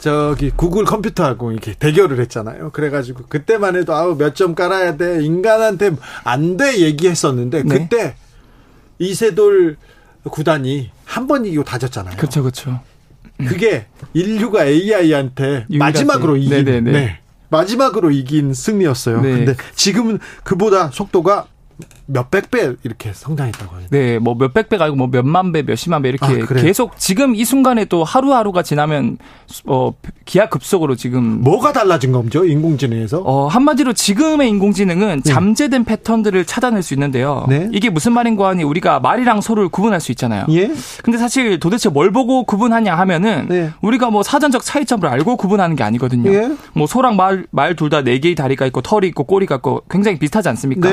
[0.08, 2.72] 저기 구글 컴퓨터하고 이렇게 대결을 했잖아요.
[2.72, 5.92] 그래가지고 그때만 해도 아우 몇 점 깔아야 돼 인간한테
[6.26, 7.80] 안 돼 얘기했었는데 네.
[7.80, 8.16] 그때
[9.00, 9.78] 이세돌
[10.30, 12.18] 구단이 한 번 이기고 다졌잖아요.
[12.18, 12.82] 그렇죠, 그렇죠.
[13.48, 15.78] 그게 인류가 AI한테 유일하게.
[15.78, 16.92] 마지막으로 이긴 네네네.
[16.92, 17.20] 네.
[17.48, 19.22] 마지막으로 이긴 승리였어요.
[19.22, 19.30] 네.
[19.32, 21.46] 근데 지금은 그보다 속도가
[22.14, 23.88] 몇백 배 이렇게 성장했다고 해요.
[23.90, 26.54] 네, 뭐 몇백 배가 아니고 뭐 몇만 배, 몇십만 배 이렇게 아?
[26.62, 29.18] 계속 지금 이 순간에 또 하루하루가 지나면
[29.66, 29.92] 어
[30.26, 32.46] 기하 급속으로 지금 뭐가 달라진 거죠?
[32.46, 33.22] 인공지능에서?
[33.26, 37.46] 어, 한마디로 지금의 인공지능은 잠재된 패턴들을 찾아낼 수 있는데요.
[37.50, 37.68] 네.
[37.72, 40.46] 이게 무슨 말인가 하니 우리가 말이랑 소를 구분할 수 있잖아요.
[40.52, 40.72] 예?
[41.04, 43.72] 근데 사실 도대체 뭘 보고 구분하냐 하면은 네.
[43.82, 46.32] 우리가 뭐 사전적 차이점을 알고 구분하는 게 아니거든요.
[46.34, 46.52] 예?
[46.74, 50.20] 뭐 소랑 말 말 둘 다 네 개의 다리가 있고 털이 있고 꼬리가 있고 굉장히
[50.20, 50.90] 비슷하지 않습니까?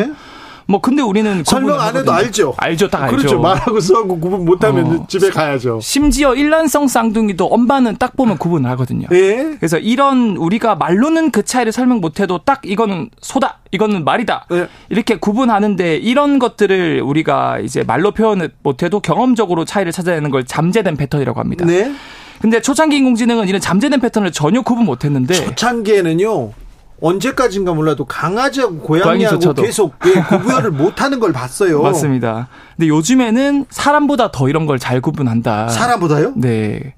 [0.71, 0.73] 네?
[0.73, 2.17] 뭐 근데 우리는 설명 안 해도 하거든요.
[2.17, 2.55] 알죠?
[2.57, 3.17] 알죠, 딱 알죠.
[3.17, 3.41] 그렇죠.
[3.41, 5.07] 말하고 써하고 구분 못하면 어.
[5.09, 5.81] 집에 가야죠.
[5.83, 9.09] 심지어 일란성 쌍둥이도 엄마는 딱 보면 구분을 하거든요.
[9.13, 9.57] 예?
[9.59, 14.69] 그래서 이런 우리가 말로는 그 차이를 설명 못해도 딱 이거는 소다, 이거는 말이다 네.
[14.89, 21.41] 이렇게 구분하는데 이런 것들을 우리가 이제 말로 표현 못해도 경험적으로 차이를 찾아내는 걸 잠재된 패턴이라고
[21.41, 21.65] 합니다.
[21.67, 21.93] 네?
[22.41, 26.53] 근데 초창기 인공지능은 이런 잠재된 패턴을 전혀 구분 못했는데 초창기에는요.
[27.01, 29.55] 언제까지인가 몰라도 강아지하고 고양이 고양이하고.
[29.55, 31.83] 계속 예, 구분을 못하는 걸 봤어요.
[31.83, 32.49] 맞습니다.
[32.77, 35.69] 근데 요즘에는 사람보다 더 이런 걸 잘 구분한다.
[35.69, 36.33] 사람보다요?
[36.37, 36.95] 네,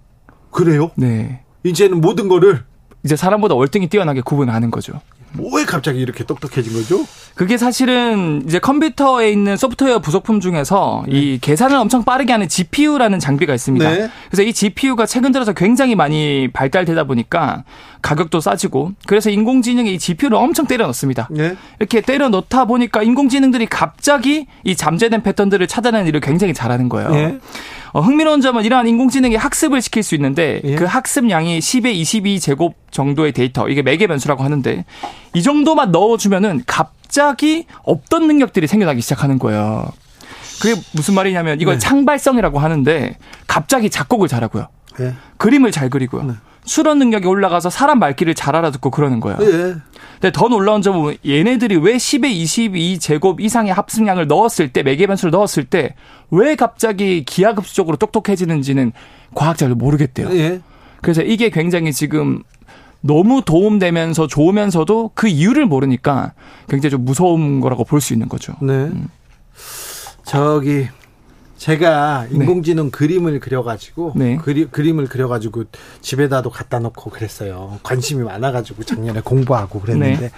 [0.50, 0.90] 그래요?
[0.96, 1.40] 네.
[1.64, 2.64] 이제는 모든 거를
[3.04, 5.00] 이제 사람보다 월등히 뛰어나게 구분하는 거죠.
[5.38, 7.06] 왜 갑자기 이렇게 똑똑해진 거죠?
[7.34, 13.54] 그게 사실은 이제 컴퓨터에 있는 소프트웨어 부속품 중에서 이 계산을 엄청 빠르게 하는 GPU라는 장비가
[13.54, 13.90] 있습니다.
[13.90, 14.10] 네.
[14.30, 17.64] 그래서 이 GPU가 최근 들어서 굉장히 많이 발달되다 보니까
[18.02, 21.28] 가격도 싸지고 그래서 인공지능이 이 GPU를 엄청 때려 넣습니다.
[21.30, 21.56] 네.
[21.78, 27.40] 이렇게 때려 넣다 보니까 인공지능들이 갑자기 이 잠재된 패턴들을 찾아내는 일을 굉장히 잘하는 거예요.
[27.94, 27.98] 예.
[27.98, 30.74] 어, 흥미로운 점은 이러한 인공지능이 학습을 시킬 수 있는데 예.
[30.74, 34.85] 그 학습량이 10의 22 제곱 정도의 데이터 이게 매개 변수라고 하는데
[35.35, 39.90] 이 정도만 넣어주면은 갑자기 없던 능력들이 생겨나기 시작하는 거예요.
[40.60, 41.78] 그게 무슨 말이냐면 이걸 네.
[41.81, 43.16] 창발성이라고 하는데
[43.47, 44.69] 갑자기 작곡을 잘하고요.
[45.01, 45.14] 예.
[45.39, 46.36] 그림을 잘 그리고요.
[46.64, 49.39] 수련 능력이 올라가서 사람 말귀를 잘 알아듣고 그러는 거예요.
[49.40, 49.74] 예.
[50.20, 55.30] 근데 더 놀라운 점은 얘네들이 왜 10의 22 제곱 이상의 합승량을 넣었을 때 매개 변수를
[55.32, 55.94] 넣었을 때
[56.34, 58.93] 왜 갑자기 기하급수적으로 똑똑해지는지는
[59.34, 60.30] 과학자들 모르겠대요.
[60.32, 60.60] 예.
[61.02, 62.43] 그래서 이게 굉장히 지금
[63.02, 66.32] 너무 도움되면서 좋으면서도 그 이유를 모르니까
[66.70, 68.55] 굉장히 좀 무서운 거라고 볼 수 있는 거죠.
[68.62, 68.90] 네.
[70.24, 70.86] 저기
[71.62, 74.36] 제가 인공지능 그림을 그려가지고 네.
[74.36, 75.62] 그리, 그림을 그려가지고
[76.01, 77.78] 집에다도 갖다 놓고 그랬어요.
[77.84, 80.30] 관심이 많아가지고 작년에 공부하고 그랬는데 네.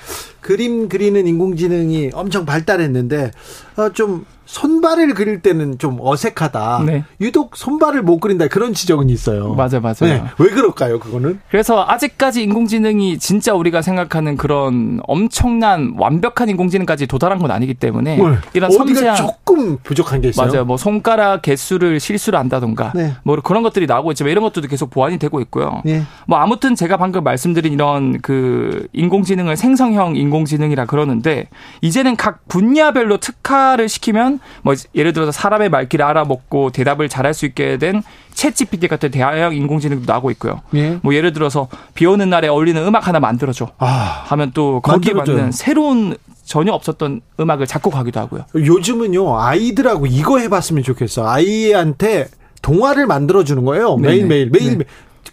[0.42, 3.30] 그림 그리는 인공지능이 엄청 발달했는데
[3.78, 6.82] 어, 좀 손발을 그릴 때는 좀 어색하다.
[6.86, 7.04] 네.
[7.20, 9.54] 유독 손발을 못 그린다 그런 지적은 있어요.
[9.54, 9.94] 맞아요, 맞아요.
[10.00, 10.24] 네.
[10.38, 10.98] 왜 그럴까요?
[10.98, 11.40] 그거는?
[11.50, 18.40] 그래서 아직까지 인공지능이 진짜 우리가 생각하는 그런 엄청난 완벽한 인공지능까지 도달한 건 아니기 때문에 뭘?
[18.52, 20.46] 이런 섬세한 조금 부족한 게 있어요.
[20.46, 20.64] 맞아요.
[20.64, 23.14] 뭐 손가락 개수를 실수를 한다던가 네.
[23.22, 25.82] 뭐 그런 것들이 나오고 있지만 이런 것들도 계속 보완이 되고 있고요.
[25.86, 26.02] 예.
[26.26, 31.48] 뭐 아무튼 제가 방금 말씀드린 이런 그 인공지능을 생성형 인공지능이라 그러는데
[31.80, 37.76] 이제는 각 분야별로 특화를 시키면 뭐 예를 들어서 사람의 말귀를 알아먹고 대답을 잘할 수 있게
[37.78, 38.02] 된
[38.34, 40.60] 챗GPT 같은 대화형 인공지능도 나오고 있고요.
[40.74, 40.98] 예.
[41.02, 45.36] 뭐 예를 들어서 비 오는 날에 어울리는 음악 하나 만들어줘 아, 하면 또 거기에 만들어줘요.
[45.36, 48.44] 맞는 새로운 전혀 없었던 음악을 작곡하기도 하고요.
[48.54, 52.28] 요즘은요 아이들하고 이거 해봤으면 좋겠어 아이한테
[52.62, 53.96] 동화를 만들어주는 거예요.
[53.96, 54.84] 매일 매일 매일 네.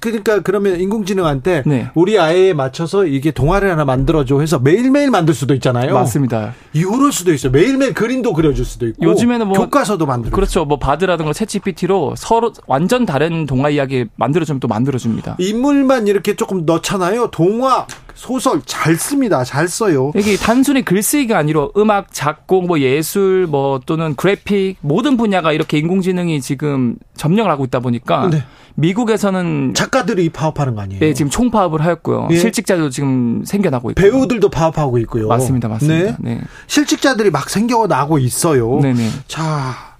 [0.01, 1.89] 그러니까 그러면 인공지능한테 네.
[1.93, 6.53] 우리 아이에 맞춰서 이게 동화를 하나 만들어줘 해서 매일매일 만들 수도 있잖아요 맞습니다.
[6.73, 10.65] 이럴 수도 있어요 매일매일 그림도 그려줄 수도 있고 요즘에는 뭐 교과서도 만들고 그렇죠.
[10.65, 15.35] 뭐 바드라든가 챗GPT로 서로 완전 다른 동화 이야기 만들어주면 또 만들어줍니다.
[15.39, 17.85] 인물만 이렇게 조금 넣잖아요 동화
[18.15, 24.15] 소설 잘 씁니다 잘 써요 이게 단순히 글쓰기가 아니라 음악, 작곡, 뭐 예술, 뭐 또는
[24.15, 28.43] 그래픽 모든 분야가 이렇게 인공지능이 지금 점령을 하고 있다 보니까 네.
[28.75, 32.29] 미국에서는 작가들이 파업하는 거 아니에요 네, 지금 총파업을 하였고요.
[32.31, 32.37] 예.
[32.37, 36.17] 실직자도 지금 생겨나고 있고 배우들도 파업하고 있고요 맞습니다, 맞습니다.
[36.19, 36.35] 네.
[36.35, 39.09] 네, 실직자들이 막 생겨나고 있어요 네, 네.
[39.27, 39.90] 자,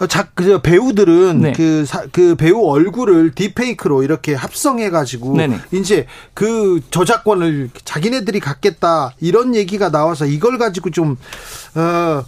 [0.00, 1.52] 어, 자, 그 배우들은 네.
[1.52, 5.58] 그, 사- 그 배우 얼굴을 딥페이크로 이렇게 합성해가지고 네네.
[5.72, 11.16] 이제 그 저작권을 자기네들이 갖겠다 이런 얘기가 나와서 이걸 가지고 좀
[11.74, 12.24] 어.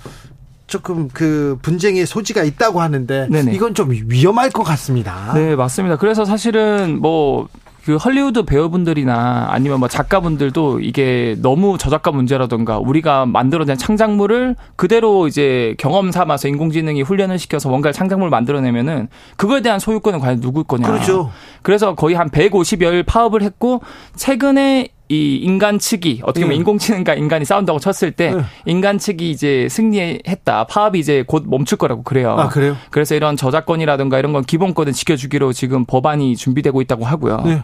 [0.66, 3.52] 조금 그 분쟁의 소지가 있다고 하는데 네네.
[3.54, 5.32] 이건 좀 위험할 것 같습니다.
[5.34, 5.96] 네, 맞습니다.
[5.96, 7.48] 그래서 사실은 뭐,
[7.84, 15.74] 그 헐리우드 배우분들이나 아니면 뭐 작가분들도 이게 너무 저작가 문제라던가 우리가 만들어낸 창작물을 그대로 이제
[15.78, 20.86] 경험 삼아서 인공지능이 훈련을 시켜서 뭔가 창작물을 만들어내면은 그거에 대한 소유권은 과연 누구 거냐.
[20.86, 21.30] 그렇죠.
[21.62, 23.80] 그래서 거의 한 150여일 파업을 했고
[24.14, 26.58] 최근에 이 인간 측이 어떻게 보면 예.
[26.58, 28.44] 인공지능과 인간이 싸운다고 쳤을 때 예.
[28.64, 30.68] 인간 측이 이제 승리했다.
[30.68, 32.36] 파업이 이제 곧 멈출 거라고 그래요.
[32.38, 32.76] 아, 그래요?
[32.90, 37.42] 그래서 이런 저작권이라든가 이런 건 기본권을 지켜주기로 지금 법안이 준비되고 있다고 하고요.
[37.44, 37.62] 네.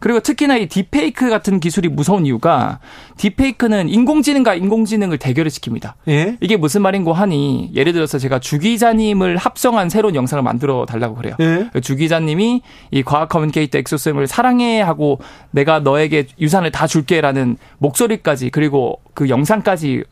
[0.00, 2.80] 그리고 특히나 이 딥페이크 같은 기술이 무서운 이유가
[3.18, 5.94] 딥페이크는 인공지능과 인공지능을 대결을 시킵니다.
[6.08, 6.38] 예.
[6.40, 11.34] 이게 무슨 말인고 하니 예를 들어서 제가 주 기자님을 합성한 새로운 영상을 만들어 달라고 그래요.
[11.40, 11.68] 예.
[11.82, 15.18] 주 기자님이 이 과학 커뮤니케이터 엑소쌤을 사랑해 하고
[15.50, 20.04] 내가 너에게 유산을 다 줄게라는 목소리까지 그리고 그 영상까지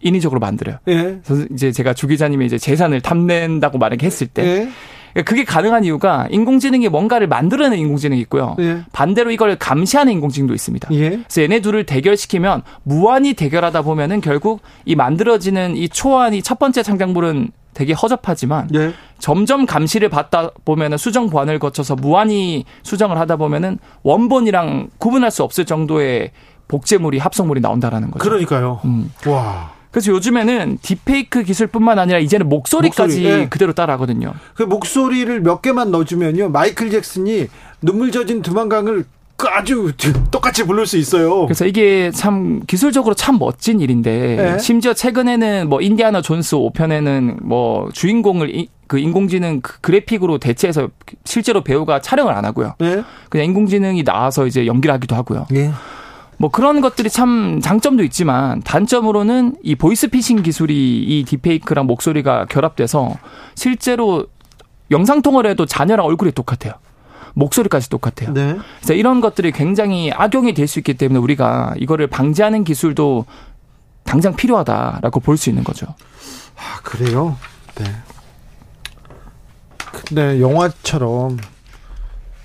[0.00, 0.78] 인위적으로 만들어요.
[0.88, 1.20] 예.
[1.24, 4.68] 그래서 이제 제가 주 기자님의 이제 재산을 탐낸다고 말을 했을 때 예.
[5.12, 8.56] 그러니까 그게 가능한 이유가 인공지능이 뭔가를 만들어내는 인공지능이 있고요.
[8.60, 8.82] 예.
[8.92, 10.88] 반대로 이걸 감시하는 인공지능도 있습니다.
[10.92, 11.10] 예.
[11.10, 17.50] 그래서 얘네 둘을 대결시키면 무한히 대결하다 보면은 결국 이 만들어지는 이 초안이 첫 번째 창작물은
[17.74, 18.92] 되게 허접하지만 예.
[19.18, 25.64] 점점 감시를 받다 보면은 수정 보완을 거쳐서 무한히 수정을 하다 보면은 원본이랑 구분할 수 없을
[25.64, 26.32] 정도의
[26.66, 28.22] 복제물이 합성물이 나온다라는 거죠.
[28.22, 28.80] 그러니까요.
[28.84, 29.12] 음.
[29.26, 29.70] 와.
[29.90, 33.48] 그래서 요즘에는 딥페이크 기술뿐만 아니라 이제는 목소리까지 목소리, 예.
[33.48, 34.34] 그대로 따라하거든요.
[34.54, 37.48] 그 목소리를 몇 개만 넣어주면요 마이클 잭슨이
[37.80, 39.04] 눈물 젖은 두만강을
[39.46, 39.92] 아주
[40.30, 41.42] 똑같이 부를 수 있어요.
[41.46, 44.58] 그래서 이게 참 기술적으로 참 멋진 일인데 네.
[44.58, 50.88] 심지어 최근에는 뭐 인디아나 존스 5편에는 뭐 주인공을 이- 그 인공지능 그 그래픽으로 대체해서
[51.24, 52.74] 실제로 배우가 촬영을 안 하고요.
[52.78, 53.02] 네.
[53.28, 55.46] 그냥 인공지능이 나와서 이제 연기를 하기도 하고요.
[55.54, 55.70] 예.
[56.38, 63.14] 뭐 그런 것들이 참 장점도 있지만 단점으로는 이 보이스피싱 기술이 이 딥페이크랑 목소리가 결합돼서
[63.54, 64.26] 실제로
[64.90, 66.72] 영상 통화를 해도 자녀랑 얼굴이 똑같아요.
[67.34, 68.32] 목소리까지 똑같아요.
[68.32, 68.56] 네.
[68.78, 73.24] 그래서 이런 것들이 굉장히 악용이 될 수 있기 때문에 우리가 이거를 방지하는 기술도
[74.04, 75.86] 당장 필요하다라고 볼 수 있는 거죠.
[76.56, 77.36] 아, 그래요?
[77.76, 77.84] 네.
[79.92, 81.38] 근데 영화처럼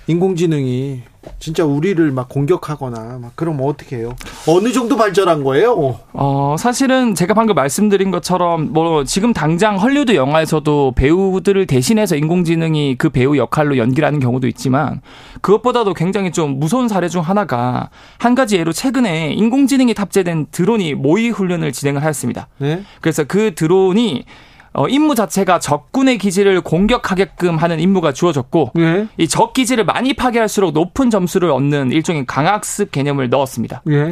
[0.06, 1.02] 인공지능이
[1.38, 4.16] 진짜 우리를 막 공격하거나 막 그러면 어떻게 해요?
[4.46, 5.98] 어느 정도 발전한 거예요?
[6.12, 13.10] 어, 사실은 제가 방금 말씀드린 것처럼 뭐 지금 당장 헐리우드 영화에서도 배우들을 대신해서 인공지능이 그
[13.10, 15.00] 배우 역할로 연기를 하는 경우도 있지만
[15.40, 21.30] 그것보다도 굉장히 좀 무서운 사례 중 하나가 한 가지 예로 최근에 인공지능이 탑재된 드론이 모의
[21.30, 22.48] 훈련을 진행을 하였습니다.
[22.58, 22.82] 네.
[23.00, 24.24] 그래서 그 드론이
[24.74, 29.06] 어, 임무 자체가 적군의 기지를 공격하게끔 하는 임무가 주어졌고 예.
[29.18, 33.82] 이적 기지를 많이 파괴할수록 높은 점수를 얻는 일종의 강학습 개념을 넣었습니다.
[33.90, 34.10] 예.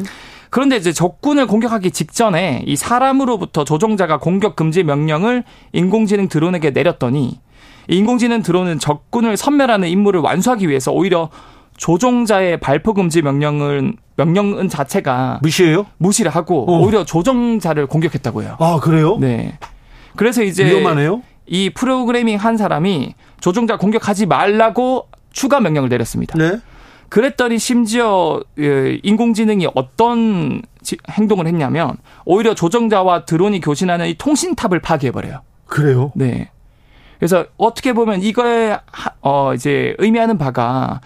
[0.50, 7.40] 그런데 이제 적군을 공격하기 직전에 이 사람으로부터 조종자가 공격 금지 명령을 인공지능 드론에게 내렸더니
[7.88, 11.30] 이 인공지능 드론은 적군을 섬멸하는 임무를 완수하기 위해서 오히려
[11.76, 15.86] 조종자의 발포 금지 명령은 명령은 자체가 무시해요?
[15.98, 16.80] 무시를 하고 어.
[16.80, 18.56] 오히려 조종자를 공격했다고 해요.
[18.60, 19.16] 아, 그래요?
[19.18, 19.58] 네.
[20.16, 21.22] 그래서 이제 위험하네요.
[21.46, 26.36] 이 프로그래밍 한 사람이 조종자 공격하지 말라고 추가 명령을 내렸습니다.
[26.38, 26.58] 네.
[27.08, 35.40] 그랬더니 심지어 예, 인공지능이 어떤 지- 행동을 했냐면 오히려 조종자와 드론이 교신하는 이 통신탑을 파괴해버려요.
[35.66, 36.12] 그래요?
[36.14, 36.50] 네.
[37.18, 41.00] 그래서 어떻게 보면 이거에 하- 어 이제 의미하는 바가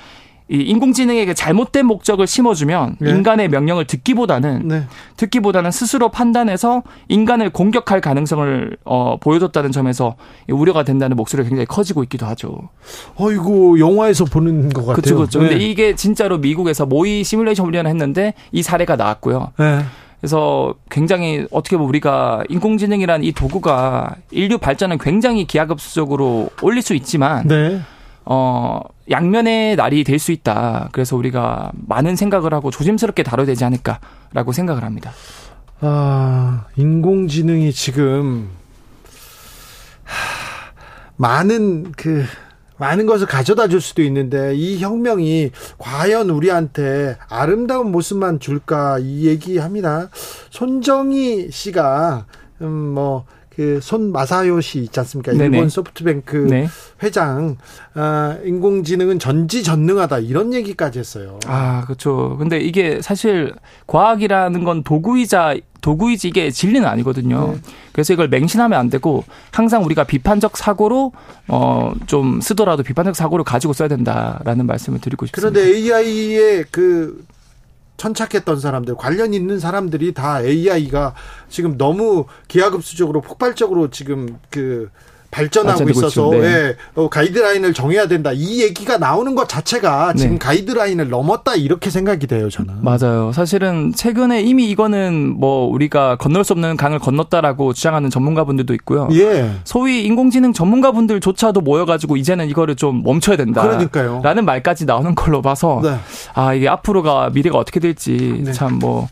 [0.49, 3.11] 이 인공지능에게 잘못된 목적을 심어주면 네.
[3.11, 4.85] 인간의 명령을 듣기보다는 네.
[5.17, 10.15] 듣기보다는 스스로 판단해서 인간을 공격할 가능성을 어, 보여줬다는 점에서
[10.49, 12.69] 이 우려가 된다는 목소리가 굉장히 커지고 있기도 하죠.
[13.17, 14.95] 어이구, 영화에서 보는 것 같아요.
[14.95, 15.39] 그렇죠, 그렇죠.
[15.41, 15.65] 근데 네.
[15.65, 19.53] 이게 진짜로 미국에서 모의 시뮬레이션 훈련을 했는데 이 사례가 나왔고요.
[19.59, 19.81] 네.
[20.21, 27.47] 그래서 굉장히 어떻게 보면 우리가 인공지능이라는 이 도구가 인류 발전을 굉장히 기하급수적으로 올릴 수 있지만
[27.49, 27.81] 네.
[28.25, 30.89] 어 양면의 날이 될 수 있다.
[30.93, 35.13] 그래서 우리가 많은 생각을 하고 조심스럽게 다뤄야 되지 않을까라고 생각을 합니다.
[35.81, 38.49] 아, 인공지능이 지금
[40.05, 40.73] 하,
[41.17, 42.25] 많은 그
[42.79, 50.09] 많은 것을 가져다 줄 수도 있는데 이 혁명이 과연 우리한테 아름다운 모습만 줄까 이 얘기합니다.
[50.51, 52.27] 손정희 씨가
[52.63, 53.25] 음 뭐
[53.57, 55.33] 그손 마사요 씨 있지 않습니까?
[55.33, 55.69] 일본 네네.
[55.71, 56.69] 소프트뱅크 네.
[57.03, 57.57] 회장
[57.95, 61.39] 아, 인공지능은 전지전능하다 이런 얘기까지 했어요.
[61.47, 62.37] 아, 그렇죠.
[62.39, 63.55] 근데 이게 사실
[63.87, 67.53] 과학이라는 건 도구이자 도구이지 이게 진리는 아니거든요.
[67.55, 67.61] 네.
[67.93, 71.13] 그래서 이걸 맹신하면 안 되고 항상 우리가 비판적 사고로
[71.49, 75.59] 어 좀 쓰더라도 비판적 사고를 가지고 써야 된다라는 말씀을 드리고 싶습니다.
[75.61, 77.25] 그런데 AI에 그
[77.97, 81.15] 천착했던 사람들, 관련 있는 사람들이 다 AI가
[81.49, 84.91] 지금 너무 기하급수적으로 폭발적으로 지금 그
[85.37, 86.31] 발전하고 있어서 있죠.
[86.31, 86.47] 네.
[86.47, 88.31] 예, 어, 가이드라인을 정해야 된다.
[88.33, 90.39] 이 얘기가 나오는 것 자체가 지금 네.
[90.39, 92.77] 가이드라인을 넘었다 이렇게 생각이 돼요, 저는.
[92.83, 93.33] 맞아요.
[93.33, 99.09] 사실은 최근에 이미 이거는 뭐 우리가 건널 수 없는 강을 건넜다라고 주장하는 전문가분들도 있고요.
[99.13, 99.51] 예.
[99.65, 103.63] 소위 인공지능 전문가분들조차도 모여가지고 이제는 이거를 좀 멈춰야 된다.
[103.63, 104.21] 그러니까요.
[104.23, 105.97] 라는 말까지 나오는 걸로 봐서 네.
[106.35, 108.53] 아 이게 앞으로가 미래가 어떻게 될지 네.
[108.53, 109.09] 참뭐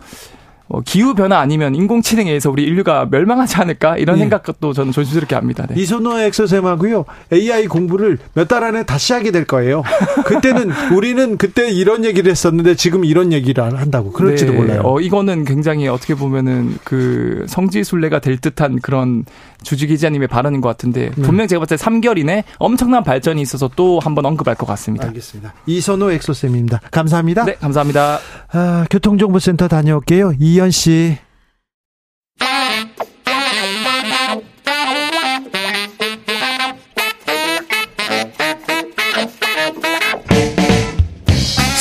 [0.84, 4.20] 기후 변화 아니면 인공지능에 의해서 우리 인류가 멸망하지 않을까 이런 네.
[4.22, 5.66] 생각도 저는 조심스럽게 합니다.
[5.68, 5.80] 네.
[5.80, 9.82] 이소노 엑소쌤하고요 AI 공부를 몇 달 안에 다시 하게 될 거예요.
[10.26, 14.58] 그때는 우리는 그때 이런 얘기를 했었는데 지금 이런 얘기를 한다고 그럴지도 네.
[14.58, 14.82] 몰라요.
[14.84, 19.24] 어, 이거는 굉장히 어떻게 보면은 그 성지순례가 될 듯한 그런
[19.62, 21.22] 주주 기자님의 발언인 것 같은데 네.
[21.22, 25.06] 분명 제가 봤을 때 3개월 이내 엄청난 발전이 있어서 또 한번 언급할 것 같습니다.
[25.06, 25.54] 알겠습니다.
[25.66, 26.80] 이선호 엑소쌤입니다.
[26.90, 27.44] 감사합니다.
[27.46, 28.18] 네, 감사합니다.
[28.52, 30.34] 아, 교통정보센터 다녀올게요.
[30.38, 31.18] 이현 씨.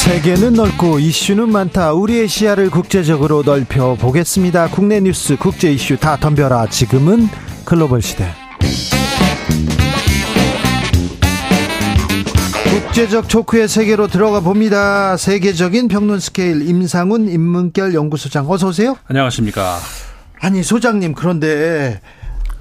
[0.04, 1.94] 세계는 넓고 이슈는 많다.
[1.94, 4.68] 우리의 시야를 국제적으로 넓혀 보겠습니다.
[4.68, 6.68] 국내 뉴스, 국제 이슈 다 덤벼라.
[6.68, 7.28] 지금은
[7.66, 8.43] 글로벌 시대.
[12.74, 15.16] 국제적 촉의 세계로 들어가 봅니다.
[15.16, 18.98] 세계적인 평론 스케일 임상훈 인문결 연구소장 어서 오세요.
[19.06, 19.78] 안녕하십니까.
[20.41, 22.02] 아니 소장님 그런데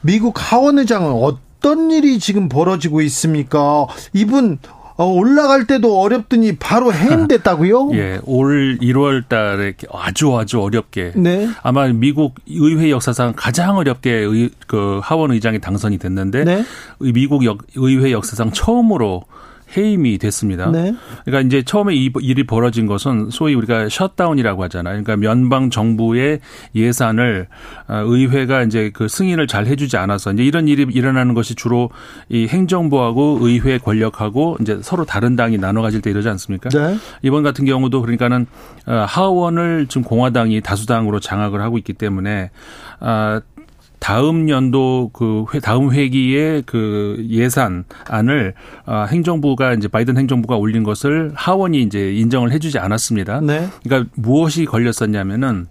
[0.03, 3.87] 미국 하원 의장은 어떤 일이 지금 벌어지고 있습니까?
[4.13, 4.59] 이분
[4.97, 7.93] 어, 올라갈 때도 어렵더니 바로 해임됐다고요?
[7.97, 11.49] 예, 올 1월 달에 아주 아주 어렵게 네.
[11.63, 16.65] 아마 미국 의회 역사상 가장 어렵게 의, 그 하원 의장이 당선이 됐는데 네.
[17.01, 19.23] 의- 미국 역, 의회 역사상 처음으로
[19.77, 20.71] 해임이 됐습니다.
[20.71, 20.95] 네.
[21.25, 25.03] 그러니까 이제 처음에 이 일이 벌어진 것은 소위 우리가 셧다운이라고 하잖아요.
[25.03, 26.41] 그러니까 연방 정부의
[26.75, 27.49] 예산을
[27.89, 31.91] 어, 의회가 이제 그 승인을 잘 해주지 않아서 이제 이런 일이 일어나는 것이 주로
[32.29, 36.69] 이 행정부하고 의회 권력하고 이제 서로 다른 당이 나눠 가질 때 이러지 않습니까?
[36.71, 36.97] 네.
[37.23, 38.47] 이번 같은 경우도 그러니까는
[38.87, 42.51] 어, 하원을 지금 공화당이 다수당으로 장악을 하고 있기 때문에
[43.01, 43.41] 아
[44.03, 48.53] 다음 연도 그 회, 다음 회기의 그 예산안을
[48.85, 53.41] 아, 행정부가 이제 바이든 행정부가 올린 것을 하원이 이제 인정을 해주지 않았습니다.
[53.43, 53.69] 네.
[53.85, 55.69] 그러니까 무엇이 걸렸었냐면은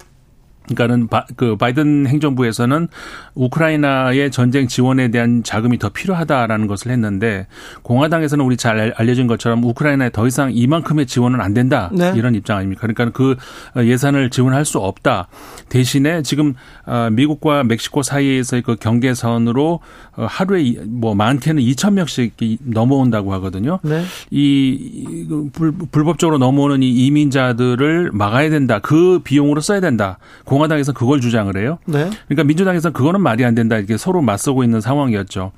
[0.67, 2.87] 그러니까는 바, 그 바이든 행정부에서는
[3.35, 7.47] 우크라이나의 전쟁 지원에 대한 자금이 더 필요하다라는 것을 했는데
[7.81, 12.13] 공화당에서는 우리 잘 알려진 것처럼 우크라이나에 더 이상 이만큼의 지원은 안 된다 네.
[12.15, 12.81] 이런 입장 아닙니까?
[12.81, 13.35] 그러니까 그
[13.75, 15.27] 예산을 지원할 수 없다.
[15.69, 16.53] 대신에 지금
[16.85, 19.79] 어, 미국과 멕시코 사이에서의 그 경계선으로
[20.17, 22.35] 어, 하루에 뭐 많게는 2천 명씩
[22.65, 23.79] 넘어온다고 하거든요.
[23.83, 24.03] 네.
[24.29, 28.79] 이 불, 불법적으로 넘어오는 이 이민자들을 막아야 된다.
[28.79, 30.17] 그 비용으로 써야 된다.
[30.51, 31.79] 공화당에서 그걸 주장을 해요.
[31.85, 32.09] 네.
[32.27, 33.77] 그러니까 민주당에서는 그거는 말이 안 된다.
[33.77, 35.53] 이렇게 서로 맞서고 있는 상황이었죠.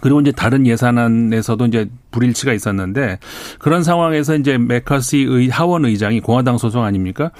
[0.00, 3.18] 그리고 이제 다른 예산안에서도 이제 불일치가 있었는데
[3.58, 7.30] 그런 상황에서 이제 메커시 의 하원 의장이 공화당 소속 아닙니까?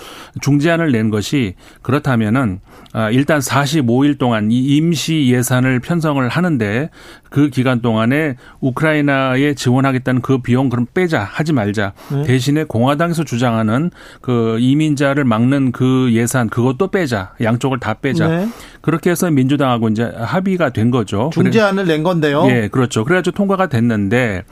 [0.43, 2.61] 중재안을 낸 것이 그렇다면은
[2.93, 6.91] 아 일단 45일 동안 이 임시 예산을 편성을 하는데
[7.31, 12.23] 그 기간 동안에 우크라이나에 지원하겠다는 그 비용 그럼 빼자 하지 말자 네.
[12.23, 13.91] 대신에 공화당에서 주장하는
[14.21, 18.49] 그 이민자를 막는 그 예산 그것도 빼자 양쪽을 다 빼자 네.
[18.87, 21.31] 그렇게 해서 민주당하고 이제 합의가 된 거죠.
[21.33, 22.47] 중재안을 낸 건데요.
[22.49, 23.05] 예, 그렇죠.
[23.05, 24.45] 그래가지고 통과가 됐는데,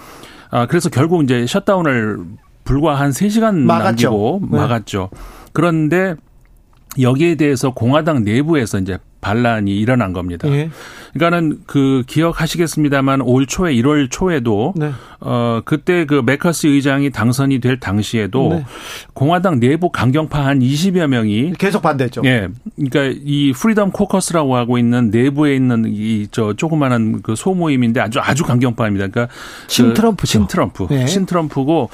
[0.54, 2.18] 아, 그래서 결국 이제 셧다운을
[2.62, 4.08] 불과 한 3시간 막았죠.
[4.08, 4.56] 남기고 네.
[4.56, 5.10] 막았죠.
[5.52, 6.14] 그런데
[7.00, 10.46] 여기에 대해서 공화당 내부에서 이제 반란이 일어난 겁니다.
[10.50, 10.68] 예.
[11.14, 14.90] 그러니까는 그 기억하시겠습니다만 올 초에 1월 초에도 네.
[15.20, 18.64] 어 그때 그 매카시 의장이 당선이 될 당시에도 네.
[19.14, 22.20] 공화당 내부 강경파 한 20여 명이 계속 반대했죠.
[22.26, 22.48] 예.
[22.76, 28.44] 그러니까 이 프리덤 코커스라고 하고 있는 내부에 있는 이 저 조그마한 그 소모임인데 아주 아주
[28.44, 29.08] 강경파입니다.
[29.08, 29.32] 그러니까.
[29.66, 30.86] 그 친트럼프.
[30.90, 31.04] 네.
[31.06, 31.90] 친트럼프고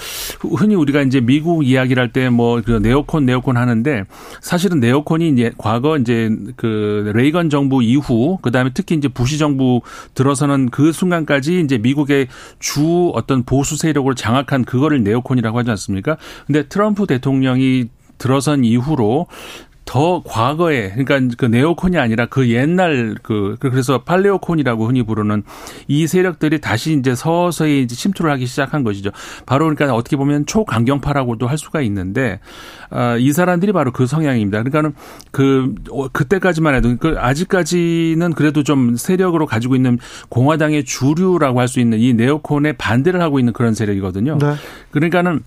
[0.57, 4.05] 흔히 우리가 이제 미국 이야기를 할 때 뭐 그 네오콘 네오콘 하는데
[4.40, 9.82] 사실은 네오콘이 이제 과거 이제 그 레이건 정부 이후 그다음에 특히 이제 부시 정부
[10.14, 12.28] 들어서는 그 순간까지 이제 미국의
[12.59, 16.16] 주 어떤 보수 세력으로 장악한 그거를 네오콘이라고 하지 않습니까?
[16.47, 19.26] 근데 트럼프 대통령이 들어선 이후로
[19.91, 25.43] 더 과거에 그러니까 그 네오콘이 아니라 그 옛날 그 그래서 팔레오콘이라고 흔히 부르는
[25.89, 29.11] 이 세력들이 다시 이제 서서히 이제 침투를 하기 시작한 것이죠.
[29.47, 32.39] 바로 그러니까 어떻게 보면 초강경파라고도 할 수가 있는데
[32.91, 34.59] 아, 이 사람들이 바로 그 성향입니다.
[34.62, 34.95] 그러니까는
[35.33, 39.99] 그 어, 그때까지만 해도 그 아직까지는 그래도 좀 세력으로 가지고 있는
[40.29, 44.39] 공화당의 주류라고 할 수 있는 이 네오콘에 반대를 하고 있는 그런 세력이거든요.
[44.39, 44.55] 네.
[44.91, 45.43] 그러니까는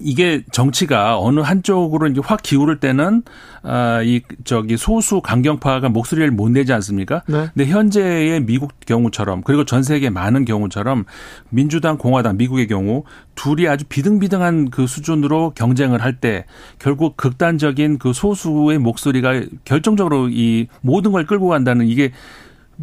[0.00, 3.22] 이게 정치가 어느 한쪽으로 이제 확 기울을 때는
[3.62, 7.22] 아이 저기 소수 강경파가 목소리를 못 내지 않습니까?
[7.26, 7.48] 네.
[7.54, 11.04] 근데 현재의 미국 경우처럼 그리고 전 세계 많은 경우처럼
[11.50, 13.04] 민주당, 공화당, 미국의 경우
[13.34, 16.46] 둘이 아주 비등비등한 그 수준으로 경쟁을 할 때
[16.78, 22.12] 결국 극단적인 그 소수의 목소리가 결정적으로 이 모든 걸 끌고 간다는 이게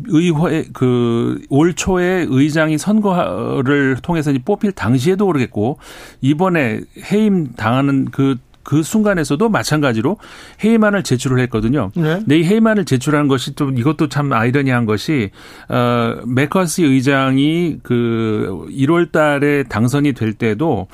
[0.08, 1.14] 의회 그
[1.50, 5.78] 올 초에 의장이 선거를 통해서 뽑힐 당시에도 그러겠고
[6.22, 10.18] 이번에 해임 당하는 그그 순간에서도 마찬가지로
[10.64, 11.92] 해임안을 제출을 했거든요.
[11.96, 12.20] 네.
[12.20, 15.32] 근데 이 해임안을 제출한 것이 또 이것도 참 아이러니한 것이
[15.70, 20.88] 어 메커시 의장이 그 1월 달에 당선이 될 때도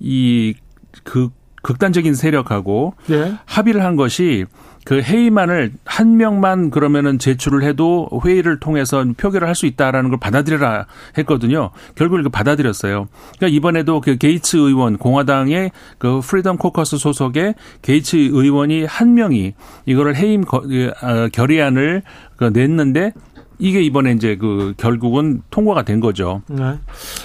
[0.00, 1.30] 이 그
[1.62, 3.34] 극단적인 세력하고 예.
[3.46, 4.44] 합의를 한 것이
[4.84, 10.86] 그 해임안을 한 명만 그러면은 제출을 해도 회의를 통해서 표결을 할 수 있다라는 걸 받아들여라
[11.18, 11.70] 했거든요.
[11.94, 13.06] 결국 이거 받아들였어요.
[13.38, 19.54] 그러니까 이번에도 그 게이츠 의원 공화당의 그 프리덤 코커스 소속의 게이츠 의원이 한 명이
[19.86, 20.58] 이거를 해임 거-
[21.02, 22.02] 어, 결의안을
[22.36, 23.12] 그 냈는데
[23.60, 26.42] 이게 이번에 이제 그 결국은 통과가 된 거죠.
[26.48, 26.74] 네.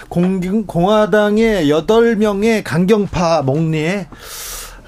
[0.08, 4.08] 공, 공화당의 8명의 강경파 목리에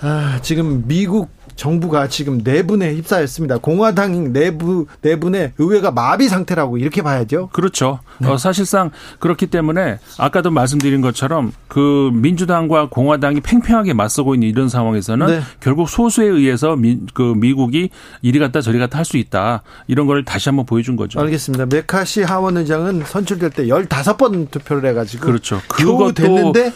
[0.02, 3.58] 아, 지금 미국 정부가 지금 내분에 휩싸였습니다.
[3.60, 7.50] 공화당 내부 내분의 의회가 마비 상태라고 이렇게 봐야죠.
[7.54, 8.00] 그렇죠.
[8.24, 15.28] 어, 사실상 그렇기 때문에 아까도 말씀드린 것처럼 그 민주당과 공화당이 팽팽하게 맞서고 있는 이런 상황에서는
[15.28, 15.42] 네.
[15.60, 17.90] 결국 소수에 의해서 미, 그 미국이
[18.22, 19.62] 이리 갔다 저리 갔다 할 수 있다.
[19.88, 21.20] 이런 걸 다시 한번 보여준 거죠.
[21.20, 21.66] 알겠습니다.
[21.66, 25.62] 메카시 하원 의장은 선출될 때 15번 투표를 해가지고 그렇죠.
[25.68, 26.72] 그것도 됐는데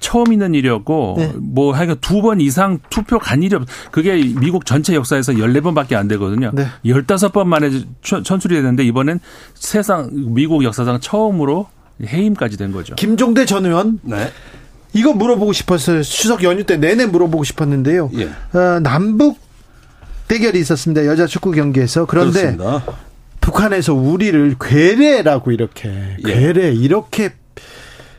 [0.00, 1.32] 처음 있는 일이었고 네.
[1.36, 6.08] 뭐 하여간 두 번 이상 투표 간 일이 없 그게 미국 전체 역사에서 14번밖에 안
[6.08, 6.50] 되거든요.
[6.54, 6.66] 네.
[6.84, 7.70] 15번 만에
[8.02, 9.20] 천- 천출이 됐는데 이번엔
[9.54, 11.66] 세상 미국 역사상 처음으로
[12.04, 12.94] 해임까지 된 거죠.
[12.94, 13.98] 김종대 전 의원.
[14.02, 14.30] 네.
[14.94, 16.02] 이거 물어보고 싶었어요.
[16.02, 18.10] 추석 연휴 때 내내 물어보고 싶었는데요.
[18.14, 18.30] 예.
[18.58, 19.38] 어, 남북
[20.28, 21.06] 대결이 있었습니다.
[21.06, 22.06] 여자 축구 경기에서.
[22.06, 22.84] 그런데 그렇습니다.
[23.40, 26.32] 북한에서 우리를 괴뢰라고 이렇게 예.
[26.32, 27.32] 괴뢰 이렇게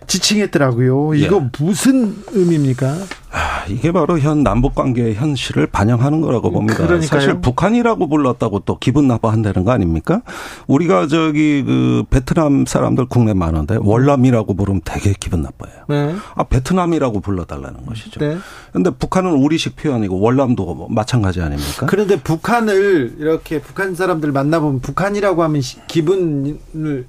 [0.09, 1.13] 지칭했더라고요.
[1.13, 2.95] 이거 무슨 의미입니까?
[3.31, 6.77] 아, 이게 바로 현 남북 관계의 현실을 반영하는 거라고 봅니다.
[6.77, 7.07] 그러니까요.
[7.07, 10.23] 사실 북한이라고 불렀다고 또 기분 나빠한다는 거 아닙니까?
[10.65, 15.71] 우리가 저기 그 베트남 사람들 국내 많은데 월남이라고 부르면 되게 기분 나빠요.
[15.87, 16.15] 네.
[16.33, 18.19] 아 베트남이라고 불러달라는 것이죠.
[18.19, 18.37] 네.
[18.73, 21.85] 근데 북한은 우리식 표현이고 월남도 뭐 마찬가지 아닙니까?
[21.87, 27.05] 그런데 북한을 이렇게 북한 사람들 만나보면 북한이라고 하면 시- 기분을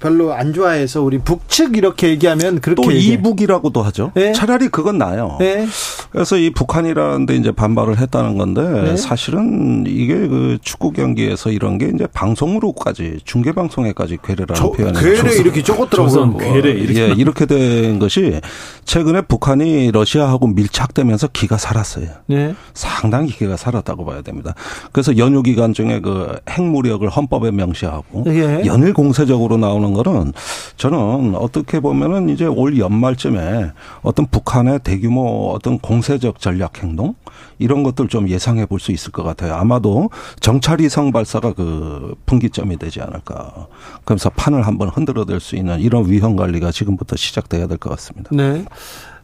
[0.00, 3.14] 별로 안 좋아해서 우리 북측 이렇게 얘기하면 그렇게 또 얘기해요.
[3.14, 4.12] 이북이라고도 하죠.
[4.14, 4.32] 네.
[4.32, 5.36] 차라리 그건 나요.
[5.40, 5.66] 네.
[6.10, 8.96] 그래서 이 북한이라는데 이제 반발을 했다는 건데 네.
[8.96, 15.16] 사실은 이게 그 축구 경기에서 이런 게 이제 방송으로까지 중계 방송에까지 괴뢰라는 저- 표현이 괴뢰
[15.16, 16.08] 조선- 이렇게 적었더라고요.
[16.08, 18.40] 조선 괴뢰 이렇게 예, 이렇게 된 것이
[18.84, 22.06] 최근에 북한이 러시아하고 밀착되면서 기가 살았어요.
[22.26, 22.54] 네.
[22.74, 24.54] 상당히 기가 살았다고 봐야 됩니다.
[24.92, 28.62] 그래서 연휴 기간 중에 그 핵무력을 헌법에 명시하고 예.
[28.66, 30.32] 연일 공세적으로 나오는 거는
[30.76, 33.72] 저는 어떻게 보면은 이제 올 연말쯤에
[34.02, 37.14] 어떤 북한의 대규모 어떤 공세적 전략 행동
[37.58, 39.54] 이런 것들 좀 예상해 볼 수 있을 것 같아요.
[39.54, 40.10] 아마도
[40.40, 43.66] 정찰위성 발사가 그 분기점이 되지 않을까.
[44.04, 48.30] 그러면서 판을 한번 흔들어댈 수 있는 이런 위험 관리가 지금부터 시작돼야 될 것 같습니다.
[48.32, 48.64] 네.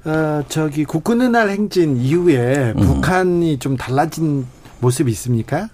[0.05, 4.47] 어, 저기 국군의 날 행진 이후에 북한이 좀 달라진
[4.83, 5.69] 모습이 있습니까?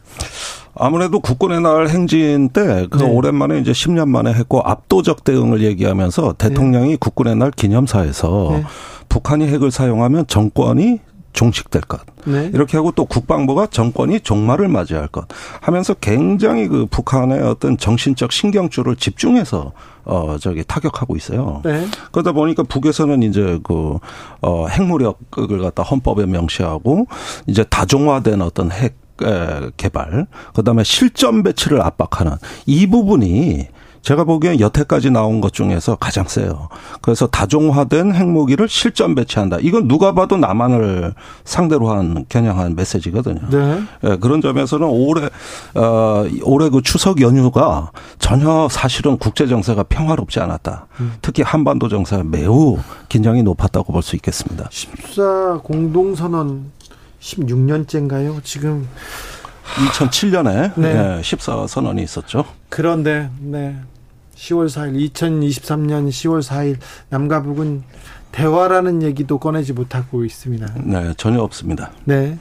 [0.75, 3.05] 아무래도 국군의 날 행진 때그 네.
[3.05, 8.65] 오랜만에 이제 10년 만에 했고 압도적 대응을 얘기하면서 대통령이 국군의 날 기념사에서 네.
[9.09, 11.01] 북한이 핵을 사용하면 정권이
[11.33, 12.01] 종식될 것.
[12.25, 12.51] 네.
[12.53, 15.27] 이렇게 하고 또 국방부가 정권이 종말을 맞이할 것
[15.61, 19.73] 하면서 굉장히 그 북한의 어떤 정신적 신경줄을 집중해서
[20.05, 21.61] 어 저기 타격하고 있어요.
[21.65, 21.87] 네.
[22.13, 23.99] 그러다 보니까 북에서는 이제 그,
[24.41, 27.07] 어, 핵무력을 갖다 헌법에 명시하고
[27.47, 32.33] 이제 다종화된 어떤 핵, 에, 개발, 그 다음에 실전 배치를 압박하는
[32.67, 33.69] 이 부분이
[34.09, 36.71] 제가 보기엔 여태까지 나온 것 중에서 가장 세요.
[37.03, 39.59] 그래서 다종화된 핵무기를 실전 배치한다.
[39.61, 41.13] 이건 누가 봐도 남한을
[41.45, 43.51] 상대로 한 겨냥한 메시지거든요.
[43.51, 43.83] 네.
[44.05, 45.29] 예, 그런 점에서는 올해
[45.75, 50.87] 어 올해 그 추석 연휴가 전혀 사실은 국제 정세가 평화롭지 않았다.
[51.21, 52.79] 특히 한반도 정세가 매우
[53.11, 54.69] 긴장이 높았다고 볼 수 있겠습니다.
[54.71, 56.71] 14 공동선언
[57.21, 58.43] 16년째인가요?
[58.43, 58.89] 지금
[59.91, 61.21] 2007년에 네.
[61.23, 62.47] 14 선언이 있었죠.
[62.71, 63.77] 그런데 네.
[64.39, 66.77] 10월 4일 2023년 10월 4일
[67.11, 67.83] 남과 북은
[68.31, 70.75] 대화라는 얘기도 꺼내지 못하고 있습니다.
[70.85, 71.91] 네, 전혀 없습니다.
[72.05, 72.39] 네.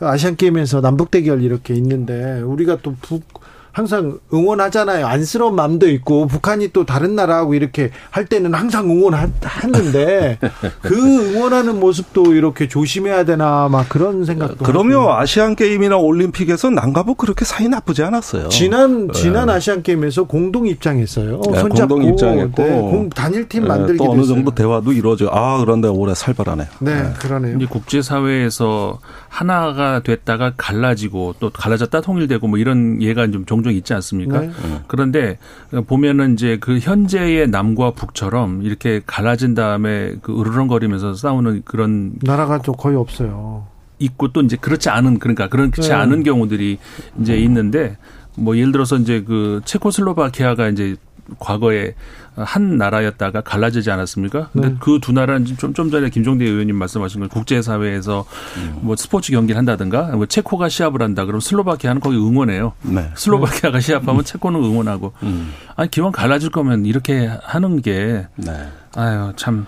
[0.00, 3.45] 아시안 게임에서 남북 대결 이렇게 있는데 우리가 또 북
[3.80, 5.06] 항상 응원하잖아요.
[5.06, 10.38] 안쓰러운 마음도 있고 북한이 또 다른 나라하고 이렇게 할 때는 항상 응원하는데
[10.80, 10.94] 그
[11.34, 14.64] 응원하는 모습도 이렇게 조심해야 되나 막 그런 생각도.
[14.64, 15.00] 그럼요.
[15.00, 15.12] 하고.
[15.16, 18.48] 아시안 게임이나 올림픽에서 남과북 그렇게 사이 나쁘지 않았어요.
[18.48, 19.52] 지난 지난 네.
[19.52, 21.42] 아시안 게임에서 공동 입장했어요.
[21.52, 24.34] 네, 손잡고 공동 입장했고 네, 공- 단일팀 네, 만들기 또 어느 됐어요.
[24.36, 25.28] 정도 대화도 이루어져.
[25.30, 26.66] 아 그런데 올해 살벌하네요.
[26.78, 27.56] 네, 그러네요.
[27.58, 33.94] 이제 국제 사회에서 하나가 됐다가 갈라지고 또 갈라졌다 통일되고 뭐 이런 예가 좀 종종 있지
[33.94, 34.40] 않습니까?
[34.40, 34.50] 네.
[34.86, 35.38] 그런데
[35.86, 42.74] 보면은 이제 그 현재의 남과 북처럼 이렇게 갈라진 다음에 그 으르렁거리면서 싸우는 그런 나라가 좀
[42.76, 43.66] 거의 없어요.
[43.98, 45.92] 있고 또 이제 그렇지 않은 그러니까 그렇지 네.
[45.92, 46.78] 않은 경우들이
[47.20, 47.96] 이제 있는데
[48.36, 50.96] 뭐 예를 들어서 이제 그 체코슬로바키아가 이제
[51.38, 51.94] 과거에
[52.36, 54.50] 한 나라였다가 갈라지지 않았습니까?
[54.52, 54.76] 근데 네.
[54.78, 58.26] 그두 나라는 좀, 좀 전에 김종대 의원님 말씀하신 건 국제사회에서
[58.80, 62.74] 뭐 스포츠 경기를 한다든가 뭐 체코가 시합을 한다 그러면 슬로바키아는 거기 응원해요.
[62.82, 63.10] 네.
[63.14, 65.12] 슬로바키아가 시합하면 체코는 응원하고.
[65.22, 65.52] 음.
[65.76, 68.68] 아니, 기왕 갈라질 거면 이렇게 하는 게 네.
[68.94, 69.66] 아유, 참.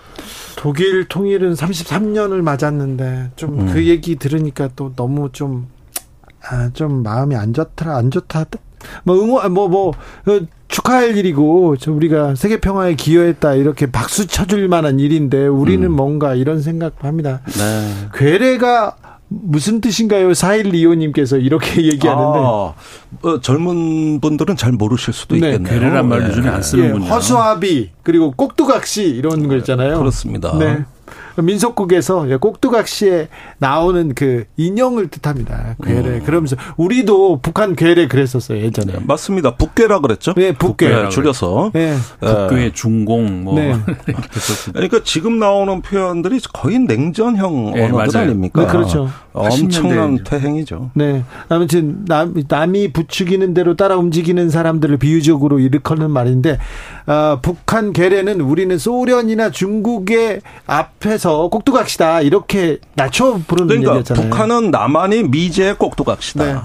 [0.55, 3.83] 독일 통일은 33년을 맞았는데 좀그 음.
[3.85, 5.67] 얘기 들으니까 또 너무 좀,
[6.43, 8.45] 아, 좀 마음이 안 좋더라, 안 좋다.
[9.03, 10.39] 뭐 응원, 뭐, 뭐, 어,
[10.79, 15.91] 축하할 일이고, 저 우리가 세계 평화에 기여했다, 이렇게 박수 쳐줄 만한 일인데, 우리는 음.
[15.91, 17.41] 뭔가 이런 생각합니다.
[17.45, 18.07] 네.
[18.13, 18.95] 괴뢰가
[19.27, 20.31] 무슨 뜻인가요?
[20.31, 22.39] 4.125님께서 이렇게 얘기하는데.
[22.39, 22.73] 아,
[23.21, 25.73] 어, 젊은 분들은 잘 모르실 수도 네, 있겠네요.
[25.73, 27.05] 괴뢰란 말 요즘에 안 예, 쓰는군요.
[27.05, 29.99] 허수아비, 그리고 꼭두각시, 이런 거 있잖아요.
[29.99, 30.57] 그렇습니다.
[30.57, 30.85] 네.
[31.41, 35.75] 민속국에서 꼭두각시에 나오는 그 인형을 뜻합니다.
[35.83, 36.19] 괴뢰.
[36.21, 38.93] 그러면서 우리도 북한 괴뢰 그랬었어요 예전에.
[39.05, 39.55] 맞습니다.
[39.55, 40.33] 북괴라 그랬죠?
[40.33, 40.89] 네, 북괴.
[40.89, 41.71] 네, 줄여서.
[41.73, 41.95] 네.
[42.19, 43.75] 북괴 중공 뭐 네.
[44.73, 48.27] 그러니까 지금 나오는 표현들이 거의 냉전형 네, 언어들 맞아요.
[48.29, 48.61] 아닙니까?
[48.61, 49.09] 네, 그렇죠.
[49.33, 50.23] 엄청난 80년대.
[50.25, 50.91] 퇴행이죠.
[50.95, 51.23] 네.
[51.47, 56.57] 아무튼 남, 남이 부추기는 대로 따라 움직이는 사람들을 비유적으로 일컬는 말인데
[57.07, 64.29] 어, 북한 괴뢰는 우리는 소련이나 중국의 앞에서 꼭두각시다 이렇게 낮춰 부르는 그러니까 얘기였잖아요.
[64.29, 66.45] 북한은 남한이 미제의 꼭두각시다.
[66.45, 66.59] 네.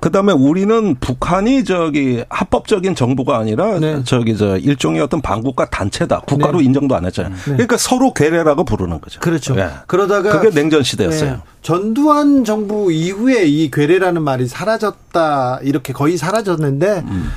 [0.00, 4.02] 그다음에 우리는 북한이 저기 합법적인 정부가 아니라 네.
[4.04, 6.20] 저기 저 일종의 어떤 반국가 단체다.
[6.20, 6.64] 국가로 네.
[6.64, 7.32] 인정도 안 했잖아요.
[7.44, 9.20] 그러니까 서로 괴뢰라고 부르는 거죠.
[9.20, 9.56] 그렇죠.
[9.56, 9.70] 예.
[9.86, 11.30] 그러다가 그게 냉전 시대였어요.
[11.30, 11.36] 네.
[11.62, 17.30] 전두환 정부 이후에 이 괴뢰라는 말이 사라졌다 이렇게 거의 사라졌는데 음.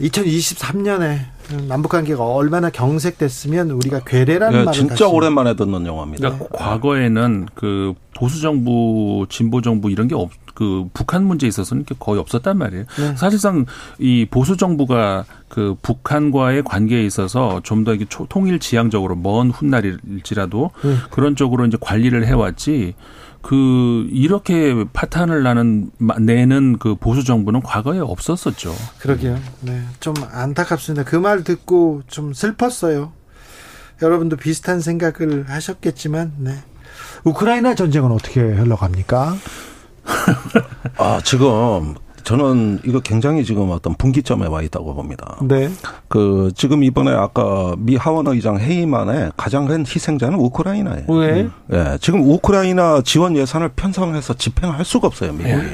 [0.00, 1.18] 2023년에
[1.68, 6.30] 남북 관계가 얼마나 경색됐으면 우리가 괴뢰라는 예, 말을 진짜 다시 오랜만에 듣는 용어입니다.
[6.30, 11.94] 그러니까 과거에는 그 보수 정부, 진보 정부 이런 게 없, 그 북한 문제에 있어서는 이렇게
[11.98, 12.84] 거의 없었단 말이에요.
[12.98, 13.16] 네.
[13.16, 13.66] 사실상
[13.98, 20.70] 이 보수 정부가 그 북한과의 관계에 있어서 좀 더 이게 초- 통일 지향적으로 먼 훗날일지라도
[20.82, 20.94] 네.
[21.10, 22.94] 그런 쪽으로 이제 관리를 해왔지.
[23.46, 28.74] 그 이렇게 파탄을 나는 마- 내는 그 보수 정부는 과거에 없었었죠.
[28.98, 29.38] 그러게요.
[29.60, 29.82] 네.
[30.00, 31.04] 좀 안타깝습니다.
[31.04, 33.12] 그 말 듣고 좀 슬펐어요.
[34.02, 36.56] 여러분도 비슷한 생각을 하셨겠지만, 네.
[37.22, 39.36] 우크라이나 전쟁은 어떻게 흘러갑니까?
[40.98, 41.94] 아, 지금
[42.26, 45.36] 저는 이거 굉장히 지금 어떤 분기점에 와 있다고 봅니다.
[45.42, 45.70] 네.
[46.08, 51.04] 그 지금 이번에 아까 미 하원 의장 회의만에 가장 큰 희생자는 우크라이나예요.
[51.08, 51.48] 왜?
[51.72, 55.68] 예, 지금 우크라이나 지원 예산을 편성해서 집행할 수가 없어요, 미국이.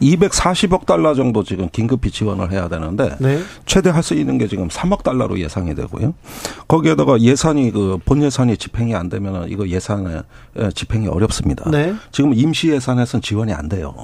[0.00, 3.40] 240억 달러 정도 지금 긴급히 지원을 해야 되는데 네.
[3.66, 6.14] 최대 할 수 있는 게 지금 3억 달러로 예상이 되고요.
[6.68, 10.20] 거기에다가 예산이 그 본 예산이 집행이 안 되면은 이거 예산에
[10.60, 11.68] 예, 집행이 어렵습니다.
[11.70, 11.94] 네.
[12.12, 13.94] 지금 임시 예산에서는 지원이 안 돼요.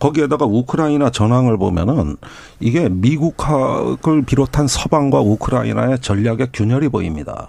[0.00, 2.16] 거기에다가 우크라이나 전황을 보면은
[2.58, 7.48] 이게 미국을 비롯한 서방과 우크라이나의 전략의 균열이 보입니다.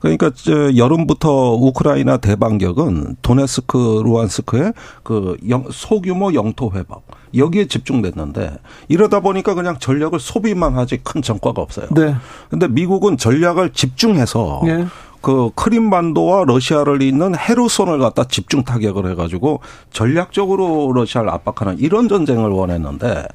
[0.00, 8.56] 그러니까 저 여름부터 우크라이나 대반격은 도네스크, 루안스크의 그 영- 소규모 영토 회복 여기에 집중됐는데
[8.88, 11.86] 이러다 보니까 그냥 전략을 소비만 하지 큰 전과가 없어요.
[11.94, 12.14] 네.
[12.50, 14.86] 근데 미국은 전략을 집중해서 네.
[15.22, 19.60] 그 크림반도와 러시아를 잇는 헤르손을 갖다 집중 타격을 해가지고
[19.92, 23.26] 전략적으로 러시아를 압박하는 이런 전쟁을 원했는데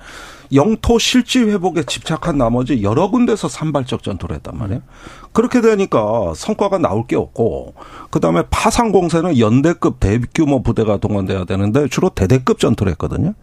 [0.53, 4.81] 영토 실지 회복에 집착한 나머지 여러 군데서 산발적 전투를 했단 말이에요.
[5.31, 7.73] 그렇게 되니까 성과가 나올 게 없고
[8.09, 13.33] 그다음에 파상 공세는 연대급 대규모 부대가 동원돼야 되는데 주로 대대급 전투를 했거든요.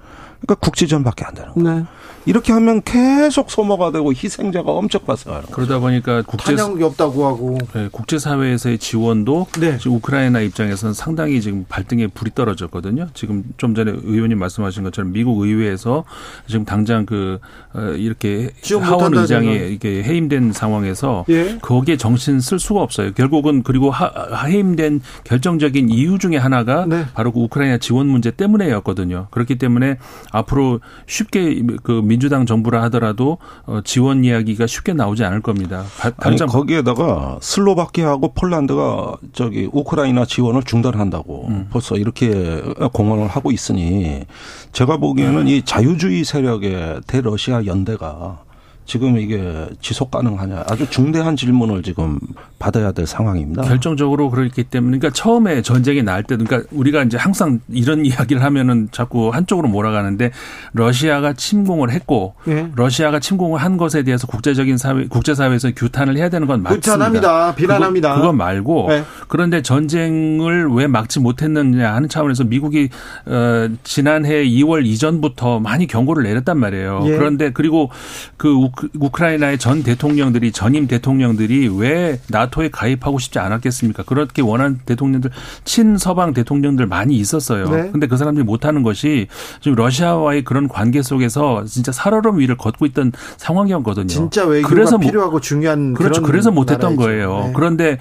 [0.40, 1.78] 그러니까 국지전밖에 안 되는 거예요.
[1.81, 1.85] 네.
[2.27, 5.55] 이렇게 하면 계속 소모가 되고 희생자가 엄청 발생하는 거예요.
[5.55, 7.59] 그러다 보니까 국제 탄약이 없다고 하고.
[7.73, 9.78] 네, 국제 사회에서의 지원도 네.
[9.78, 13.09] 지금 우크라이나 입장에서는 상당히 지금 발등에 불이 떨어졌거든요.
[13.15, 16.05] 지금 좀 전에 의원님 말씀하신 것처럼 미국 의회에서
[16.47, 17.39] 지금 당장 그
[17.73, 19.65] 어, 이렇게 하원 의장이 거.
[19.65, 21.59] 이렇게 해임된 상황에서 예.
[21.62, 23.12] 거기에 정신 쓸 수가 없어요.
[23.15, 24.10] 결국은 그리고 하,
[24.44, 27.06] 해임된 결정적인 이유 중에 하나가 네.
[27.15, 29.28] 바로 그 우크라이나 지원 문제 때문에였거든요.
[29.31, 29.97] 그렇기 때문에
[30.31, 35.85] 앞으로 쉽게 그 민주당 정부라 하더라도 어, 지원 이야기가 쉽게 나오지 않을 겁니다.
[36.21, 41.69] 당장 거기에다가 슬로바키아하고 폴란드가 저기 우크라이나 지원을 중단한다고 음.
[41.71, 44.25] 벌써 이렇게 공언을 하고 있으니
[44.73, 48.41] 제가 보기에는 이 자유주의 세력의 대러시아 연대가
[48.89, 52.19] 지금 이게 지속 가능하냐 아주 중대한 질문을 지금
[52.59, 53.60] 받아야 될 상황입니다.
[53.62, 58.89] 결정적으로 그렇기 때문에 그러니까 처음에 전쟁이 날 때도 그러니까 우리가 이제 항상 이런 이야기를 하면은
[58.90, 60.31] 자꾸 한쪽으로 몰아가는데
[60.73, 62.70] 러시아가 침공을 했고 예.
[62.77, 66.93] 러시아가 침공을 한 것에 대해서 국제적인 사회 국제 사회에서 규탄을 해야 되는 건 맞습니다.
[66.93, 67.55] 규탄합니다.
[67.56, 68.09] 비난합니다.
[68.15, 69.05] 그거, 그건 말고 네.
[69.28, 72.89] 그런데 전쟁을 왜 막지 못했느냐 하는 차원에서 미국이
[73.27, 77.02] 어 지난해 2월 이전부터 많이 경고를 내렸단 말이에요.
[77.05, 77.10] 예.
[77.19, 77.90] 그런데 그리고
[78.39, 84.03] 그 우크- 우크라이나의 전 대통령들이 전임 대통령들이 왜 나토에 가입하고 싶지 않았겠습니까?
[84.05, 85.31] 그렇게 원하는 대통령들
[85.65, 87.69] 친서방 대통령들 많이 있었어요.
[87.69, 87.91] 네.
[87.91, 89.29] 근데 그 사람들이 못하는 것이
[89.61, 94.07] 지금 러시아와의 그런 관계 속에서 진짜 살얼음 위를 걷고 있던 상황이었거든요.
[94.07, 96.23] 진짜 외교가 그래서 못- 필요하고 중요한 그렇죠.
[96.23, 96.97] 그래서 못했던.
[96.97, 97.45] 거예요.
[97.47, 97.53] 네.
[97.55, 97.99] 그런데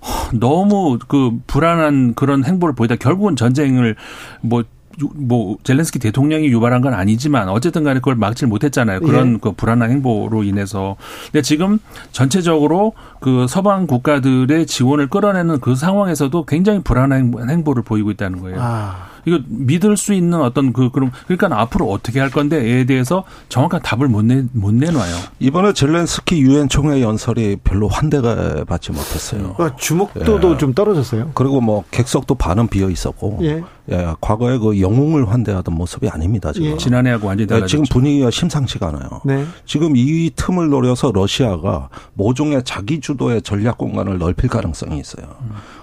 [0.00, 3.96] 허, 너무 그 불안한 그런 행보를 보이다 결국은 전쟁을
[4.40, 4.64] 뭐, 유-
[5.14, 9.00] 뭐 젤렌스키 대통령이 유발한 건 아니지만 어쨌든 간에 그걸 막질 못했잖아요.
[9.00, 9.38] 그런 예.
[9.40, 10.96] 그 불안한 행보로 인해서.
[11.26, 11.78] 근데 지금
[12.12, 18.56] 전체적으로 그 서방 국가들의 지원을 끌어내는 그 상황에서도 굉장히 불안한 행보- 행보를 보이고 있다는 거예요.
[18.60, 23.82] 아, 이거 믿을 수 있는 어떤 그 그럼 그러니까 앞으로 어떻게 할 건데에 대해서 정확한
[23.82, 25.14] 답을 못내못 내놔요.
[25.40, 29.54] 이번에 젤렌스키 유엔 총회 연설이 별로 환대가 받지 못했어요.
[29.54, 30.58] 그러니까 주목도도 예.
[30.58, 31.32] 좀 떨어졌어요.
[31.34, 33.62] 그리고 뭐 객석도 반은 비어 있었고, 예.
[33.90, 36.68] 예, 과거에 그 영웅을 환대하던 모습이 아닙니다 지금.
[36.68, 36.76] 예.
[36.76, 37.68] 지난해하고 완전히 예, 달라졌죠.
[37.68, 39.20] 지금 분위기가 심상치가 않아요.
[39.24, 39.44] 네.
[39.64, 45.26] 지금 이 틈을 노려서 러시아가 모종의 자기 주도의 전략 공간을 넓힐 가능성이 있어요.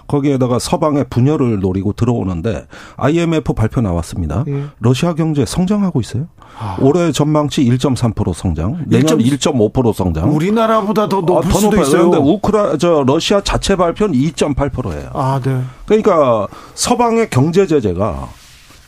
[0.07, 2.67] 거기에다가 서방의 분열을 노리고 들어오는데
[2.97, 4.43] IMF 발표 나왔습니다.
[4.47, 4.65] 예.
[4.79, 6.27] 러시아 경제 성장하고 있어요.
[6.59, 6.77] 아.
[6.79, 10.33] 올해 전망치 1.3% 성장, 내년 1.5% 성장.
[10.35, 11.81] 우리나라보다 더 높을 아, 더 수도.
[11.81, 12.09] 있어요.
[12.09, 15.09] 그런데 우크라 저 러시아 자체 발표는 2.8%예요.
[15.13, 15.61] 아, 네.
[15.85, 18.27] 그러니까 서방의 경제 제재가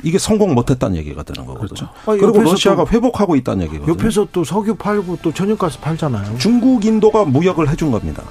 [0.04, 1.88] 이게 성공 못했다는 얘기가 되는 거거든요.
[2.06, 3.92] 아, 그리고 옆에서 러시아가 또- 회복하고 있다는 얘기거든요.
[3.94, 6.38] 옆에서 또 석유 팔고 또 천연가스 팔잖아요.
[6.38, 8.22] 중국, 인도가 무역을 해준 겁니다.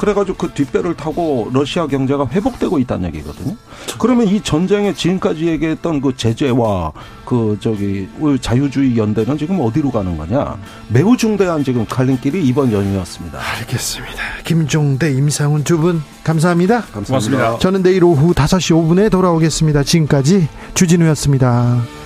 [0.00, 3.54] 그래가지고 그 뒷배를 타고 러시아 경제가 회복되고 있다는 얘기거든요.
[3.98, 6.92] 그러면 이 전쟁에 지금까지 얘기했던 그 제재와
[7.26, 8.08] 그 저기
[8.40, 10.56] 자유주의 연대는 지금 어디로 가는 거냐?
[10.88, 13.38] 매우 중대한 지금 갈림길이 이번 연휴였습니다.
[13.60, 14.16] 알겠습니다.
[14.44, 16.82] 김종대, 임상훈 두 분 감사합니다.
[16.92, 17.58] 고맙습니다.
[17.58, 19.82] 저는 내일 오후 5시 5분에 돌아오겠습니다.
[19.82, 21.99] 지금까지 주진우였습니다.